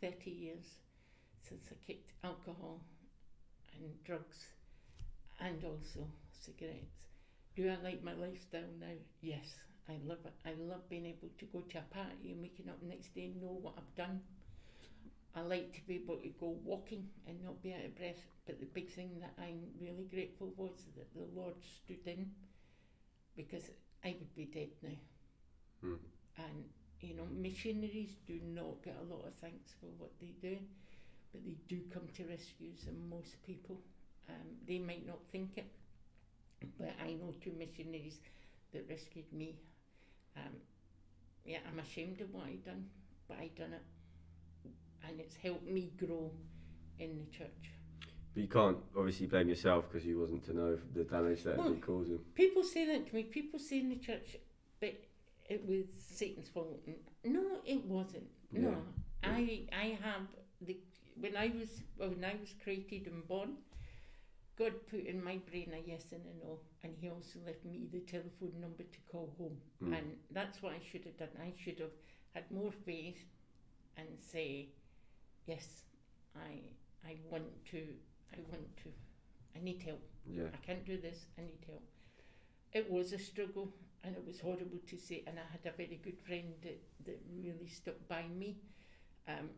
30 0.00 0.30
years 0.30 0.64
since 1.42 1.66
I 1.70 1.86
kicked 1.86 2.12
alcohol 2.22 2.80
and 3.74 4.04
drugs 4.04 4.46
and 5.40 5.62
also 5.64 6.06
cigarettes. 6.32 7.09
Do 7.60 7.68
I 7.68 7.76
like 7.84 8.02
my 8.02 8.14
lifestyle 8.14 8.72
now? 8.80 8.96
Yes, 9.20 9.44
I 9.86 9.98
love 10.06 10.24
it. 10.24 10.32
I 10.46 10.54
love 10.58 10.88
being 10.88 11.04
able 11.04 11.28
to 11.38 11.44
go 11.44 11.60
to 11.60 11.78
a 11.78 11.94
party 11.94 12.32
and 12.32 12.40
waking 12.40 12.70
up 12.70 12.80
the 12.80 12.88
next 12.88 13.14
day 13.14 13.24
and 13.24 13.36
know 13.38 13.58
what 13.60 13.74
I've 13.76 13.94
done. 13.96 14.22
I 15.36 15.42
like 15.42 15.74
to 15.74 15.86
be 15.86 15.96
able 15.96 16.16
to 16.16 16.28
go 16.40 16.56
walking 16.64 17.10
and 17.26 17.44
not 17.44 17.62
be 17.62 17.74
out 17.74 17.84
of 17.84 17.94
breath. 17.98 18.24
But 18.46 18.60
the 18.60 18.64
big 18.64 18.88
thing 18.88 19.10
that 19.20 19.34
I'm 19.36 19.60
really 19.78 20.08
grateful 20.10 20.54
was 20.56 20.72
that 20.96 21.12
the 21.12 21.26
Lord 21.38 21.52
stood 21.84 22.00
in 22.06 22.30
because 23.36 23.64
I 24.02 24.16
would 24.18 24.34
be 24.34 24.46
dead 24.46 24.70
now. 24.82 24.96
Hmm. 25.82 26.00
And 26.38 26.64
you 27.02 27.14
know, 27.14 27.26
missionaries 27.30 28.16
do 28.26 28.40
not 28.42 28.82
get 28.82 28.96
a 28.96 29.14
lot 29.14 29.26
of 29.26 29.34
thanks 29.34 29.74
for 29.78 29.88
what 29.98 30.12
they 30.18 30.32
do, 30.40 30.56
but 31.30 31.44
they 31.44 31.58
do 31.68 31.82
come 31.92 32.08
to 32.16 32.24
rescues 32.24 32.86
and 32.88 33.10
most 33.10 33.36
people. 33.44 33.76
Um, 34.30 34.48
they 34.66 34.78
might 34.78 35.06
not 35.06 35.18
think 35.30 35.50
it, 35.58 35.66
but 36.78 36.92
I 37.02 37.12
know 37.14 37.34
two 37.42 37.52
missionaries 37.58 38.20
that 38.72 38.86
rescued 38.88 39.32
me. 39.32 39.56
Um, 40.36 40.54
yeah, 41.44 41.58
I'm 41.70 41.78
ashamed 41.78 42.20
of 42.20 42.32
what 42.32 42.44
I've 42.46 42.64
done, 42.64 42.86
but 43.28 43.38
I've 43.40 43.54
done 43.56 43.72
it, 43.72 43.82
and 45.08 45.20
it's 45.20 45.36
helped 45.36 45.66
me 45.68 45.92
grow 45.98 46.30
in 46.98 47.18
the 47.18 47.36
church. 47.36 47.72
But 48.34 48.42
you 48.42 48.48
can't 48.48 48.78
obviously 48.96 49.26
blame 49.26 49.48
yourself 49.48 49.86
because 49.90 50.06
you 50.06 50.18
wasn't 50.18 50.44
to 50.44 50.52
know 50.52 50.78
the 50.94 51.04
damage 51.04 51.42
that 51.44 51.56
Well- 51.56 51.68
it'd 51.70 51.80
causing. 51.82 52.18
People 52.34 52.62
say 52.62 52.86
that 52.86 53.08
to 53.08 53.14
me. 53.14 53.24
People 53.24 53.58
say 53.58 53.80
in 53.80 53.88
the 53.88 53.96
church, 53.96 54.36
but 54.78 54.94
it 55.48 55.66
was 55.66 55.86
Satan's 55.98 56.48
fault. 56.48 56.80
No, 57.24 57.60
it 57.64 57.84
wasn't. 57.86 58.28
Yeah. 58.52 58.60
No, 58.60 58.84
I 59.24 59.66
I 59.72 59.98
have 60.02 60.28
the 60.60 60.78
when 61.18 61.36
I 61.36 61.48
was 61.48 61.82
when 61.96 62.24
I 62.24 62.36
was 62.36 62.54
created 62.62 63.06
and 63.08 63.26
born, 63.26 63.56
God 64.60 64.74
put 64.90 65.06
in 65.12 65.24
my 65.24 65.36
brain 65.50 65.70
a 65.78 65.80
yes 65.90 66.04
and 66.12 66.22
a 66.32 66.34
no, 66.46 66.52
and 66.84 66.92
He 67.00 67.08
also 67.08 67.38
left 67.46 67.64
me 67.64 67.88
the 67.90 68.00
telephone 68.00 68.54
number 68.60 68.84
to 68.94 69.00
call 69.10 69.28
home, 69.38 69.56
Mm. 69.82 69.92
and 69.98 70.06
that's 70.38 70.62
what 70.62 70.72
I 70.78 70.80
should 70.90 71.04
have 71.08 71.16
done. 71.22 71.34
I 71.48 71.52
should 71.62 71.78
have 71.84 71.96
had 72.34 72.50
more 72.50 72.72
faith 72.88 73.20
and 73.96 74.08
say, 74.32 74.68
yes, 75.46 75.66
I 76.36 76.52
I 77.10 77.12
want 77.30 77.48
to 77.72 77.80
I 78.36 78.38
want 78.52 78.68
to 78.82 78.88
I 79.56 79.60
need 79.68 79.80
help. 79.82 80.02
Yeah. 80.38 80.48
I 80.56 80.58
can't 80.66 80.84
do 80.92 80.96
this, 81.06 81.18
I 81.38 81.42
need 81.42 81.64
help. 81.66 81.82
It 82.72 82.90
was 82.96 83.12
a 83.12 83.18
struggle 83.30 83.66
and 84.04 84.14
it 84.18 84.24
was 84.26 84.38
horrible 84.40 84.80
to 84.90 84.96
say 85.06 85.24
and 85.26 85.38
I 85.38 85.46
had 85.54 85.64
a 85.72 85.76
very 85.76 85.98
good 86.04 86.20
friend 86.26 86.52
that, 86.62 86.80
that 87.06 87.18
really 87.46 87.68
stuck 87.68 87.98
by 88.08 88.22
me. 88.42 88.50
Um, 89.26 89.48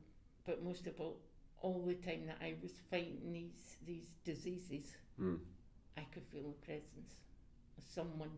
but 0.47 0.63
most 0.63 0.87
of 0.87 1.01
all, 1.01 1.17
all 1.63 1.83
the 1.87 1.95
time 1.95 2.27
that 2.27 2.39
I 2.41 2.55
was 2.63 2.73
fighting 2.91 3.33
these 3.33 3.77
these 3.87 4.09
diseases, 4.25 4.97
Mm. 5.21 5.39
I 5.97 6.03
could 6.13 6.27
feel 6.33 6.43
the 6.55 6.67
presence 6.67 7.13
of 7.79 7.85
someone 7.85 8.31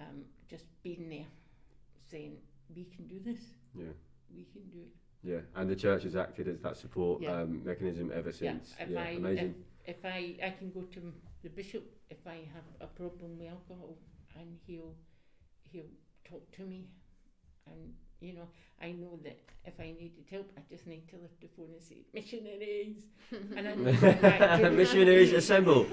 um, 0.00 0.24
just 0.48 0.64
being 0.82 1.08
there 1.08 1.26
saying, 2.10 2.36
We 2.74 2.84
can 2.84 3.06
do 3.08 3.20
this, 3.20 3.40
Yeah. 3.74 3.94
we 4.34 4.44
can 4.52 4.62
do 4.70 4.80
it. 4.80 4.94
Yeah. 5.22 5.40
And 5.54 5.68
the 5.70 5.76
church 5.76 6.02
has 6.04 6.14
acted 6.16 6.46
as 6.48 6.60
that 6.60 6.76
support 6.76 7.22
Yeah. 7.22 7.40
um, 7.42 7.64
mechanism 7.64 8.10
ever 8.14 8.32
since. 8.32 8.74
Yeah, 8.78 8.84
if 8.84 8.90
yeah. 8.90 9.02
I 9.02 9.08
Amazing. 9.10 9.54
If, 9.84 9.96
if 9.96 10.04
I 10.04 10.18
I 10.48 10.50
can 10.58 10.70
go 10.70 10.82
to 10.82 11.00
the 11.42 11.48
bishop 11.50 11.84
if 12.10 12.26
I 12.26 12.38
have 12.54 12.68
a 12.80 12.86
problem 12.86 13.38
with 13.38 13.48
alcohol, 13.48 13.96
and 14.38 14.58
he'll 14.66 14.94
he'll 15.70 15.94
talk 16.24 16.44
to 16.58 16.62
me, 16.62 16.88
and 17.66 17.94
you 18.20 18.34
know 18.34 18.48
I 18.80 18.92
know 18.92 19.18
that 19.24 19.38
if 19.64 19.80
I 19.80 19.94
needed 19.98 20.26
help, 20.30 20.52
I 20.56 20.60
just 20.70 20.86
need 20.86 21.08
to 21.08 21.16
lift 21.16 21.40
the 21.40 21.48
phone 21.48 21.70
and 21.72 21.82
say 21.82 22.04
missionaries, 22.12 23.06
and 23.56 23.66
I 23.68 23.74
know 23.74 23.92
back 24.20 24.60
to- 24.60 24.70
Missionaries 24.82 25.32
assemble. 25.32 25.86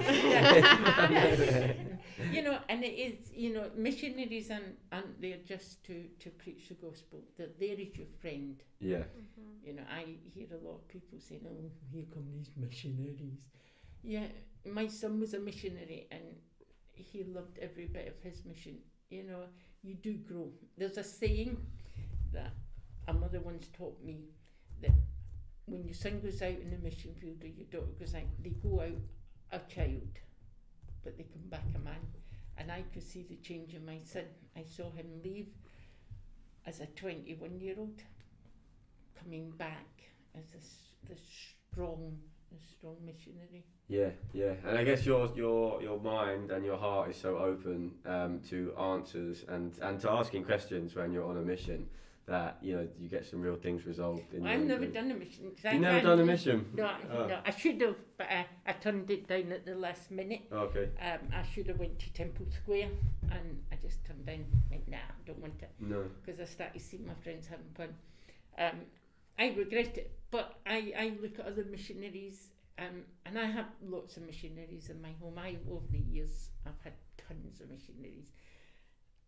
you 2.32 2.42
know, 2.44 2.60
and 2.70 2.84
it 2.84 2.94
is, 2.94 3.32
you 3.34 3.54
know, 3.54 3.70
missionaries 3.76 4.52
aren't, 4.52 4.78
aren't 4.92 5.22
there 5.22 5.38
just 5.46 5.84
to, 5.86 6.04
to 6.20 6.30
preach 6.30 6.68
the 6.68 6.76
gospel. 6.76 7.22
They're 7.38 7.48
there 7.60 7.74
as 7.80 7.96
your 7.98 8.08
friend. 8.22 8.62
Yeah. 8.80 8.98
Mm-hmm. 8.98 9.66
You 9.66 9.74
know, 9.76 9.84
I 9.90 10.18
hear 10.34 10.48
a 10.52 10.58
lot 10.68 10.76
of 10.76 10.88
people 10.90 11.20
saying, 11.20 11.46
"Oh, 11.48 11.72
here 11.92 12.06
come 12.14 12.28
these 12.36 12.52
missionaries." 12.58 13.48
Yeah, 14.04 14.28
my 14.70 14.88
son 14.88 15.22
was 15.22 15.34
a 15.34 15.40
missionary, 15.40 16.08
and 16.12 16.22
he 16.92 17.24
loved 17.24 17.60
every 17.60 17.86
bit 17.86 18.08
of 18.10 18.22
his 18.22 18.44
mission. 18.46 18.78
You 19.10 19.24
know, 19.24 19.44
you 19.82 19.96
do 19.96 20.14
grow. 20.16 20.52
There's 20.78 20.98
a 20.98 21.04
saying 21.04 21.58
that 22.34 22.54
a 23.08 23.14
mother 23.14 23.40
once 23.40 23.68
taught 23.78 23.98
me 24.04 24.30
that 24.82 24.92
when 25.66 25.84
your 25.86 25.94
son 25.94 26.20
goes 26.20 26.42
out 26.42 26.60
in 26.60 26.70
the 26.70 26.78
mission 26.78 27.14
field 27.20 27.38
or 27.42 27.48
your 27.48 27.66
daughter 27.72 27.94
goes 28.00 28.16
out, 28.16 28.24
they 28.44 28.50
go 28.50 28.82
out 28.82 29.62
a 29.62 29.74
child, 29.74 30.20
but 31.04 31.18
they 31.18 31.24
come 31.24 31.50
back 31.50 31.64
a 31.76 31.80
man. 31.80 31.96
And 32.58 32.72
I 32.72 32.84
could 32.94 33.04
see 33.04 33.26
the 33.28 33.38
change 33.38 33.74
in 33.74 33.86
my 33.86 34.00
son. 34.04 34.26
I 34.56 34.64
saw 34.64 34.92
him 34.92 35.08
leave 35.24 35.48
as 36.66 36.80
a 36.80 36.86
21 36.86 37.60
year 37.60 37.76
old 37.78 38.04
coming 39.22 39.52
back 39.52 39.88
as 40.36 40.44
this 41.08 41.22
strong 41.72 42.18
this 42.52 42.62
strong 42.78 42.96
missionary. 43.04 43.66
Yeah, 43.88 44.10
yeah, 44.32 44.54
and 44.66 44.78
I 44.78 44.84
guess 44.84 45.06
your 45.06 45.32
your 45.36 45.82
your 45.82 46.00
mind 46.00 46.52
and 46.52 46.64
your 46.64 46.78
heart 46.78 47.10
is 47.10 47.18
so 47.18 47.38
open 47.38 47.92
um, 48.06 48.40
to 48.50 48.74
answers 48.80 49.44
and 49.48 49.74
and 49.82 50.00
to 50.02 50.12
asking 50.12 50.44
questions 50.46 50.96
when 50.96 51.12
you're 51.12 51.28
on 51.28 51.38
a 51.38 51.42
mission 51.42 51.88
that 52.26 52.58
you 52.62 52.76
know 52.76 52.88
you 53.00 53.10
get 53.10 53.26
some 53.26 53.42
real 53.42 53.58
things 53.58 53.86
resolved. 53.86 54.34
In 54.34 54.48
I've 54.48 54.62
never 54.62 54.86
done 54.86 55.12
a 55.12 55.14
mission. 55.14 55.52
You've 55.64 55.82
never 55.82 56.02
done 56.02 56.20
a 56.22 56.26
mission. 56.26 56.66
No, 56.74 56.86
I- 56.86 57.00
Oh. 57.12 57.28
no, 57.28 57.40
I 57.46 57.52
should 57.52 57.82
have, 57.82 57.96
but 58.18 58.28
I, 58.30 58.46
I 58.66 58.74
turned 58.74 59.10
it 59.12 59.28
down 59.28 59.52
at 59.52 59.66
the 59.66 59.76
last 59.76 60.10
minute. 60.10 60.44
Okay. 60.52 60.90
Um, 61.02 61.20
I 61.34 61.44
should 61.44 61.68
have 61.68 61.80
went 61.80 62.00
to 62.00 62.14
Temple 62.14 62.46
Square, 62.50 62.90
and 63.30 63.62
I 63.72 63.76
just 63.76 64.04
turned 64.06 64.26
down. 64.26 64.46
Went, 64.72 64.88
nah, 64.88 64.98
I 64.98 65.28
don't 65.28 65.40
want 65.40 65.62
it. 65.62 65.72
No. 65.80 66.06
because 66.26 66.40
I 66.40 66.46
started 66.46 66.82
seeing 66.82 67.06
my 67.06 67.16
friends 67.16 67.48
having 67.48 67.70
fun. 67.76 67.90
Um, 68.58 68.82
I 69.38 69.54
regret 69.58 69.98
it, 69.98 70.12
but 70.32 70.60
I, 70.66 70.94
I 70.98 71.18
look 71.22 71.40
at 71.40 71.46
other 71.46 71.66
missionaries, 71.66 72.52
um, 72.80 73.04
and 73.26 73.38
I 73.38 73.46
have 73.46 73.66
lots 73.86 74.16
of 74.16 74.24
missionaries 74.24 74.90
in 74.90 75.02
my 75.02 75.12
home. 75.20 75.38
I 75.38 75.58
over 75.70 75.86
the 75.92 75.98
years 76.00 76.50
I've 76.66 76.80
had 76.84 76.94
tons 77.18 77.60
of 77.60 77.70
missionaries, 77.70 78.32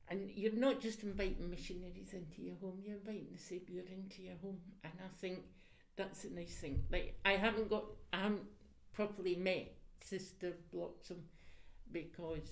and 0.10 0.30
you're 0.36 0.53
not 0.53 0.82
just 0.82 1.03
inviting 1.03 1.49
missionaries 1.49 2.14
into 2.14 2.41
your 2.41 2.56
home; 2.62 2.80
you're 2.84 2.97
inviting 2.97 3.28
the 3.32 3.39
Saviour 3.39 3.84
into 3.91 4.22
your 4.22 4.36
home, 4.41 4.58
and 4.84 4.93
I 4.99 5.10
think 5.20 5.39
that's 5.95 6.24
a 6.26 6.30
nice 6.32 6.56
thing. 6.56 6.84
Like 6.91 7.18
I 7.26 7.34
haven't 7.34 7.70
got, 7.70 7.86
I 8.14 8.18
haven't 8.18 8.43
properly 8.93 9.36
met 9.36 9.74
Sister 10.01 10.53
Bloxham 10.72 11.24
because 11.91 12.49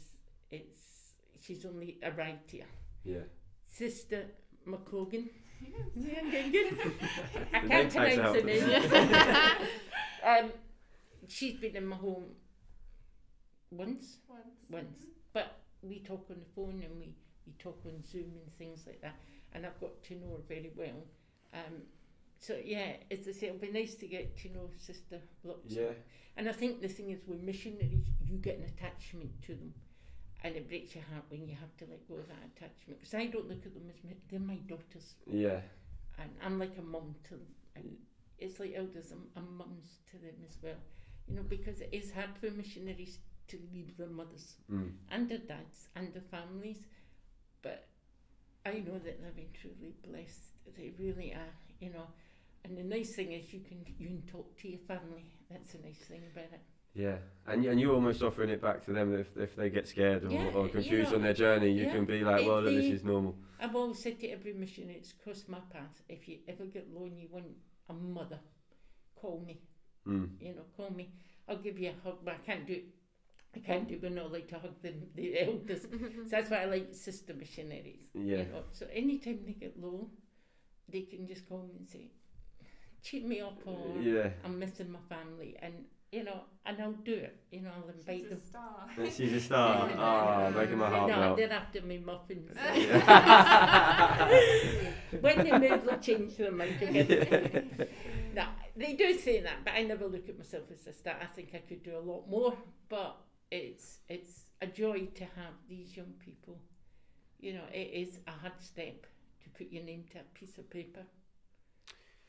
it's 0.52 1.14
she's 1.40 1.66
only 1.66 2.00
arrived 2.04 2.52
here. 2.52 2.66
Yeah. 3.04 3.26
Sister 3.62 4.26
McLogan. 4.68 5.30
Yeah, 5.96 6.20
I'm 6.20 6.52
good. 6.52 6.78
I 7.54 7.60
can't 7.60 7.94
pronounce 7.94 8.38
her 8.38 8.44
name. 8.44 9.16
um, 10.26 10.52
she's 11.28 11.56
been 11.60 11.76
in 11.76 11.86
my 11.86 11.96
home 11.96 12.26
once, 13.72 14.18
Once. 14.30 14.44
once, 14.70 15.00
but 15.34 15.60
we 15.82 16.00
talk 16.00 16.26
on 16.30 16.38
the 16.40 16.46
phone 16.56 16.82
and 16.84 17.00
we, 17.00 17.16
we 17.46 17.54
talk 17.60 17.80
on 17.86 18.04
Zoom 18.04 18.32
and 18.42 18.58
things 18.58 18.84
like 18.86 19.02
that, 19.02 19.16
and 19.54 19.66
I've 19.66 19.80
got 19.80 20.02
to 20.04 20.14
know 20.16 20.32
her 20.38 20.44
very 20.48 20.72
well. 20.76 21.04
Um, 21.54 21.84
so 22.40 22.56
yeah, 22.64 22.94
as 23.12 23.28
I 23.28 23.32
say, 23.32 23.48
it'll 23.48 23.60
be 23.60 23.72
nice 23.72 23.96
to 23.96 24.08
get 24.08 24.38
to 24.40 24.50
know 24.50 24.70
Sister 24.78 25.20
Bloxham. 25.44 25.84
Yeah. 25.84 25.94
And 26.36 26.50
I 26.50 26.52
think 26.52 26.82
the 26.82 26.88
thing 26.88 27.12
is 27.12 27.20
with 27.28 27.42
missionaries, 27.42 28.08
you 28.26 28.38
get 28.38 28.58
an 28.58 28.66
attachment 28.66 29.42
to 29.44 29.54
them. 29.54 29.74
And 30.44 30.56
it 30.58 30.68
breaks 30.68 30.94
your 30.94 31.06
heart 31.06 31.24
when 31.30 31.48
you 31.48 31.56
have 31.56 31.78
to 31.78 31.86
let 31.90 32.06
go 32.10 32.16
of 32.16 32.28
that 32.28 32.44
attachment. 32.58 33.00
Because 33.00 33.14
I 33.14 33.28
don't 33.28 33.48
look 33.48 33.66
at 33.66 33.74
them 33.74 33.84
as 33.90 34.04
my, 34.04 34.12
they're 34.30 34.40
my 34.42 34.58
daughters. 34.68 35.14
Yeah. 35.26 35.62
And 36.20 36.30
I'm 36.44 36.60
like 36.60 36.76
a 36.78 36.82
mum 36.82 37.16
to 37.26 37.30
them. 37.30 37.48
And 37.78 37.96
it's 38.40 38.60
like 38.60 38.74
elders, 38.76 39.14
I'm, 39.14 39.24
I'm 39.38 39.58
mums 39.58 40.00
to 40.12 40.18
them 40.18 40.36
as 40.50 40.58
well. 40.62 40.76
You 41.28 41.36
know, 41.38 41.44
because 41.48 41.80
it 41.80 41.90
is 41.94 42.12
hard 42.12 42.32
for 42.42 42.52
missionaries 42.52 43.20
to 43.48 43.60
leave 43.74 43.96
their 43.96 44.08
mothers 44.10 44.56
Mm. 44.70 44.92
and 45.12 45.30
their 45.30 45.38
dads 45.38 45.88
and 45.96 46.12
their 46.14 46.24
families. 46.24 46.80
But 47.64 47.88
I 48.66 48.74
know 48.74 49.00
that 49.04 49.24
they've 49.24 49.36
been 49.36 49.54
truly 49.60 49.96
blessed. 50.08 50.54
They 50.78 50.94
really 51.00 51.34
are, 51.34 51.56
you 51.80 51.92
know. 51.92 52.08
And 52.64 52.78
the 52.78 52.84
nice 52.84 53.16
thing 53.16 53.32
is 53.32 53.52
you 53.52 53.62
can 53.62 53.84
you 53.98 54.08
can 54.08 54.22
talk 54.32 54.56
to 54.60 54.70
your 54.70 54.80
family. 54.88 55.26
That's 55.50 55.74
a 55.74 55.82
nice 55.82 55.98
thing 55.98 56.22
about 56.32 56.54
it. 56.54 56.62
Yeah, 56.94 57.16
and 57.48 57.66
and 57.66 57.80
you're 57.80 57.94
almost 57.94 58.22
offering 58.22 58.50
it 58.50 58.62
back 58.62 58.86
to 58.86 58.94
them 58.94 59.14
if 59.20 59.36
if 59.36 59.56
they 59.56 59.70
get 59.70 59.88
scared 59.88 60.24
or, 60.24 60.30
Yeah, 60.30 60.52
or 60.54 60.66
you 60.66 60.72
confused 60.72 61.12
know, 61.12 61.18
on 61.18 61.24
their 61.24 61.34
journey. 61.34 61.72
You 61.72 61.86
yeah. 61.86 61.92
can 61.92 62.06
be 62.06 62.24
like, 62.24 62.46
well, 62.46 62.62
look, 62.62 62.76
this 62.76 62.94
is 62.94 63.04
normal. 63.04 63.36
I've 63.60 63.76
always 63.76 64.00
said 64.00 64.20
to 64.20 64.28
every 64.30 64.54
missionary, 64.54 64.96
it's 64.96 65.14
crossed 65.14 65.50
my 65.50 65.60
path. 65.72 66.02
If 66.08 66.28
you 66.28 66.40
ever 66.48 66.66
get 66.66 66.86
and 66.86 67.18
you 67.18 67.28
want 67.32 67.46
a 67.90 67.94
mother, 67.94 68.40
call 69.16 69.44
me. 69.46 69.62
Mm. 70.08 70.30
You 70.40 70.56
know, 70.56 70.66
call 70.76 70.92
me. 70.92 71.10
I'll 71.48 71.58
give 71.58 71.80
you 71.80 71.90
a 71.90 71.96
hug, 72.04 72.20
but 72.24 72.36
I 72.36 72.38
can't 72.46 72.68
do 72.68 72.74
it. 72.74 72.86
I 73.56 73.60
can't 73.60 73.88
do. 73.88 74.00
We're 74.02 74.10
not 74.10 74.32
like 74.32 74.48
to 74.50 74.60
hug 74.60 74.76
the 74.82 74.94
the 75.16 75.40
elders. 75.46 75.84
so 75.84 75.88
that's 76.30 76.50
why 76.50 76.64
I 76.64 76.66
like 76.66 76.88
sister 76.94 77.34
missionaries. 77.34 78.08
Yeah. 78.14 78.38
You 78.38 78.46
know, 78.52 78.64
so 78.72 78.88
anytime 78.92 79.40
they 79.46 79.54
get 79.54 79.80
low, 79.80 80.10
they 80.90 81.02
can 81.02 81.28
just 81.28 81.48
call 81.48 81.64
me 81.64 81.76
and 81.80 81.88
say, 81.88 82.12
"Cheer 83.04 83.24
me 83.28 83.42
up," 83.42 83.60
or 83.66 84.02
Yeah. 84.02 84.30
"I'm 84.44 84.58
missing 84.58 84.92
my 84.92 85.00
family," 85.08 85.56
and 85.62 85.86
you 86.12 86.24
know, 86.24 86.42
and 86.66 86.80
I'll 86.82 86.92
do 86.94 87.14
it. 87.14 87.36
You 87.52 87.62
know, 87.62 87.72
I'll 87.76 87.90
invite 87.90 88.22
She's 88.22 88.30
them. 88.30 88.38
a 88.38 88.42
star. 88.42 88.90
She's 89.18 89.34
a 89.34 89.40
star. 89.40 89.90
Ah, 89.98 90.52
making 90.56 90.78
my 90.78 90.90
heart 90.90 91.10
no, 91.12 91.20
melt. 91.20 91.38
they're 91.38 91.52
after 91.54 91.82
me 91.82 91.98
muffins. 92.00 92.50
when 95.22 95.38
they 95.44 95.52
move, 95.58 95.86
they'll 95.86 96.00
change 96.00 96.38
their 96.38 96.52
mind 96.52 96.82
again. 96.82 97.88
no, 98.36 98.46
they 98.76 98.94
do 98.94 99.14
say 99.18 99.42
that, 99.42 99.64
but 99.64 99.74
I 99.74 99.84
never 99.84 100.06
look 100.08 100.28
at 100.30 100.38
myself 100.38 100.64
as 100.72 100.86
a 100.88 100.94
star. 100.94 101.16
I 101.22 101.26
think 101.26 101.50
I 101.54 101.60
could 101.60 101.84
do 101.84 101.98
a 101.98 102.00
lot 102.12 102.28
more, 102.30 102.56
but 102.90 103.18
it's 103.54 104.00
it's 104.10 104.50
a 104.62 104.68
joy 104.68 105.08
to 105.16 105.24
have 105.24 105.54
these 105.70 105.96
young 105.96 106.14
people. 106.26 106.58
You 107.40 107.54
know, 107.54 107.68
it 107.72 107.90
is 107.94 108.20
a 108.28 108.32
hard 108.32 108.60
step 108.60 109.06
to 109.44 109.50
put 109.50 109.72
your 109.72 109.84
name 109.84 110.06
to 110.14 110.20
a 110.20 110.24
piece 110.34 110.58
of 110.58 110.70
paper 110.70 111.02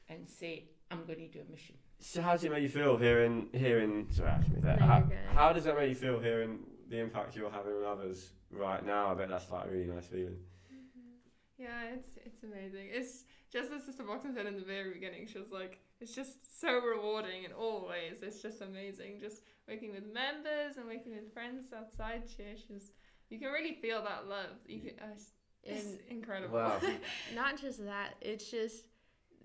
and 0.08 0.28
say, 0.28 0.64
"I'm 0.90 1.04
going 1.06 1.20
to 1.20 1.28
do 1.28 1.40
a 1.46 1.50
mission." 1.50 1.76
So 2.00 2.20
how 2.20 2.32
does 2.32 2.44
it 2.44 2.50
make 2.50 2.62
you 2.62 2.68
feel 2.68 2.96
hearing 2.98 3.48
hearing? 3.52 4.06
Sorry, 4.10 4.30
ask 4.30 4.48
me 4.48 4.60
that. 4.60 4.80
How, 4.80 5.04
how 5.34 5.52
does 5.52 5.64
that 5.64 5.76
make 5.76 5.88
you 5.88 5.94
feel 5.94 6.20
hearing 6.20 6.58
the 6.88 6.98
impact 6.98 7.36
you're 7.36 7.50
having 7.50 7.72
on 7.72 7.84
others 7.84 8.30
right 8.50 8.84
now? 8.84 9.10
I 9.10 9.14
bet 9.14 9.30
that's 9.30 9.50
like 9.50 9.66
a 9.66 9.70
really 9.70 9.86
nice 9.86 10.06
feeling. 10.06 10.36
Mm-hmm. 10.70 11.62
Yeah, 11.62 11.94
it's 11.94 12.18
it's 12.26 12.42
amazing. 12.42 12.88
It's 12.90 13.24
just 13.50 13.72
as 13.72 13.84
Sister 13.84 14.02
Bloxham 14.02 14.34
said 14.34 14.46
in 14.46 14.56
the 14.56 14.64
very 14.64 14.92
beginning. 14.92 15.26
She 15.26 15.38
was 15.38 15.52
like, 15.52 15.78
it's 16.00 16.14
just 16.14 16.60
so 16.60 16.80
rewarding 16.80 17.44
in 17.44 17.52
all 17.52 17.88
ways. 17.88 18.18
It's 18.20 18.42
just 18.42 18.60
amazing. 18.60 19.20
Just 19.20 19.42
working 19.68 19.92
with 19.92 20.04
members 20.12 20.76
and 20.76 20.86
working 20.86 21.12
with 21.14 21.32
friends 21.32 21.66
outside 21.76 22.22
church 22.28 22.62
is 22.74 22.90
you 23.30 23.38
can 23.38 23.48
really 23.48 23.78
feel 23.80 24.02
that 24.02 24.28
love. 24.28 24.50
You 24.66 24.80
can, 24.80 24.90
uh, 25.00 25.14
It's 25.62 25.84
And 25.86 25.98
incredible. 26.10 26.56
Wow. 26.58 26.80
not 27.34 27.60
just 27.60 27.84
that, 27.84 28.14
it's 28.20 28.50
just 28.50 28.84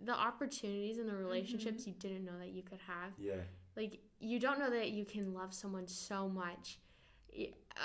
the 0.03 0.13
opportunities 0.13 0.97
and 0.97 1.07
the 1.07 1.13
Mm-hmm. 1.13 1.21
relationships 1.23 1.87
you 1.87 1.93
didn't 1.93 2.25
know 2.25 2.37
that 2.39 2.49
you 2.49 2.63
could 2.63 2.79
have. 2.87 3.11
Yeah. 3.17 3.35
Like 3.77 3.99
you 4.19 4.39
don't 4.39 4.59
know 4.59 4.69
that 4.69 4.91
you 4.91 5.05
can 5.05 5.33
love 5.33 5.53
someone 5.53 5.87
so 5.87 6.27
much. 6.27 6.79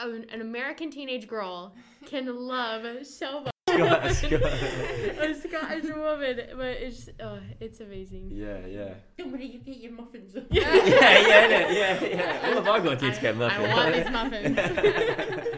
An, 0.03 0.27
an 0.33 0.41
American 0.41 0.91
teenage 0.91 1.29
girl 1.29 1.75
can 2.07 2.27
love 2.49 3.07
so 3.07 3.43
much 3.43 3.54
Scott- 3.75 4.13
Scott. 4.15 4.43
a 4.43 5.35
Scottish 5.35 5.85
woman, 5.85 6.41
but 6.57 6.67
it's 6.67 7.09
oh, 7.21 7.39
it's 7.61 7.81
amazing. 7.81 8.31
Yeah, 8.33 8.59
yeah. 8.67 8.95
Don't 9.19 9.33
worry, 9.33 9.47
you 9.47 9.59
get 9.59 9.77
your 9.79 9.93
muffins. 9.93 10.35
yeah, 10.51 10.63
yeah, 10.63 11.49
innit? 11.49 11.75
yeah, 11.75 12.05
yeah. 12.05 12.55
What 12.55 12.65
have 12.65 12.69
I 12.69 12.85
got 12.85 12.99
to 13.01 13.07
do 13.09 13.13
to 13.15 13.21
get 13.21 13.37
muffins. 13.37 13.65
I 13.67 13.75
muffins? 13.75 14.11
want 14.11 14.31
these 14.33 14.57
muffins. 14.57 15.49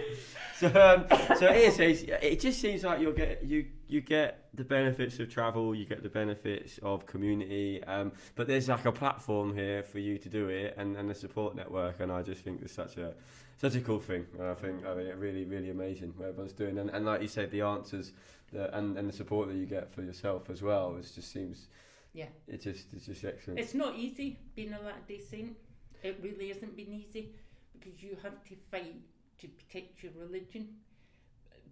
so, 0.57 0.67
um, 0.69 1.37
so 1.39 1.47
it 1.49 1.81
is. 1.81 2.05
It 2.09 2.41
just 2.41 2.61
seems 2.61 2.85
like 2.85 3.01
you'll 3.01 3.13
get 3.13 3.45
you 3.45 3.67
you 3.89 4.01
get 4.01 4.49
the 4.55 4.65
benefits 4.65 5.19
of 5.21 5.31
travel, 5.31 5.75
you 5.75 5.85
get 5.85 6.03
the 6.03 6.09
benefits 6.09 6.79
of 6.83 7.07
community, 7.07 7.85
um, 7.85 8.13
but 8.35 8.47
there's 8.47 8.69
like 8.69 8.85
a 8.87 8.93
platform 8.93 9.55
here 9.55 9.83
for 9.83 9.99
you 9.99 10.19
to 10.19 10.29
do 10.29 10.49
it, 10.49 10.75
and, 10.79 10.97
and 10.97 11.11
a 11.11 11.15
support 11.15 11.55
network, 11.55 12.01
and 12.01 12.11
I 12.11 12.23
just 12.23 12.43
think 12.43 12.61
there's 12.61 12.73
such 12.73 12.97
a 12.97 13.15
such 13.59 13.75
a 13.75 13.81
cool 13.81 14.01
thing. 14.01 14.27
I 14.41 14.55
think 14.55 14.85
I 14.87 14.95
mean, 14.95 15.07
really 15.19 15.45
really 15.45 15.71
amazing 15.71 16.13
what 16.17 16.29
everyone's 16.29 16.53
doing, 16.53 16.79
and, 16.79 16.91
and 16.91 17.05
like 17.07 17.23
you 17.23 17.29
said, 17.29 17.51
the 17.51 17.63
answers, 17.63 18.13
the, 18.53 18.77
and 18.77 18.97
and 18.99 19.09
the 19.09 19.13
support 19.13 19.49
that 19.49 19.57
you 19.57 19.67
get 19.67 19.93
for 19.93 20.03
yourself 20.03 20.51
as 20.51 20.63
well. 20.63 20.97
It 20.97 21.11
just 21.15 21.33
seems. 21.33 21.69
Yeah. 22.13 22.27
It 22.49 22.63
just 22.63 22.87
it's 22.95 23.07
just 23.07 23.25
excellent. 23.25 23.61
It's 23.61 23.75
not 23.75 23.97
easy 23.97 24.39
being 24.55 24.73
a 24.73 24.81
Latter 24.81 25.07
Day 25.07 25.21
Saint. 25.21 25.57
It 26.03 26.19
really 26.23 26.49
hasn't 26.49 26.77
been 26.77 26.93
easy 26.93 27.31
because 27.73 28.03
you 28.03 28.17
have 28.23 28.43
to 28.45 28.55
fight 28.71 28.97
to 29.39 29.49
protect 29.49 30.03
your 30.03 30.13
religion. 30.19 30.69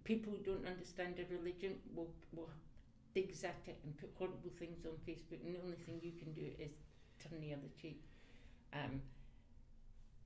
People 0.03 0.33
who 0.33 0.43
don't 0.43 0.67
understand 0.67 1.15
their 1.17 1.25
religion 1.35 1.75
will 1.95 2.09
will 2.31 2.49
digs 3.15 3.43
at 3.43 3.61
it 3.65 3.79
and 3.83 3.97
put 3.97 4.09
horrible 4.17 4.51
things 4.59 4.85
on 4.85 4.91
Facebook, 5.07 5.39
and 5.45 5.55
the 5.55 5.61
only 5.63 5.77
thing 5.77 5.99
you 6.03 6.11
can 6.11 6.33
do 6.33 6.47
is 6.59 6.71
turn 7.23 7.39
the 7.41 7.53
other 7.53 7.71
cheek. 7.81 8.03
Um, 8.73 9.01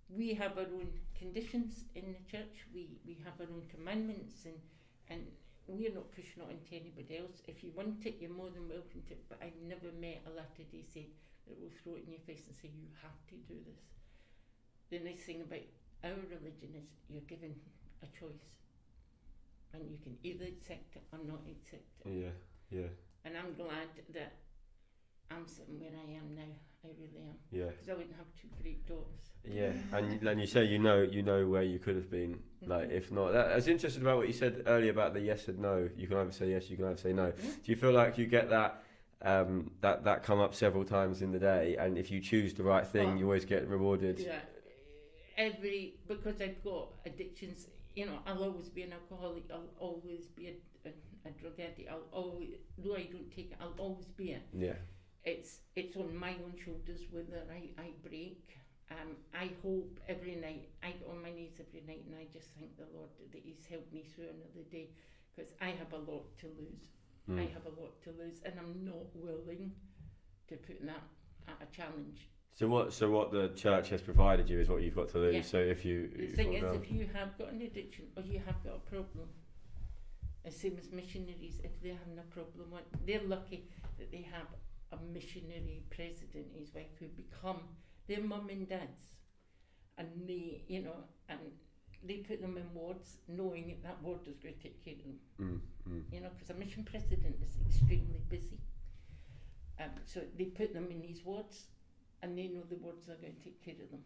we 0.10 0.34
have 0.34 0.58
our 0.58 0.66
own 0.74 0.90
conditions 1.18 1.86
in 1.96 2.14
the 2.14 2.24
church. 2.32 2.66
We 2.74 2.98
we 3.06 3.18
have 3.26 3.40
our 3.40 3.48
own 3.54 3.64
commandments, 3.70 4.46
and 4.46 4.60
and 5.10 5.22
we're 5.68 5.94
not 5.94 6.12
pushing 6.12 6.42
it 6.44 6.50
onto 6.50 6.74
anybody 6.76 7.18
else. 7.18 7.42
If 7.48 7.64
you 7.64 7.72
want 7.76 8.06
it, 8.06 8.18
you're 8.20 8.34
more 8.34 8.50
than 8.50 8.68
welcome 8.68 9.02
to. 9.08 9.14
it, 9.14 9.26
But 9.30 9.40
I've 9.42 9.60
never 9.68 9.92
met 10.00 10.24
a 10.26 10.32
Latter 10.36 10.66
Day 10.72 10.84
Saint 10.84 11.14
that 11.48 11.58
will 11.60 11.72
throw 11.84 11.94
it 11.96 12.06
in 12.06 12.12
your 12.18 12.26
face 12.26 12.44
and 12.48 12.56
say 12.58 12.70
you 12.74 12.90
have 13.04 13.18
to 13.30 13.36
do 13.48 13.58
this. 13.66 13.84
The 14.90 15.00
nice 15.00 15.22
thing 15.26 15.42
about 15.42 15.66
our 16.04 16.18
religion 16.30 16.74
is 16.76 16.90
you're 17.08 17.30
given 17.30 17.54
a 18.02 18.08
choice, 18.18 18.50
and 19.74 19.86
you 19.90 19.98
can 20.02 20.18
either 20.24 20.46
accept 20.46 20.96
it 20.96 21.04
or 21.14 21.20
not 21.26 21.42
accept 21.46 21.86
it. 22.06 22.10
yeah, 22.10 22.34
yeah, 22.72 22.90
And 23.26 23.38
I'm 23.38 23.54
glad 23.54 23.90
that 24.14 24.34
I'm 25.30 25.46
sitting 25.48 25.80
where 25.80 25.94
I 25.94 26.18
am 26.18 26.34
now. 26.36 26.54
I 26.84 26.88
really 26.98 27.20
am 27.28 27.36
yeah. 27.52 27.66
because 27.68 27.90
I 27.90 27.94
wouldn't 27.94 28.16
have 28.16 28.26
two 28.42 28.48
great 28.62 28.86
daughters. 28.88 29.06
Yeah, 29.44 29.72
and 29.94 30.20
then 30.22 30.40
you 30.40 30.46
say 30.48 30.64
you 30.66 30.80
know 30.80 31.02
you 31.02 31.22
know 31.24 31.48
where 31.48 31.64
you 31.64 31.80
could 31.80 31.96
have 31.96 32.10
been. 32.10 32.40
Like 32.66 32.90
Mhm. 32.90 32.98
if 32.98 33.12
not, 33.12 33.32
that, 33.34 33.52
I 33.52 33.56
was 33.56 33.68
interested 33.68 34.02
about 34.02 34.18
what 34.18 34.28
you 34.28 34.34
said 34.34 34.64
earlier 34.66 34.92
about 34.92 35.14
the 35.14 35.22
yes 35.22 35.48
and 35.48 35.60
no. 35.60 35.90
You 35.98 36.08
can 36.08 36.18
either 36.18 36.32
say 36.32 36.50
yes, 36.52 36.70
you 36.70 36.76
can 36.78 36.86
either 36.86 36.98
say 36.98 37.14
no. 37.14 37.28
Yeah. 37.28 37.52
Do 37.64 37.72
you 37.72 37.76
feel 37.76 37.92
like 37.92 38.18
you 38.18 38.26
get 38.28 38.50
that 38.50 38.84
um, 39.22 39.72
that 39.82 40.04
that 40.06 40.24
come 40.24 40.40
up 40.40 40.56
several 40.56 40.86
times 40.86 41.22
in 41.22 41.32
the 41.32 41.40
day, 41.40 41.76
and 41.78 41.98
if 41.98 42.12
you 42.12 42.20
choose 42.22 42.54
the 42.54 42.64
right 42.64 42.86
thing, 42.88 43.10
Oh. 43.12 43.16
you 43.16 43.26
always 43.26 43.46
get 43.46 43.68
rewarded? 43.68 44.20
Yeah, 44.20 44.40
every 45.38 45.96
because 46.08 46.42
I've 46.42 46.64
got 46.64 46.90
addictions. 47.06 47.68
You 47.96 48.06
know, 48.06 48.20
I'll 48.26 48.44
always 48.44 48.70
be 48.70 48.84
an 48.84 48.94
alcoholic. 48.94 49.44
I'll 49.52 49.70
always 49.80 50.28
be 50.28 50.48
a, 50.48 50.88
a, 50.88 50.92
a 51.28 51.32
drug 51.32 51.60
addict. 51.60 51.90
I'll 51.90 52.08
always, 52.12 52.50
though 52.78 52.96
I 52.96 53.04
don't 53.04 53.30
take 53.36 53.52
it, 53.52 53.58
I'll 53.60 53.74
always 53.78 54.06
be 54.06 54.32
it. 54.32 54.44
Yeah, 54.54 54.74
It's 55.24 55.60
it's 55.76 55.96
on 55.98 56.16
my 56.16 56.32
own 56.32 56.54
shoulders 56.64 57.02
whether 57.12 57.44
I, 57.52 57.70
I 57.82 57.90
break. 58.08 58.48
Um, 58.92 59.18
I 59.36 59.52
hope 59.62 60.00
every 60.08 60.36
night 60.36 60.70
I 60.82 60.92
get 60.92 61.08
on 61.10 61.22
my 61.22 61.30
knees 61.32 61.60
every 61.60 61.84
night 61.86 62.04
and 62.08 62.16
I 62.16 62.26
just 62.34 62.48
thank 62.58 62.76
the 62.78 62.88
Lord 62.96 63.10
that 63.32 63.42
He's 63.44 63.66
helped 63.70 63.94
me 63.94 64.04
through 64.04 64.26
another 64.26 64.66
day 64.72 64.90
because 65.36 65.52
I 65.62 65.68
have 65.78 65.94
a 65.94 66.12
lot 66.12 66.26
to 66.40 66.48
lose. 66.48 66.88
I 67.28 67.32
Mm. 67.46 67.54
have 67.54 67.66
a 67.68 67.80
lot 67.82 68.02
to 68.06 68.10
lose, 68.18 68.40
and 68.44 68.56
I'm 68.60 68.84
not 68.84 69.06
willing 69.16 69.72
to 70.48 70.56
put 70.56 70.84
that 70.84 71.04
at 71.48 71.58
a 71.62 71.72
challenge. 71.76 72.28
So 72.52 72.68
what? 72.68 72.92
So 72.92 73.12
what 73.12 73.32
the 73.32 73.50
church 73.50 73.90
has 73.90 74.02
provided 74.02 74.50
you 74.50 74.60
is 74.60 74.68
what 74.68 74.82
you've 74.82 74.96
got 74.96 75.10
to 75.10 75.20
lose. 75.20 75.36
Yeah. 75.36 75.42
So 75.44 75.58
if 75.60 75.86
you, 75.86 76.08
The 76.08 76.28
thing 76.36 76.54
is, 76.54 76.64
down- 76.64 76.76
if 76.76 76.90
you 76.92 77.08
have 77.14 77.38
got 77.38 77.52
an 77.52 77.62
addiction 77.62 78.06
or 78.18 78.24
you 78.24 78.40
have 78.40 78.64
got 78.64 78.78
a 78.78 78.80
problem, 78.90 79.30
the 80.44 80.50
same 80.50 80.76
as 80.80 80.92
missionaries, 80.92 81.60
if 81.64 81.80
they're 81.84 81.94
having 82.04 82.18
a 82.18 82.24
problem, 82.34 82.74
they're 83.06 83.22
lucky 83.22 83.70
that 84.00 84.12
they 84.12 84.24
have 84.24 84.48
a 84.92 84.98
missionary 85.14 85.84
president, 85.90 86.48
his 86.58 86.74
wife, 86.74 86.92
who 87.00 87.08
become 87.08 87.62
their 88.08 88.22
mum 88.22 88.50
and 88.50 88.68
dads, 88.68 89.16
and 89.98 90.08
they, 90.28 90.64
you 90.68 90.82
know, 90.82 90.96
and 91.28 91.40
they 92.04 92.18
put 92.18 92.42
them 92.42 92.58
in 92.58 92.74
wards, 92.74 93.18
knowing 93.28 93.68
that 93.68 93.84
that 93.84 94.02
ward 94.02 94.20
is 94.28 94.38
going 94.40 94.56
to 94.56 94.64
take 94.64 94.84
care 94.84 94.94
of 94.94 95.04
them. 95.04 95.62
mm, 95.88 95.92
mm. 95.92 96.04
you 96.14 96.22
know, 96.22 96.30
because 96.34 96.50
a 96.50 96.54
mission 96.58 96.84
president 96.84 97.36
is 97.44 97.58
extremely 97.68 98.22
busy. 98.30 98.60
Um, 99.80 99.92
so 100.06 100.22
they 100.38 100.46
put 100.46 100.74
them 100.74 100.88
in 100.92 101.02
these 101.02 101.24
wards, 101.24 101.66
and 102.22 102.38
they 102.38 102.48
know 102.48 102.62
the 102.70 102.76
wards 102.76 103.08
are 103.10 103.16
going 103.16 103.36
to 103.36 103.44
take 103.44 103.64
care 103.64 103.76
of 103.84 103.92
them. 103.92 104.04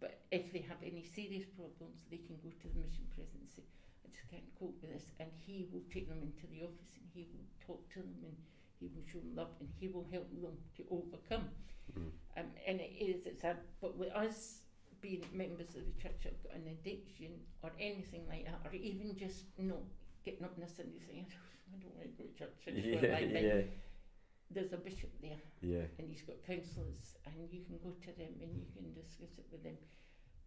But 0.00 0.20
if 0.30 0.52
they 0.52 0.60
have 0.60 0.78
any 0.82 1.04
serious 1.04 1.44
problems, 1.44 2.04
they 2.10 2.16
can 2.18 2.36
go 2.42 2.48
to 2.48 2.68
the 2.68 2.80
mission 2.80 3.04
president 3.14 3.44
and 3.44 3.52
say, 3.52 3.64
"I 4.04 4.08
just 4.08 4.28
can't 4.30 4.48
cope 4.58 4.80
with 4.80 4.92
this," 4.92 5.12
and 5.20 5.28
he 5.46 5.68
will 5.72 5.84
take 5.92 6.08
them 6.08 6.22
into 6.22 6.46
the 6.48 6.64
office 6.64 6.96
and 6.96 7.04
he 7.12 7.28
will 7.32 7.44
talk 7.66 7.88
to 7.94 8.00
them 8.00 8.16
and 8.24 8.36
he 8.80 8.86
will 8.94 9.04
show 9.06 9.18
them 9.18 9.36
love 9.36 9.52
and 9.60 9.68
he 9.78 9.88
will 9.88 10.06
help 10.10 10.28
them 10.30 10.56
to 10.76 10.82
overcome. 10.90 11.48
Mm. 11.98 12.10
Um, 12.38 12.46
and 12.66 12.80
it 12.80 12.92
is 12.98 13.26
it's 13.26 13.42
sad, 13.42 13.58
but 13.80 13.96
with 13.98 14.10
us 14.12 14.62
being 15.00 15.24
members 15.32 15.74
of 15.76 15.82
the 15.86 15.96
church 16.02 16.24
have 16.24 16.42
got 16.42 16.54
an 16.54 16.66
addiction 16.68 17.32
or 17.62 17.70
anything 17.80 18.22
like 18.28 18.44
that, 18.46 18.60
or 18.64 18.74
even 18.74 19.16
just 19.16 19.44
not 19.58 19.78
getting 20.24 20.44
up 20.44 20.52
on 20.56 20.64
a 20.64 20.68
Sunday 20.68 21.00
saying, 21.06 21.26
I 21.72 21.78
don't 21.82 21.94
want 21.94 22.16
to 22.16 22.22
go 22.22 22.28
to 22.28 22.38
church. 22.38 22.60
I 22.66 22.70
just 22.72 22.86
wanna 22.88 23.08
Yeah, 23.08 23.20
down." 23.20 23.44
yeah, 23.44 23.62
There's 24.50 24.72
a 24.72 24.76
bishop 24.76 25.10
there 25.22 25.38
yeah. 25.62 25.86
and 25.98 26.08
he's 26.10 26.22
got 26.22 26.36
counsellors 26.46 27.16
and 27.26 27.48
you 27.50 27.60
can 27.64 27.78
go 27.78 27.90
to 28.00 28.12
them 28.18 28.32
and 28.42 28.50
you 28.56 28.66
can 28.74 28.92
discuss 28.94 29.38
it 29.38 29.46
with 29.52 29.62
them. 29.62 29.76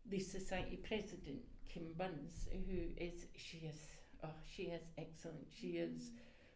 The 0.09 0.19
society 0.19 0.77
president, 0.84 1.39
Kim 1.71 1.93
Burns, 1.97 2.47
who 2.51 2.91
is 2.97 3.25
she 3.36 3.57
is 3.59 3.88
oh 4.23 4.36
she 4.45 4.63
is 4.63 4.84
excellent. 4.97 5.47
She 5.49 5.77
is 5.79 6.11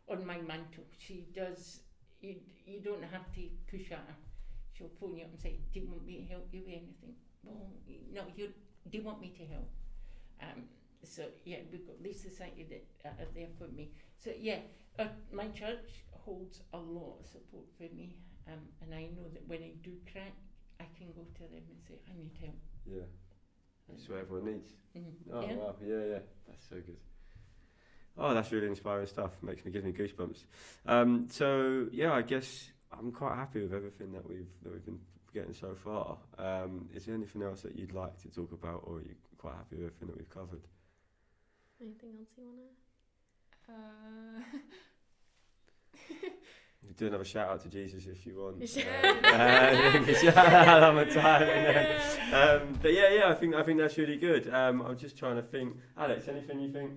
on 0.10 0.26
my 0.26 0.38
mantle. 0.38 0.86
She 0.98 1.28
does 1.36 1.82
you 2.22 2.36
you 2.66 2.80
don't 2.80 3.04
have 3.04 3.32
to 3.36 3.42
push 3.70 3.92
at 3.92 4.00
her. 4.00 4.16
She'll 4.74 4.90
phone 5.00 5.18
you 5.18 5.24
up 5.24 5.32
and 5.32 5.40
say, 5.42 5.60
Do 5.74 5.80
you 5.80 5.88
want 5.88 6.06
me 6.06 6.18
to 6.18 6.34
help 6.34 6.48
you 6.52 6.62
with 6.66 6.74
anything? 6.74 7.16
Well 7.44 7.70
no, 8.14 8.24
you 8.36 8.52
do 8.90 8.98
you 8.98 9.04
want 9.04 9.22
me 9.22 9.34
to 9.38 9.46
help? 9.46 9.70
Um 10.42 10.64
so 11.04 11.24
yeah, 11.46 11.58
we've 11.72 11.86
got 11.86 12.02
this 12.04 12.22
society 12.22 12.66
that 13.04 13.12
are 13.22 13.28
there 13.36 13.48
for 13.58 13.68
me. 13.68 13.92
So 14.18 14.32
yeah, 14.40 14.60
uh, 15.00 15.08
my 15.32 15.48
church 15.50 16.04
holds 16.12 16.62
a 16.74 16.78
lot 16.78 17.20
of 17.22 17.28
support 17.28 17.66
for 17.78 17.84
me, 17.96 18.18
um, 18.48 18.60
and 18.82 18.94
I 18.94 19.04
know 19.16 19.30
that 19.32 19.48
when 19.48 19.60
I 19.62 19.72
do 19.84 19.92
crack, 20.12 20.34
I 20.80 20.86
can 20.98 21.08
go 21.16 21.22
to 21.22 21.40
them 21.54 21.64
and 21.70 21.80
say 21.88 21.96
I 22.10 22.18
need 22.18 22.36
help. 22.42 22.56
Yeah, 22.86 23.06
that's 23.88 24.10
what 24.10 24.20
everyone 24.20 24.52
needs. 24.52 24.74
Mhm. 24.98 25.14
Oh 25.32 25.42
yeah. 25.42 25.56
wow, 25.56 25.76
yeah, 25.86 26.04
yeah, 26.14 26.20
that's 26.48 26.68
so 26.68 26.76
good. 26.78 26.98
Oh, 28.18 28.34
that's 28.34 28.52
really 28.52 28.68
inspiring 28.68 29.06
stuff. 29.08 29.32
Makes 29.44 29.64
me 29.66 29.72
gives 29.72 29.86
me 29.86 29.92
goosebumps. 29.92 30.44
Um, 30.86 31.28
so 31.30 31.88
yeah, 31.92 32.12
I 32.14 32.22
guess 32.24 32.70
I'm 32.98 33.12
quite 33.12 33.36
happy 33.36 33.62
with 33.62 33.74
everything 33.74 34.12
that 34.14 34.28
we've 34.28 34.48
that 34.64 34.72
we've 34.74 34.86
been 34.86 35.00
getting 35.34 35.54
so 35.54 35.76
far. 35.76 36.18
Um, 36.40 36.90
is 36.96 37.06
there 37.06 37.14
anything 37.16 37.44
else 37.44 37.62
that 37.62 37.78
you'd 37.78 37.94
like 37.94 38.18
to 38.24 38.30
talk 38.30 38.52
about, 38.54 38.82
or 38.86 38.98
are 38.98 39.02
you 39.02 39.16
quite 39.38 39.54
happy 39.56 39.76
with 39.76 39.86
everything 39.86 40.08
that 40.08 40.18
we've 40.18 40.30
covered? 40.30 40.62
Anything 41.80 42.10
else 42.20 42.30
you 42.38 42.44
wanna? 42.46 43.80
Uh, 43.80 44.44
We 46.88 46.94
do 46.98 47.08
another 47.08 47.26
shout 47.26 47.50
out 47.50 47.62
to 47.64 47.70
Jesus 47.70 48.06
if 48.08 48.26
you 48.26 48.40
want. 48.40 48.76
Yeah. 48.76 48.86
Uh, 50.08 50.14
shout 50.14 50.38
out 50.38 50.84
on 50.84 50.96
the 50.96 51.06
time. 51.06 51.42
then- 51.42 52.02
um, 52.34 52.80
but 52.82 52.94
yeah, 52.94 53.10
yeah, 53.14 53.30
I 53.30 53.34
think 53.36 53.54
I 53.56 53.62
think 53.64 53.78
that's 53.80 53.98
really 53.98 54.18
good. 54.18 54.52
Um, 54.54 54.82
I'm 54.82 54.98
just 54.98 55.18
trying 55.18 55.36
to 55.36 55.42
think, 55.44 55.76
Alex. 55.98 56.28
Anything 56.28 56.62
you 56.62 56.72
think? 56.72 56.92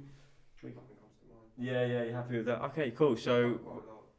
We- 1.61 1.67
Yeah, 1.67 1.85
yeah, 1.85 2.03
you're 2.05 2.15
happy 2.15 2.37
with 2.39 2.47
that? 2.47 2.63
Okay, 2.67 2.91
cool. 2.93 3.17
So 3.17 3.61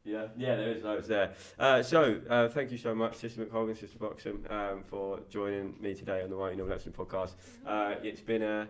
yeah, 0.04 0.28
yeah, 0.38 0.56
there 0.56 0.70
is 0.72 0.84
loads 0.84 1.08
there. 1.08 1.34
Uh, 1.60 1.84
so 1.84 2.20
uh, 2.30 2.48
thank 2.50 2.72
you 2.72 2.78
so 2.78 2.94
much, 2.96 3.16
Sister 3.16 3.46
McHolgan, 3.46 3.78
Sister 3.78 3.98
Bloxham, 4.00 4.46
um, 4.50 4.84
for 4.84 5.20
joining 5.30 5.76
me 5.80 5.94
today 5.94 6.22
on 6.24 6.30
the 6.30 6.38
White 6.38 6.58
Northern 6.58 6.74
Epsom 6.76 6.92
podcast. 6.94 7.34
Uh, 7.66 7.96
it's 8.04 8.22
been 8.22 8.42
a 8.42 8.68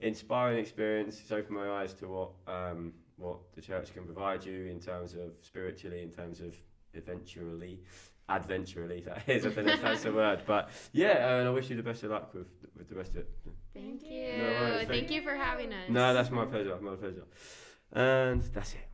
inspiring 0.00 0.58
experience. 0.58 1.20
It's 1.20 1.30
opened 1.32 1.56
my 1.56 1.70
eyes 1.82 1.92
to 1.94 2.08
what 2.08 2.30
um, 2.46 2.92
what 3.16 3.38
the 3.54 3.60
church 3.62 3.92
can 3.94 4.04
provide 4.04 4.44
you 4.44 4.66
in 4.66 4.80
terms 4.80 5.14
of 5.14 5.32
spiritually, 5.42 6.02
in 6.02 6.10
terms 6.10 6.40
of 6.40 6.54
eventually, 6.94 7.80
adventurally. 8.28 9.00
That 9.02 9.22
is, 9.28 9.46
I 9.46 9.50
don't 9.50 9.66
know 9.66 9.72
if 9.74 9.82
that's 9.82 10.02
the 10.02 10.12
word, 10.22 10.42
but 10.46 10.70
yeah. 10.92 11.36
And 11.38 11.48
I 11.48 11.50
wish 11.52 11.70
you 11.70 11.76
the 11.76 11.82
best 11.84 12.02
of 12.02 12.10
luck 12.10 12.34
with 12.34 12.48
with 12.76 12.88
the 12.88 12.96
rest 12.96 13.10
of 13.12 13.18
it. 13.18 13.28
Thank 13.74 14.00
Thank 14.00 14.10
you. 14.12 14.18
you. 14.18 14.36
No 14.38 14.44
worries, 14.44 14.76
thank 14.78 14.88
thank- 14.88 15.10
you 15.12 15.22
for 15.22 15.34
having 15.34 15.72
us. 15.72 15.88
No, 15.88 16.12
that's 16.12 16.30
my 16.30 16.44
pleasure. 16.44 16.76
My 16.80 16.96
pleasure. 16.96 17.24
And 17.92 18.42
that's 18.54 18.72
it. 18.74 18.88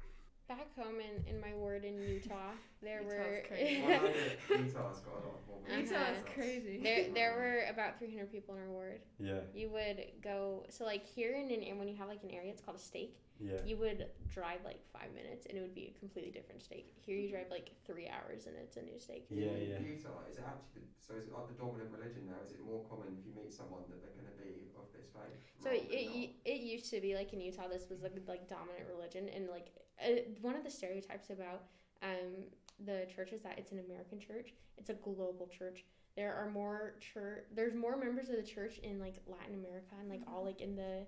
Back 0.48 0.74
home 0.76 0.96
in, 1.00 1.34
in 1.34 1.40
my 1.40 1.54
ward 1.54 1.84
in 1.84 2.00
Utah, 2.02 2.52
there 2.82 3.02
Utah's 3.02 3.16
were 3.16 3.42
crazy. 3.48 3.82
Well, 3.86 4.02
Utah's 4.50 5.00
got 5.00 5.14
a 5.18 5.26
lot 5.26 5.42
more. 5.48 5.58
Uh-huh. 5.68 5.80
Utah 5.80 6.10
is 6.12 6.22
crazy. 6.34 6.80
there 6.82 7.06
there 7.12 7.32
were 7.36 7.70
about 7.72 7.98
300 7.98 8.30
people 8.30 8.54
in 8.56 8.62
our 8.62 8.70
ward. 8.70 9.00
Yeah, 9.18 9.40
You 9.54 9.68
would 9.70 10.00
go 10.22 10.64
so 10.70 10.84
like 10.84 11.04
here 11.04 11.34
in 11.34 11.50
an 11.50 11.62
and 11.62 11.78
when 11.78 11.88
you 11.88 11.96
have 11.96 12.08
like 12.08 12.22
an 12.22 12.30
area, 12.30 12.50
it's 12.50 12.62
called 12.62 12.76
a 12.78 12.80
stake. 12.80 13.18
yeah. 13.38 13.60
You 13.66 13.76
would 13.78 14.06
drive 14.32 14.60
like 14.64 14.80
five 14.92 15.10
minutes 15.14 15.46
and 15.46 15.58
it 15.58 15.60
would 15.60 15.74
be 15.74 15.92
a 15.94 15.98
completely 15.98 16.30
different 16.30 16.62
stake. 16.62 16.88
Here 17.04 17.16
you 17.16 17.28
drive 17.30 17.50
like 17.50 17.70
three 17.86 18.08
hours 18.08 18.46
and 18.46 18.54
it's 18.56 18.76
a 18.76 18.82
new 18.82 18.98
stake. 18.98 19.26
Yeah, 19.28 19.52
yeah. 19.58 19.78
Utah 19.84 20.24
is 20.30 20.38
it 20.38 20.44
actually 20.46 20.82
the, 20.82 20.88
so 21.04 21.14
is 21.20 21.26
it 21.28 21.32
like 21.34 21.48
the 21.48 21.58
dominant 21.60 21.90
religion 21.92 22.24
now? 22.30 22.38
Is 22.46 22.52
it 22.52 22.60
more 22.64 22.82
common 22.88 23.12
if 23.18 23.26
you 23.26 23.32
meet 23.36 23.52
someone 23.52 23.82
that 23.90 24.00
they're 24.00 24.16
going 24.16 24.30
to 24.32 24.38
be 24.40 24.72
of 24.78 24.86
this 24.96 25.08
faith? 25.12 25.36
So 25.60 25.68
it, 25.70 25.84
it, 25.90 26.06
not? 26.08 26.30
it 26.48 26.60
used 26.64 26.88
to 26.94 27.00
be 27.00 27.12
like 27.14 27.32
in 27.34 27.40
Utah, 27.42 27.68
this 27.68 27.90
was 27.90 28.00
like 28.00 28.16
like 28.26 28.48
dominant 28.48 28.86
religion, 28.88 29.28
and 29.28 29.48
like 29.52 29.68
uh, 30.00 30.24
one 30.40 30.54
of 30.56 30.64
the 30.64 30.70
stereotypes 30.70 31.28
about 31.30 31.68
um, 32.02 32.46
the 32.84 33.06
church 33.14 33.32
is 33.32 33.42
that 33.42 33.58
it's 33.58 33.72
an 33.72 33.80
American 33.80 34.20
church. 34.20 34.54
It's 34.76 34.90
a 34.90 34.94
global 34.94 35.48
church. 35.56 35.84
There 36.16 36.34
are 36.34 36.50
more 36.50 36.94
church. 37.00 37.44
There's 37.54 37.74
more 37.74 37.96
members 37.96 38.28
of 38.28 38.36
the 38.36 38.42
church 38.42 38.78
in 38.78 38.98
like 38.98 39.14
Latin 39.26 39.54
America 39.54 39.94
and 40.00 40.08
like 40.08 40.22
all 40.26 40.38
mm-hmm. 40.38 40.46
like 40.46 40.60
in 40.60 40.76
the, 40.76 41.06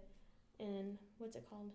in 0.58 0.98
what's 1.18 1.36
it 1.36 1.44
called? 1.48 1.70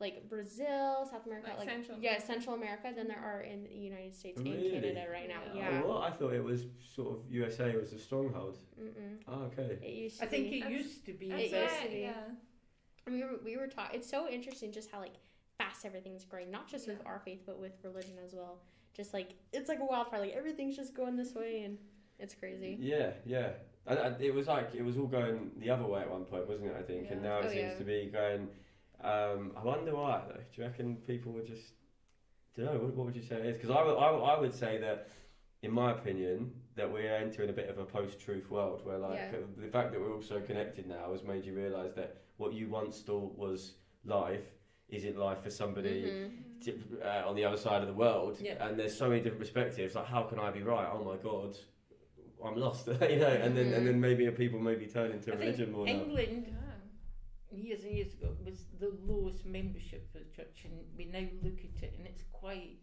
Like 0.00 0.28
Brazil, 0.28 1.08
South 1.10 1.24
America, 1.24 1.50
Like 1.50 1.58
like, 1.60 1.68
Central 1.68 1.98
yeah, 2.00 2.10
America. 2.10 2.26
Central 2.26 2.54
America 2.56 2.92
than 2.96 3.08
there 3.08 3.22
are 3.22 3.42
in 3.42 3.64
the 3.64 3.74
United 3.74 4.14
States 4.14 4.40
Really? 4.40 4.74
and 4.74 4.82
Canada 4.82 5.06
right 5.10 5.28
now. 5.28 5.40
Yeah. 5.54 5.70
Yeah. 5.70 5.82
Oh, 5.84 5.88
what? 5.88 6.02
I 6.02 6.10
thought 6.10 6.32
it 6.32 6.42
was 6.42 6.64
sort 6.94 7.12
of 7.12 7.30
USA 7.30 7.76
was 7.76 7.92
a 7.92 7.98
stronghold. 7.98 8.58
Mm-mm. 8.80 9.18
Oh, 9.28 9.42
okay. 9.44 9.78
It 9.82 9.94
used 9.94 10.18
to 10.18 10.24
I 10.24 10.28
think 10.28 10.52
it 10.52 10.60
That's- 10.60 10.78
used 10.78 11.06
to 11.06 11.12
be. 11.12 11.30
It 11.30 11.50
That's 11.50 11.72
used 11.72 11.82
to 11.84 11.88
be. 11.90 12.00
yeah. 12.00 12.12
we 13.06 13.22
were 13.22 13.38
we 13.44 13.56
were 13.56 13.66
taught 13.66 13.94
it's 13.94 14.08
so 14.08 14.28
interesting 14.28 14.72
just 14.72 14.90
how 14.90 14.98
like 14.98 15.14
fast 15.58 15.84
everything's 15.84 16.24
growing 16.24 16.50
not 16.50 16.68
just 16.68 16.88
with 16.88 16.98
our 17.06 17.20
faith 17.24 17.42
but 17.46 17.58
with 17.60 17.72
religion 17.82 18.14
as 18.24 18.34
well 18.34 18.58
just 18.96 19.12
like 19.14 19.34
it's 19.52 19.68
like 19.68 19.80
a 19.80 19.84
wildfire 19.84 20.20
like 20.20 20.32
everything's 20.34 20.76
just 20.76 20.94
going 20.94 21.16
this 21.16 21.34
way 21.34 21.62
and 21.64 21.78
it's 22.18 22.34
crazy 22.34 22.76
Yeah, 22.80 23.10
yeah. 23.26 23.50
And, 23.86 23.98
and 23.98 24.20
it 24.20 24.32
was 24.32 24.46
like 24.46 24.70
it 24.74 24.82
was 24.84 24.96
all 24.96 25.06
going 25.08 25.50
the 25.58 25.68
other 25.68 25.84
way 25.84 26.00
at 26.00 26.10
one 26.10 26.24
point, 26.24 26.48
wasn't 26.48 26.70
it? 26.70 26.76
I 26.78 26.82
think, 26.82 27.10
and 27.10 27.20
now 27.20 27.40
it 27.40 27.46
Oh, 27.46 27.50
seems 27.50 27.72
yeah. 27.72 27.78
to 27.78 27.84
be 27.84 28.08
going. 28.10 28.48
Um, 29.02 29.52
I 29.56 29.62
wonder 29.64 29.94
why 29.94 30.22
though. 30.28 30.36
Do 30.36 30.62
you 30.62 30.62
reckon 30.68 30.96
people 31.06 31.32
would 31.32 31.46
just? 31.46 31.72
Do 32.54 32.62
you 32.62 32.68
know 32.68 32.74
what, 32.78 32.94
what 32.94 33.06
would 33.06 33.16
you 33.16 33.22
say 33.22 33.34
it 33.34 33.46
is? 33.46 33.56
Because 33.56 33.70
I 33.76 33.82
would, 33.82 33.96
I, 33.98 34.10
would, 34.12 34.22
I 34.22 34.40
would 34.40 34.54
say 34.54 34.78
that, 34.78 35.08
in 35.62 35.72
my 35.72 35.90
opinion, 35.90 36.52
that 36.76 36.90
we're 36.90 37.14
entering 37.14 37.50
a 37.50 37.52
bit 37.52 37.68
of 37.68 37.78
a 37.78 37.84
post-truth 37.84 38.48
world 38.48 38.86
where 38.86 38.96
like 38.96 39.16
Yeah. 39.18 39.40
the 39.58 39.68
fact 39.68 39.90
that 39.92 40.00
we're 40.00 40.14
all 40.14 40.22
so 40.22 40.40
connected 40.40 40.86
now 40.86 41.10
has 41.12 41.22
made 41.24 41.44
you 41.44 41.52
realise 41.52 41.92
that 41.94 42.18
what 42.38 42.54
you 42.54 42.68
once 42.70 43.00
thought 43.02 43.36
was 43.36 43.74
life 44.06 44.46
isn't 44.88 45.16
life 45.16 45.42
for 45.42 45.50
somebody 45.50 46.02
Mhm. 46.04 46.60
t- 46.60 46.80
uh, 47.02 47.28
on 47.28 47.34
the 47.34 47.44
other 47.44 47.56
side 47.56 47.82
of 47.82 47.88
the 47.88 47.94
world, 47.94 48.38
Yeah. 48.40 48.66
and 48.66 48.78
there's 48.78 48.96
so 48.96 49.08
many 49.08 49.20
different 49.20 49.40
perspectives. 49.40 49.94
Like, 49.94 50.06
how 50.06 50.22
can 50.24 50.38
I 50.38 50.50
be 50.50 50.62
right? 50.62 50.88
Oh 50.92 51.02
my 51.04 51.16
god, 51.16 51.56
I'm 52.44 52.56
lost. 52.56 52.86
you 53.12 53.16
know, 53.18 53.28
and 53.28 53.56
then 53.56 53.72
and 53.72 53.86
then 53.86 54.00
maybe 54.00 54.30
people 54.30 54.58
maybe 54.60 54.86
turn 54.86 55.10
into 55.10 55.32
I 55.32 55.36
think 55.36 55.40
religion 55.40 55.72
more. 55.72 55.86
England 55.88 56.46
Yeah. 56.48 57.58
years 57.58 57.84
and 57.84 57.94
years 57.94 58.12
ago 58.14 58.36
was 58.44 58.66
the 58.78 58.90
lowest 59.06 59.44
membership 59.46 60.10
for 60.12 60.18
the 60.18 60.30
church, 60.36 60.64
and 60.66 60.74
we 60.96 61.06
now 61.06 61.26
look 61.42 61.58
at 61.60 61.82
it, 61.82 61.94
and 61.98 62.06
it's 62.06 62.24
quite, 62.32 62.78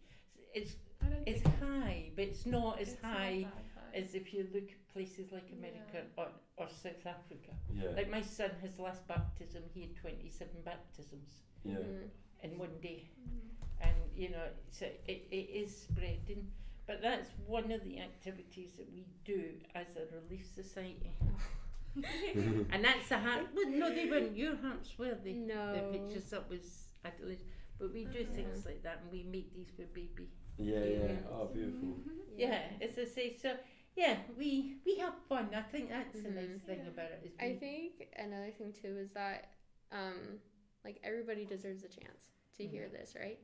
it's 0.54 0.76
I 1.00 1.06
it's 1.26 1.42
high, 1.60 2.10
but 2.16 2.24
it's 2.24 2.46
not 2.46 2.80
as 2.80 2.92
it's 2.92 3.00
high 3.02 3.42
that 3.44 3.52
high. 3.74 3.96
as 4.00 4.14
if 4.14 4.32
you 4.34 4.48
look 4.52 4.70
at 4.70 4.88
places 4.92 5.32
like 5.32 5.50
America 5.52 6.04
or, 6.16 6.28
or 6.56 6.68
South 6.68 7.06
Africa. 7.06 7.52
Yeah, 7.72 7.90
Like 7.90 8.10
my 8.10 8.20
son, 8.22 8.50
his 8.60 8.78
last 8.78 9.06
baptism, 9.08 9.62
he 9.72 9.80
had 9.82 9.96
twenty 9.96 10.28
seven 10.30 10.62
baptisms 10.64 11.42
yeah, 11.64 11.74
Mhm. 11.78 12.08
in 12.42 12.58
one 12.58 12.76
day, 12.80 13.08
Mm. 13.20 13.50
and 13.80 13.96
you 14.16 14.28
know, 14.30 14.48
so 14.70 14.86
it, 15.06 15.26
it 15.30 15.48
is 15.62 15.76
spreading. 15.86 16.50
But 16.86 17.00
that's 17.00 17.30
one 17.46 17.70
of 17.70 17.84
the 17.84 18.00
activities 18.00 18.72
that 18.78 18.90
we 18.92 19.04
do 19.24 19.54
as 19.74 19.96
a 19.96 20.04
relief 20.14 20.44
society. 20.54 21.12
And 22.70 22.84
that's 22.84 23.10
a 23.10 23.18
heart. 23.18 23.46
Well, 23.54 23.68
no, 23.68 23.94
they 23.94 24.08
weren't 24.08 24.36
your 24.36 24.56
hearts, 24.56 24.98
were 24.98 25.14
they? 25.22 25.34
no 25.34 25.72
The 25.74 25.98
pictures 25.98 26.30
that 26.30 26.48
was 26.48 26.88
Adelaide. 27.04 27.40
But 27.78 27.92
we 27.92 28.04
do 28.04 28.20
Uh-huh. 28.20 28.32
things 28.34 28.64
like 28.66 28.82
that, 28.82 29.00
and 29.02 29.12
we 29.12 29.22
make 29.24 29.52
these 29.54 29.70
for 29.70 29.84
baby. 29.94 30.28
yeah, 30.58 30.84
yeah. 30.84 31.06
Yeah. 31.12 31.28
Oh, 31.30 31.46
beautiful. 31.46 31.96
Yeah, 32.36 32.62
as 32.80 32.98
I 32.98 33.04
say, 33.04 33.36
so 33.36 33.56
yeah, 33.96 34.16
we 34.38 34.76
we 34.86 34.96
have 34.98 35.14
fun. 35.28 35.48
I 35.54 35.62
think 35.62 35.88
that's 35.90 36.20
the 36.22 36.30
nice 36.30 36.60
thing 36.66 36.80
Yeah. 36.84 36.88
about 36.94 37.10
it. 37.12 37.20
Is 37.24 37.32
i 37.40 37.54
think 37.56 38.08
another 38.16 38.50
thing 38.58 38.72
too 38.72 38.96
is 39.04 39.12
that 39.12 39.40
um 39.90 40.38
like 40.84 40.98
everybody 41.04 41.44
deserves 41.44 41.84
a 41.84 41.88
chance 41.88 42.22
to 42.56 42.66
hear 42.66 42.84
Mhm. 42.88 42.92
this 42.92 43.14
right 43.18 43.38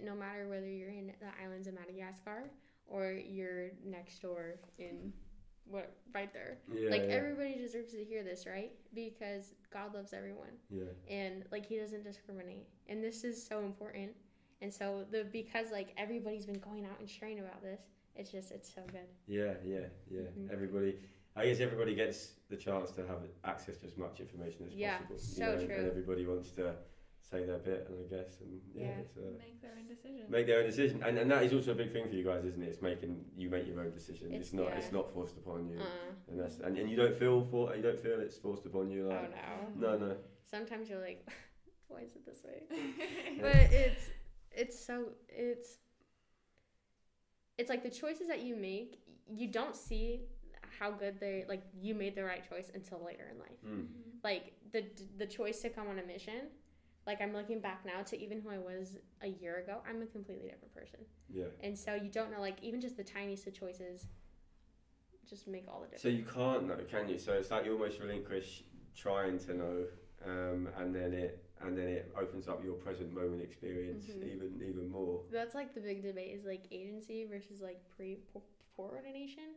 no 0.00 0.14
matter 0.14 0.48
whether 0.48 0.68
you're 0.68 0.90
in 0.90 1.08
the 1.20 1.42
islands 1.42 1.66
of 1.66 1.74
madagascar 1.74 2.50
or 2.86 3.12
you're 3.12 3.70
next 3.84 4.20
door 4.20 4.58
in 4.78 5.12
what 5.64 5.94
right 6.12 6.32
there 6.32 6.58
Yeah, 6.74 6.90
like 6.90 7.02
yeah. 7.02 7.14
everybody 7.14 7.54
deserves 7.56 7.92
to 7.92 8.02
hear 8.04 8.22
this 8.24 8.46
right 8.46 8.72
because 8.94 9.54
god 9.70 9.94
loves 9.94 10.12
everyone 10.12 10.58
yeah. 10.70 10.84
and 11.08 11.44
like 11.52 11.64
he 11.66 11.78
doesn't 11.78 12.02
discriminate 12.04 12.66
and 12.88 13.02
this 13.02 13.22
is 13.24 13.42
so 13.46 13.60
important 13.60 14.10
and 14.60 14.72
so 14.72 15.04
the 15.10 15.24
because 15.24 15.70
like 15.70 15.92
everybody's 15.96 16.46
been 16.46 16.58
going 16.58 16.84
out 16.84 16.98
and 16.98 17.08
sharing 17.08 17.38
about 17.38 17.62
this 17.62 17.80
it's 18.16 18.30
just 18.30 18.50
it's 18.50 18.72
so 18.72 18.82
good 18.90 19.08
Yeah, 19.26 19.54
yeah, 19.64 19.86
yeah. 20.10 20.22
Mhm. 20.36 20.50
Everybody, 20.52 20.98
I 21.34 21.46
guess 21.46 21.60
everybody 21.60 21.94
gets 21.94 22.32
the 22.50 22.56
chance 22.56 22.90
to 22.92 23.06
have 23.06 23.20
access 23.44 23.78
to 23.78 23.86
as 23.86 23.96
much 23.96 24.20
information 24.20 24.66
as 24.66 24.72
possible. 24.72 24.78
Yeah, 24.80 24.98
possible. 24.98 25.18
so 25.18 25.52
you 25.52 25.58
know, 25.60 25.66
true. 25.66 25.74
And 25.76 25.86
everybody 25.86 26.26
wants 26.26 26.50
to 26.52 26.74
say 27.20 27.46
their 27.46 27.58
bit, 27.58 27.86
and 27.88 27.98
I 28.04 28.14
guess, 28.16 28.40
and 28.42 28.60
yeah, 28.74 28.82
Yeah. 28.82 28.98
it's, 29.00 29.16
uh, 29.16 29.20
Make 29.38 29.62
their 29.62 29.70
own 29.78 29.86
decision. 29.88 30.30
make 30.30 30.46
their 30.46 30.58
own 30.60 30.66
decision, 30.66 31.02
and, 31.02 31.16
and 31.18 31.30
that 31.30 31.42
is 31.44 31.52
also 31.54 31.70
a 31.72 31.74
big 31.74 31.90
thing 31.92 32.06
for 32.08 32.14
you 32.14 32.24
guys, 32.24 32.44
isn't 32.44 32.62
it? 32.62 32.66
It's 32.68 32.82
making 32.82 33.24
you 33.36 33.48
make 33.48 33.66
your 33.66 33.80
own 33.80 33.90
decision. 33.92 34.26
It's, 34.34 34.48
It's- 34.48 34.52
not, 34.52 34.68
yeah. 34.68 34.76
it's 34.78 34.92
not 34.92 35.10
forced 35.14 35.38
upon 35.38 35.66
you, 35.66 35.78
uh, 35.80 36.30
and 36.30 36.38
that's 36.40 36.58
and, 36.58 36.76
and 36.76 36.90
you 36.90 36.96
don't 36.96 37.16
feel 37.16 37.46
for, 37.50 37.74
you 37.74 37.80
don't 37.82 37.98
feel 37.98 38.20
it's 38.20 38.36
forced 38.36 38.66
upon 38.66 38.90
you. 38.90 39.10
oh 39.10 39.26
no 39.76 39.96
no, 39.96 40.06
no, 40.08 40.16
sometimes 40.50 40.90
you're 40.90 41.00
like 41.00 41.26
why 41.88 42.00
is 42.00 42.14
it 42.14 42.26
this 42.26 42.42
way 42.44 42.62
but 43.40 43.56
it's 43.72 44.10
it's 44.50 44.84
so 44.84 45.06
it's 45.30 45.78
it's 47.58 47.70
like 47.70 47.82
the 47.82 47.90
choices 47.90 48.28
that 48.28 48.42
you 48.42 48.56
make 48.56 48.98
you 49.28 49.46
don't 49.50 49.76
see 49.76 50.22
how 50.78 50.90
good 50.90 51.18
they 51.20 51.44
like 51.48 51.62
you 51.80 51.94
made 51.94 52.14
the 52.14 52.24
right 52.24 52.48
choice 52.48 52.70
until 52.74 53.02
later 53.04 53.26
in 53.32 53.38
life 53.38 53.58
Mm. 53.66 53.86
like 54.24 54.52
the 54.72 54.84
the 55.18 55.26
choice 55.26 55.60
to 55.62 55.68
come 55.70 55.88
on 55.88 55.98
a 55.98 56.02
mission 56.04 56.48
like 57.06 57.20
i'm 57.20 57.32
looking 57.32 57.60
back 57.60 57.84
now 57.84 58.02
to 58.02 58.18
even 58.20 58.40
who 58.40 58.50
i 58.50 58.58
was 58.58 58.98
a 59.22 59.28
year 59.28 59.56
ago 59.58 59.78
i'm 59.88 60.02
a 60.02 60.06
completely 60.06 60.48
different 60.48 60.74
person 60.74 61.00
yeah. 61.28 61.44
and 61.62 61.78
so 61.78 61.94
you 61.94 62.08
don't 62.10 62.30
know 62.32 62.40
like 62.40 62.56
even 62.62 62.80
just 62.80 62.96
the 62.96 63.04
tiniest 63.04 63.46
of 63.46 63.54
choices 63.54 64.06
just 65.28 65.46
make 65.46 65.66
all 65.68 65.80
the 65.80 65.86
difference 65.86 66.02
So 66.02 66.08
you 66.08 66.24
can't 66.24 66.66
know, 66.66 66.76
can 66.90 67.08
you? 67.08 67.18
So 67.18 67.32
it's 67.32 67.50
like 67.50 67.64
you 67.64 67.72
almost 67.72 68.00
relinquish 68.00 68.64
trying 68.94 69.38
to 69.38 69.54
know, 69.54 69.84
um, 70.26 70.68
and 70.76 70.94
then 70.94 71.12
it 71.14 71.44
and 71.60 71.78
then 71.78 71.86
it 71.86 72.12
opens 72.20 72.48
up 72.48 72.62
your 72.64 72.74
present 72.74 73.14
moment 73.14 73.40
experience 73.40 74.06
Mhm. 74.06 74.24
even 74.34 74.62
even 74.68 74.90
more. 74.90 75.22
That's 75.30 75.54
like 75.54 75.74
the 75.74 75.80
big 75.80 76.02
debate 76.02 76.32
is 76.36 76.44
like 76.44 76.64
agency 76.72 77.24
versus 77.24 77.60
like 77.60 77.80
pre 77.96 78.18
foreordination. 78.76 79.54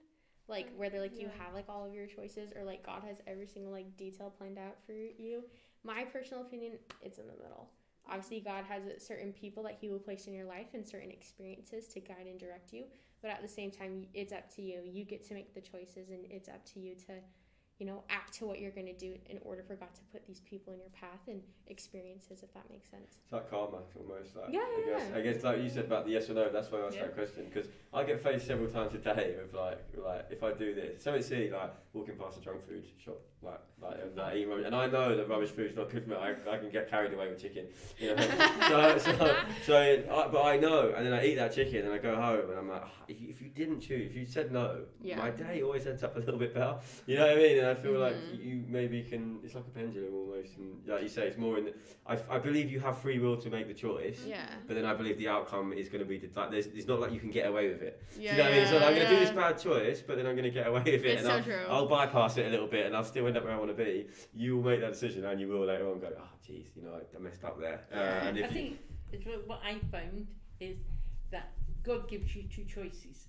Like 0.48 0.68
whether 0.76 1.00
like 1.00 1.20
you 1.20 1.30
have 1.39 1.54
like 1.54 1.66
all 1.70 1.86
of 1.86 1.93
your 1.93 2.06
choices 2.06 2.52
or 2.56 2.64
like 2.64 2.86
God 2.86 3.04
has 3.08 3.18
every 3.26 3.48
single 3.48 3.72
like 3.72 3.98
detail 3.98 4.34
planned 4.38 4.60
out 4.60 4.78
for 4.86 4.93
you. 4.93 5.43
My 5.84 6.04
personal 6.04 6.43
opinion, 6.43 6.74
it's 7.02 7.18
in 7.18 7.28
the 7.28 7.34
middle. 7.34 7.70
Obviously, 8.08 8.39
God 8.39 8.66
has 8.66 8.84
certain 9.00 9.34
people 9.34 9.64
that 9.64 9.78
He 9.80 9.89
will 9.89 10.00
place 10.00 10.28
in 10.28 10.34
your 10.34 10.46
life 10.46 10.68
and 10.74 10.86
certain 10.86 11.10
experiences 11.10 11.88
to 11.88 12.00
guide 12.00 12.28
and 12.28 12.39
direct 12.39 12.72
you. 12.72 12.84
But 13.22 13.32
at 13.32 13.41
the 13.41 13.48
same 13.48 13.72
time, 13.72 14.06
it's 14.14 14.32
up 14.32 14.54
to 14.56 14.62
you. 14.62 14.82
You 14.86 15.04
get 15.04 15.28
to 15.28 15.34
make 15.34 15.56
the 15.56 15.62
choices, 15.62 16.10
and 16.10 16.26
it's 16.30 16.48
up 16.48 16.64
to 16.74 16.80
you 16.80 16.93
to, 17.08 17.14
you 17.80 17.86
know, 17.86 18.04
act 18.10 18.34
to 18.36 18.46
what 18.46 18.60
you're 18.60 18.72
going 18.72 18.86
to 18.88 18.94
do 18.94 19.16
in 19.30 19.38
order 19.44 19.62
for 19.62 19.76
God 19.76 19.94
to 19.94 20.02
put 20.14 20.26
these 20.26 20.40
people 20.42 20.72
in 20.72 20.80
your 20.80 20.90
path 20.90 21.20
and 21.28 21.42
experiences, 21.68 22.42
if 22.42 22.54
that 22.54 22.64
makes 22.70 22.90
sense. 22.90 23.18
It's 23.24 23.34
like 23.34 23.50
karma, 23.50 23.80
almost. 24.00 24.36
Like, 24.36 24.54
Yeah, 24.54 24.60
I 24.60 24.80
yeah, 24.88 24.94
guess, 24.98 25.04
yeah. 25.12 25.18
I 25.18 25.22
guess, 25.22 25.44
like 25.44 25.62
you 25.62 25.70
said 25.70 25.86
about 25.86 26.06
the 26.06 26.12
yes 26.12 26.30
or 26.30 26.36
no. 26.36 26.50
That's 26.50 26.72
why 26.72 26.80
I 26.80 26.86
asked 26.88 26.96
Yeah. 26.96 27.04
that 27.04 27.16
question 27.16 27.46
because 27.52 27.68
I 27.94 28.04
get 28.04 28.22
faced 28.22 28.48
several 28.48 28.70
times 28.70 28.94
a 28.94 29.00
day 29.00 29.36
with 29.42 29.54
like, 29.54 29.80
like 29.98 30.28
if 30.32 30.42
I 30.44 30.54
do 30.54 30.74
this, 30.74 31.04
so 31.04 31.14
it's 31.16 31.28
see 31.28 31.52
like 31.52 31.74
walking 31.94 32.16
past 32.16 32.38
a 32.38 32.42
junk 32.42 32.66
food 32.66 32.86
shop, 33.04 33.20
like 33.42 33.60
like 33.82 33.98
and, 34.02 34.16
like, 34.16 34.36
eating 34.36 34.50
rubbish, 34.50 34.66
and 34.68 34.76
I 34.76 34.88
know 34.88 35.16
that 35.18 35.28
rubbish 35.28 35.50
food's 35.50 35.76
not 35.76 35.90
good 35.90 36.04
for 36.04 36.12
me. 36.12 36.16
I, 36.16 36.32
I 36.50 36.58
can 36.58 36.70
get 36.70 36.90
carried 36.90 37.14
away 37.14 37.28
with 37.30 37.42
chicken, 37.42 37.66
you 38.00 38.16
know. 38.16 38.22
so 38.70 38.98
so, 39.00 39.38
so 39.66 39.78
I, 39.78 40.28
but 40.30 40.42
I 40.44 40.58
know, 40.58 40.94
and 40.96 41.06
then 41.06 41.14
I 41.14 41.26
eat 41.26 41.36
that 41.36 41.54
chicken, 41.54 41.86
and 41.86 41.94
I 41.94 41.98
go 41.98 42.16
home, 42.16 42.50
and 42.50 42.58
I'm 42.60 42.70
like, 42.70 42.84
"Ah, 42.86 42.92
if 43.10 43.20
you, 43.20 43.30
if 43.30 43.42
you 43.42 43.50
didn't 43.50 43.82
choose, 43.82 44.12
if 44.12 44.16
you 44.16 44.26
said 44.26 44.52
no, 44.52 44.84
Yeah. 45.02 45.18
my 45.18 45.30
day 45.32 45.62
always 45.62 45.88
ends 45.88 46.04
up 46.04 46.16
a 46.16 46.20
little 46.20 46.40
bit 46.40 46.54
better. 46.54 46.78
You 47.06 47.18
know 47.18 47.28
what 47.28 47.38
I 47.38 47.42
mean? 47.42 47.64
Then 47.66 47.76
I 47.76 47.80
feel 47.80 47.99
like 47.99 48.16
Mhm. 48.16 48.45
you 48.45 48.63
maybe 48.68 49.03
can. 49.03 49.39
It's 49.43 49.55
like 49.55 49.66
a 49.66 49.70
pendulum 49.70 50.13
almost, 50.13 50.57
and 50.57 50.88
like 50.88 51.01
you 51.03 51.09
say, 51.09 51.28
it's 51.28 51.38
more 51.38 51.57
in. 51.57 51.66
The, 51.66 51.74
I, 52.05 52.18
I 52.30 52.39
believe 52.39 52.72
you 52.72 52.80
have 52.80 52.97
free 52.99 53.20
will 53.20 53.38
to 53.38 53.49
make 53.49 53.68
the 53.68 53.74
choice. 53.74 54.24
Yeah. 54.26 54.47
But 54.68 54.76
then 54.76 54.86
I 54.86 54.93
believe 54.93 55.18
the 55.18 55.28
outcome 55.28 55.74
is 55.74 55.89
going 55.89 56.03
to 56.03 56.05
be 56.07 56.18
the, 56.18 56.30
like. 56.36 56.51
There's, 56.51 56.68
it's 56.68 56.88
not 56.88 56.99
like 56.99 57.11
you 57.11 57.20
can 57.20 57.32
get 57.32 57.47
away 57.47 57.70
with 57.70 57.82
it. 57.82 58.01
Yeah. 58.20 58.32
do 58.32 58.38
you 58.38 58.38
know 58.38 58.43
what 58.43 58.53
I 58.53 58.59
mean? 58.59 58.68
So 58.68 58.76
like, 58.76 58.84
I'm 58.84 58.95
going 58.95 59.07
to 59.07 59.13
do 59.13 59.20
this 59.20 59.30
yeah. 59.30 59.36
bad 59.51 59.57
choice, 59.57 60.01
but 60.01 60.18
then 60.18 60.28
I'm 60.28 60.36
going 60.36 60.43
to 60.43 60.51
get 60.51 60.68
away 60.68 60.84
with 60.84 60.88
it, 60.88 61.05
It's 61.05 61.22
and 61.22 61.28
so 61.28 61.36
I'll, 61.36 61.43
true. 61.43 61.66
I'll 61.70 61.88
bypass 61.88 62.38
it 62.38 62.45
a 62.45 62.49
little 62.49 62.68
bit, 62.68 62.86
and 62.86 62.95
I'll 62.95 63.03
still 63.03 63.28
end 63.28 63.38
up 63.38 63.43
where 63.43 63.53
I 63.53 63.57
want 63.57 63.76
to 63.76 63.84
be. 63.84 64.07
You 64.34 64.57
will 64.57 64.70
make 64.72 64.82
that 64.82 64.93
decision, 64.93 65.26
and 65.26 65.39
you 65.39 65.47
will 65.47 65.66
later 65.66 65.89
on 65.89 65.99
go, 65.99 66.09
oh, 66.18 66.30
jeez, 66.47 66.68
you 66.76 66.84
know, 66.84 66.93
I, 66.93 67.18
I 67.18 67.20
messed 67.20 67.43
up 67.43 67.59
there. 67.59 67.82
Uh, 67.93 68.28
and 68.28 68.38
I 68.38 68.41
if 68.41 68.47
you, 68.53 68.53
think 68.53 68.80
it's 69.11 69.26
what 69.26 69.47
what 69.47 69.61
I 69.63 69.80
found 69.91 70.28
is 70.59 70.78
that 71.32 71.51
God 71.84 72.07
gives 72.09 72.36
you 72.36 72.43
two 72.43 72.66
choices. 72.66 73.28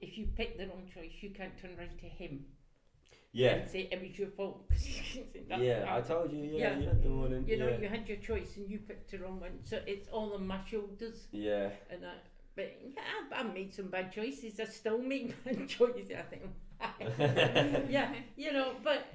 If 0.00 0.18
you 0.18 0.26
pick 0.36 0.58
the 0.58 0.66
wrong 0.66 0.82
choice, 0.92 1.12
you 1.20 1.30
can't 1.30 1.56
turn 1.58 1.70
around 1.78 1.98
to 2.00 2.06
Him 2.06 2.44
yeah, 3.32 3.54
and 3.56 3.70
say 3.70 3.88
it 3.90 4.00
was 4.00 4.18
your 4.18 4.28
fault. 4.28 4.68
'cause 4.68 4.86
you 4.86 5.02
say, 5.32 5.42
"No, 5.48 5.56
yeah, 5.56 5.84
no." 5.84 5.96
I 5.96 6.00
told 6.00 6.32
you, 6.32 6.38
yeah, 6.44 6.58
Yeah. 6.58 6.78
you 6.78 6.86
had 6.88 7.02
the 7.02 7.10
warning, 7.10 7.46
You 7.48 7.56
know, 7.58 7.68
yeah. 7.68 7.78
you 7.78 7.88
had 7.88 8.08
your 8.08 8.18
choice 8.18 8.56
and 8.56 8.68
you 8.70 8.78
picked 8.80 9.10
the 9.10 9.18
wrong 9.18 9.40
one. 9.40 9.58
So 9.64 9.80
it's 9.86 10.08
all 10.08 10.32
on 10.34 10.46
my 10.46 10.60
shoulders. 10.64 11.28
yeah. 11.32 11.70
And 11.90 12.04
I, 12.04 12.14
but 12.54 12.72
yeah, 12.82 13.02
I've, 13.16 13.46
I've 13.46 13.52
made 13.54 13.74
some 13.74 13.88
bad 13.88 14.10
choices. 14.12 14.58
I 14.60 14.64
still 14.64 14.98
make 14.98 15.34
bad 15.44 15.68
choices. 15.68 16.10
I 16.12 16.22
think, 16.22 16.44
yeah, 17.90 18.14
you 18.36 18.52
know. 18.52 18.74
But 18.82 19.06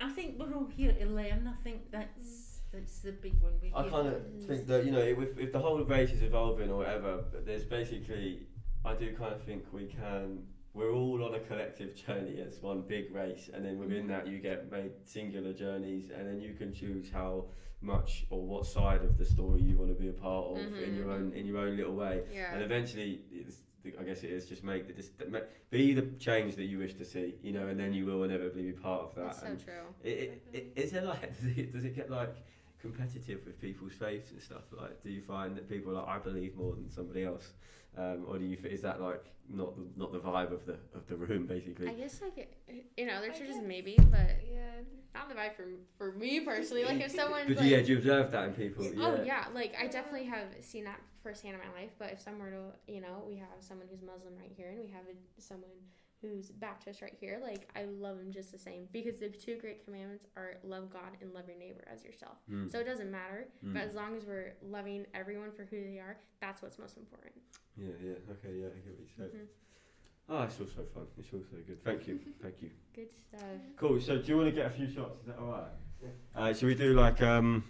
I 0.00 0.10
think 0.10 0.38
we're 0.38 0.54
all 0.54 0.66
here 0.66 0.92
to 0.92 1.06
learn. 1.06 1.46
I 1.48 1.62
think 1.62 1.90
that's 1.90 2.60
that's 2.72 2.98
the 3.00 3.12
big 3.12 3.40
one. 3.40 3.52
I 3.74 3.88
kind 3.88 4.08
of 4.08 4.22
think 4.46 4.66
that 4.66 4.84
you 4.84 4.90
know 4.90 4.98
if, 5.00 5.38
if 5.38 5.52
the 5.52 5.58
whole 5.60 5.82
race 5.84 6.10
is 6.12 6.22
evolving 6.22 6.70
or 6.70 6.78
whatever, 6.78 7.24
there's 7.44 7.64
basically 7.64 8.46
I 8.84 8.94
do 8.94 9.14
kind 9.16 9.32
of 9.34 9.42
think 9.44 9.64
we 9.72 9.86
can. 9.86 10.46
We're 10.74 10.92
all 10.92 11.24
on 11.24 11.34
a 11.34 11.38
collective 11.38 11.94
journey 11.94 12.32
It's 12.32 12.60
one 12.60 12.82
big 12.82 13.14
race, 13.14 13.48
and 13.54 13.64
then 13.64 13.78
within 13.78 14.08
that 14.08 14.26
you 14.26 14.38
get 14.40 14.70
made 14.70 14.90
singular 15.04 15.52
journeys, 15.52 16.10
and 16.10 16.26
then 16.26 16.40
you 16.40 16.54
can 16.54 16.74
choose 16.74 17.08
how 17.12 17.44
much 17.80 18.26
or 18.30 18.44
what 18.44 18.66
side 18.66 19.02
of 19.02 19.16
the 19.16 19.24
story 19.24 19.60
you 19.60 19.76
want 19.76 19.96
to 19.96 20.02
be 20.02 20.08
a 20.08 20.12
part 20.12 20.46
of 20.46 20.56
in 20.58 20.72
mm-hmm. 20.72 20.96
your 20.96 21.10
own 21.10 21.32
in 21.32 21.46
your 21.46 21.58
own 21.58 21.76
little 21.76 21.94
way. 21.94 22.22
Yeah. 22.32 22.52
And 22.52 22.62
eventually, 22.62 23.20
it's, 23.30 23.58
I 23.98 24.02
guess 24.02 24.24
it 24.24 24.30
is 24.30 24.46
just 24.46 24.64
make 24.64 24.88
the 24.88 24.94
dis- 24.94 25.10
ma- 25.28 25.40
be 25.70 25.94
the 25.94 26.02
change 26.18 26.56
that 26.56 26.64
you 26.64 26.78
wish 26.78 26.94
to 26.94 27.04
see, 27.04 27.34
you 27.42 27.52
know, 27.52 27.68
and 27.68 27.78
then 27.78 27.94
you 27.94 28.06
will 28.06 28.24
inevitably 28.24 28.62
be 28.62 28.72
part 28.72 29.02
of 29.02 29.14
that. 29.14 29.26
That's 29.26 29.40
so 29.40 29.46
and 29.46 29.64
true. 29.64 29.72
it, 30.02 30.08
it, 30.08 30.42
it, 30.52 30.72
is 30.74 30.90
there 30.90 31.02
like 31.02 31.38
does 31.40 31.56
it, 31.56 31.72
does 31.72 31.84
it 31.84 31.94
get 31.94 32.10
like 32.10 32.34
competitive 32.80 33.40
with 33.46 33.60
people's 33.60 33.92
faiths 33.92 34.32
and 34.32 34.42
stuff? 34.42 34.62
Like, 34.76 35.02
do 35.04 35.10
you 35.10 35.22
find 35.22 35.56
that 35.56 35.68
people 35.68 35.92
are 35.92 36.02
like 36.02 36.08
I 36.08 36.18
believe 36.18 36.56
more 36.56 36.74
than 36.74 36.90
somebody 36.90 37.24
else, 37.24 37.52
um, 37.96 38.24
or 38.28 38.38
do 38.38 38.44
you 38.44 38.56
f- 38.58 38.66
is 38.70 38.82
that 38.82 39.00
like 39.00 39.24
not 39.48 39.76
the, 39.76 39.84
not 39.96 40.12
the 40.12 40.18
vibe 40.20 40.52
of 40.52 40.64
the 40.66 40.76
of 40.94 41.06
the 41.08 41.16
room 41.16 41.46
basically? 41.46 41.88
I 41.88 41.94
guess 41.94 42.20
like 42.22 42.56
in 42.96 43.10
other 43.10 43.26
I 43.30 43.34
churches 43.38 43.56
guess. 43.56 43.64
maybe, 43.64 43.96
but 44.10 44.40
Yeah. 44.50 44.60
not 45.14 45.28
the 45.28 45.34
vibe 45.34 45.54
for 45.54 45.66
for 45.98 46.12
me 46.12 46.40
personally. 46.40 46.84
Like 46.84 47.00
if 47.00 47.12
someone 47.20 47.42
but 47.48 47.56
like, 47.58 47.70
yeah, 47.70 47.82
do 47.82 47.92
you 47.92 47.98
observe 47.98 48.30
that 48.32 48.48
in 48.48 48.54
people? 48.54 48.90
Oh 48.98 49.22
yeah, 49.24 49.46
like 49.54 49.74
I 49.80 49.86
definitely 49.86 50.24
have 50.26 50.48
seen 50.60 50.84
that 50.84 51.00
firsthand 51.22 51.54
in 51.54 51.60
my 51.60 51.80
life. 51.80 51.90
But 51.98 52.10
if 52.12 52.20
someone 52.20 52.42
were 52.42 52.50
to, 52.50 52.92
you 52.92 53.00
know, 53.00 53.24
we 53.26 53.36
have 53.36 53.48
someone 53.60 53.86
who's 53.90 54.02
Muslim 54.02 54.34
right 54.36 54.52
here, 54.56 54.70
and 54.70 54.78
we 54.80 54.88
have 54.88 55.04
a, 55.08 55.40
someone 55.40 55.70
who's 56.24 56.50
Baptist 56.50 57.02
right 57.02 57.14
here, 57.20 57.38
like 57.42 57.68
I 57.76 57.84
love 57.84 58.18
them 58.18 58.32
just 58.32 58.50
the 58.52 58.58
same 58.58 58.88
because 58.92 59.18
the 59.18 59.28
two 59.28 59.56
great 59.58 59.84
commandments 59.84 60.26
are 60.36 60.54
love 60.64 60.90
God 60.90 61.16
and 61.20 61.32
love 61.32 61.44
your 61.48 61.58
neighbor 61.58 61.84
as 61.92 62.04
yourself. 62.04 62.36
Mm. 62.50 62.70
So 62.70 62.78
it 62.80 62.84
doesn't 62.84 63.10
matter, 63.10 63.48
Mm. 63.64 63.74
but 63.74 63.82
as 63.82 63.94
long 63.94 64.16
as 64.16 64.24
we're 64.24 64.54
loving 64.62 65.06
everyone 65.14 65.52
for 65.52 65.64
who 65.64 65.82
they 65.84 65.98
are, 65.98 66.16
that's 66.40 66.62
what's 66.62 66.78
most 66.78 66.96
important. 66.96 67.34
yeah, 67.76 67.88
yeah, 68.02 68.12
okay, 68.32 68.54
yeah, 68.60 68.66
I 68.66 68.78
get 68.80 68.92
what 68.94 69.00
you 69.00 69.08
said. 69.16 69.32
Mhm. 69.32 69.46
Oh, 70.28 70.42
it's 70.44 70.58
all 70.60 70.66
so 70.66 70.84
fun. 70.94 71.06
It's 71.18 71.32
all 71.34 71.40
so 71.50 71.56
good. 71.66 71.82
Thank 71.84 72.06
you, 72.08 72.18
thank 72.42 72.62
you. 72.62 72.70
Good 72.94 73.08
stuff. 73.14 73.40
Cool. 73.76 74.00
So, 74.00 74.18
do 74.18 74.28
you 74.28 74.36
want 74.38 74.48
to 74.48 74.54
get 74.54 74.66
a 74.66 74.70
few 74.70 74.88
shots? 74.88 75.18
Is 75.20 75.26
that 75.26 75.38
all 75.38 75.48
right? 75.50 75.70
Uh, 76.34 76.52
should 76.54 76.66
we 76.68 76.74
do 76.74 76.92
like 76.94 77.20
um? 77.22 77.64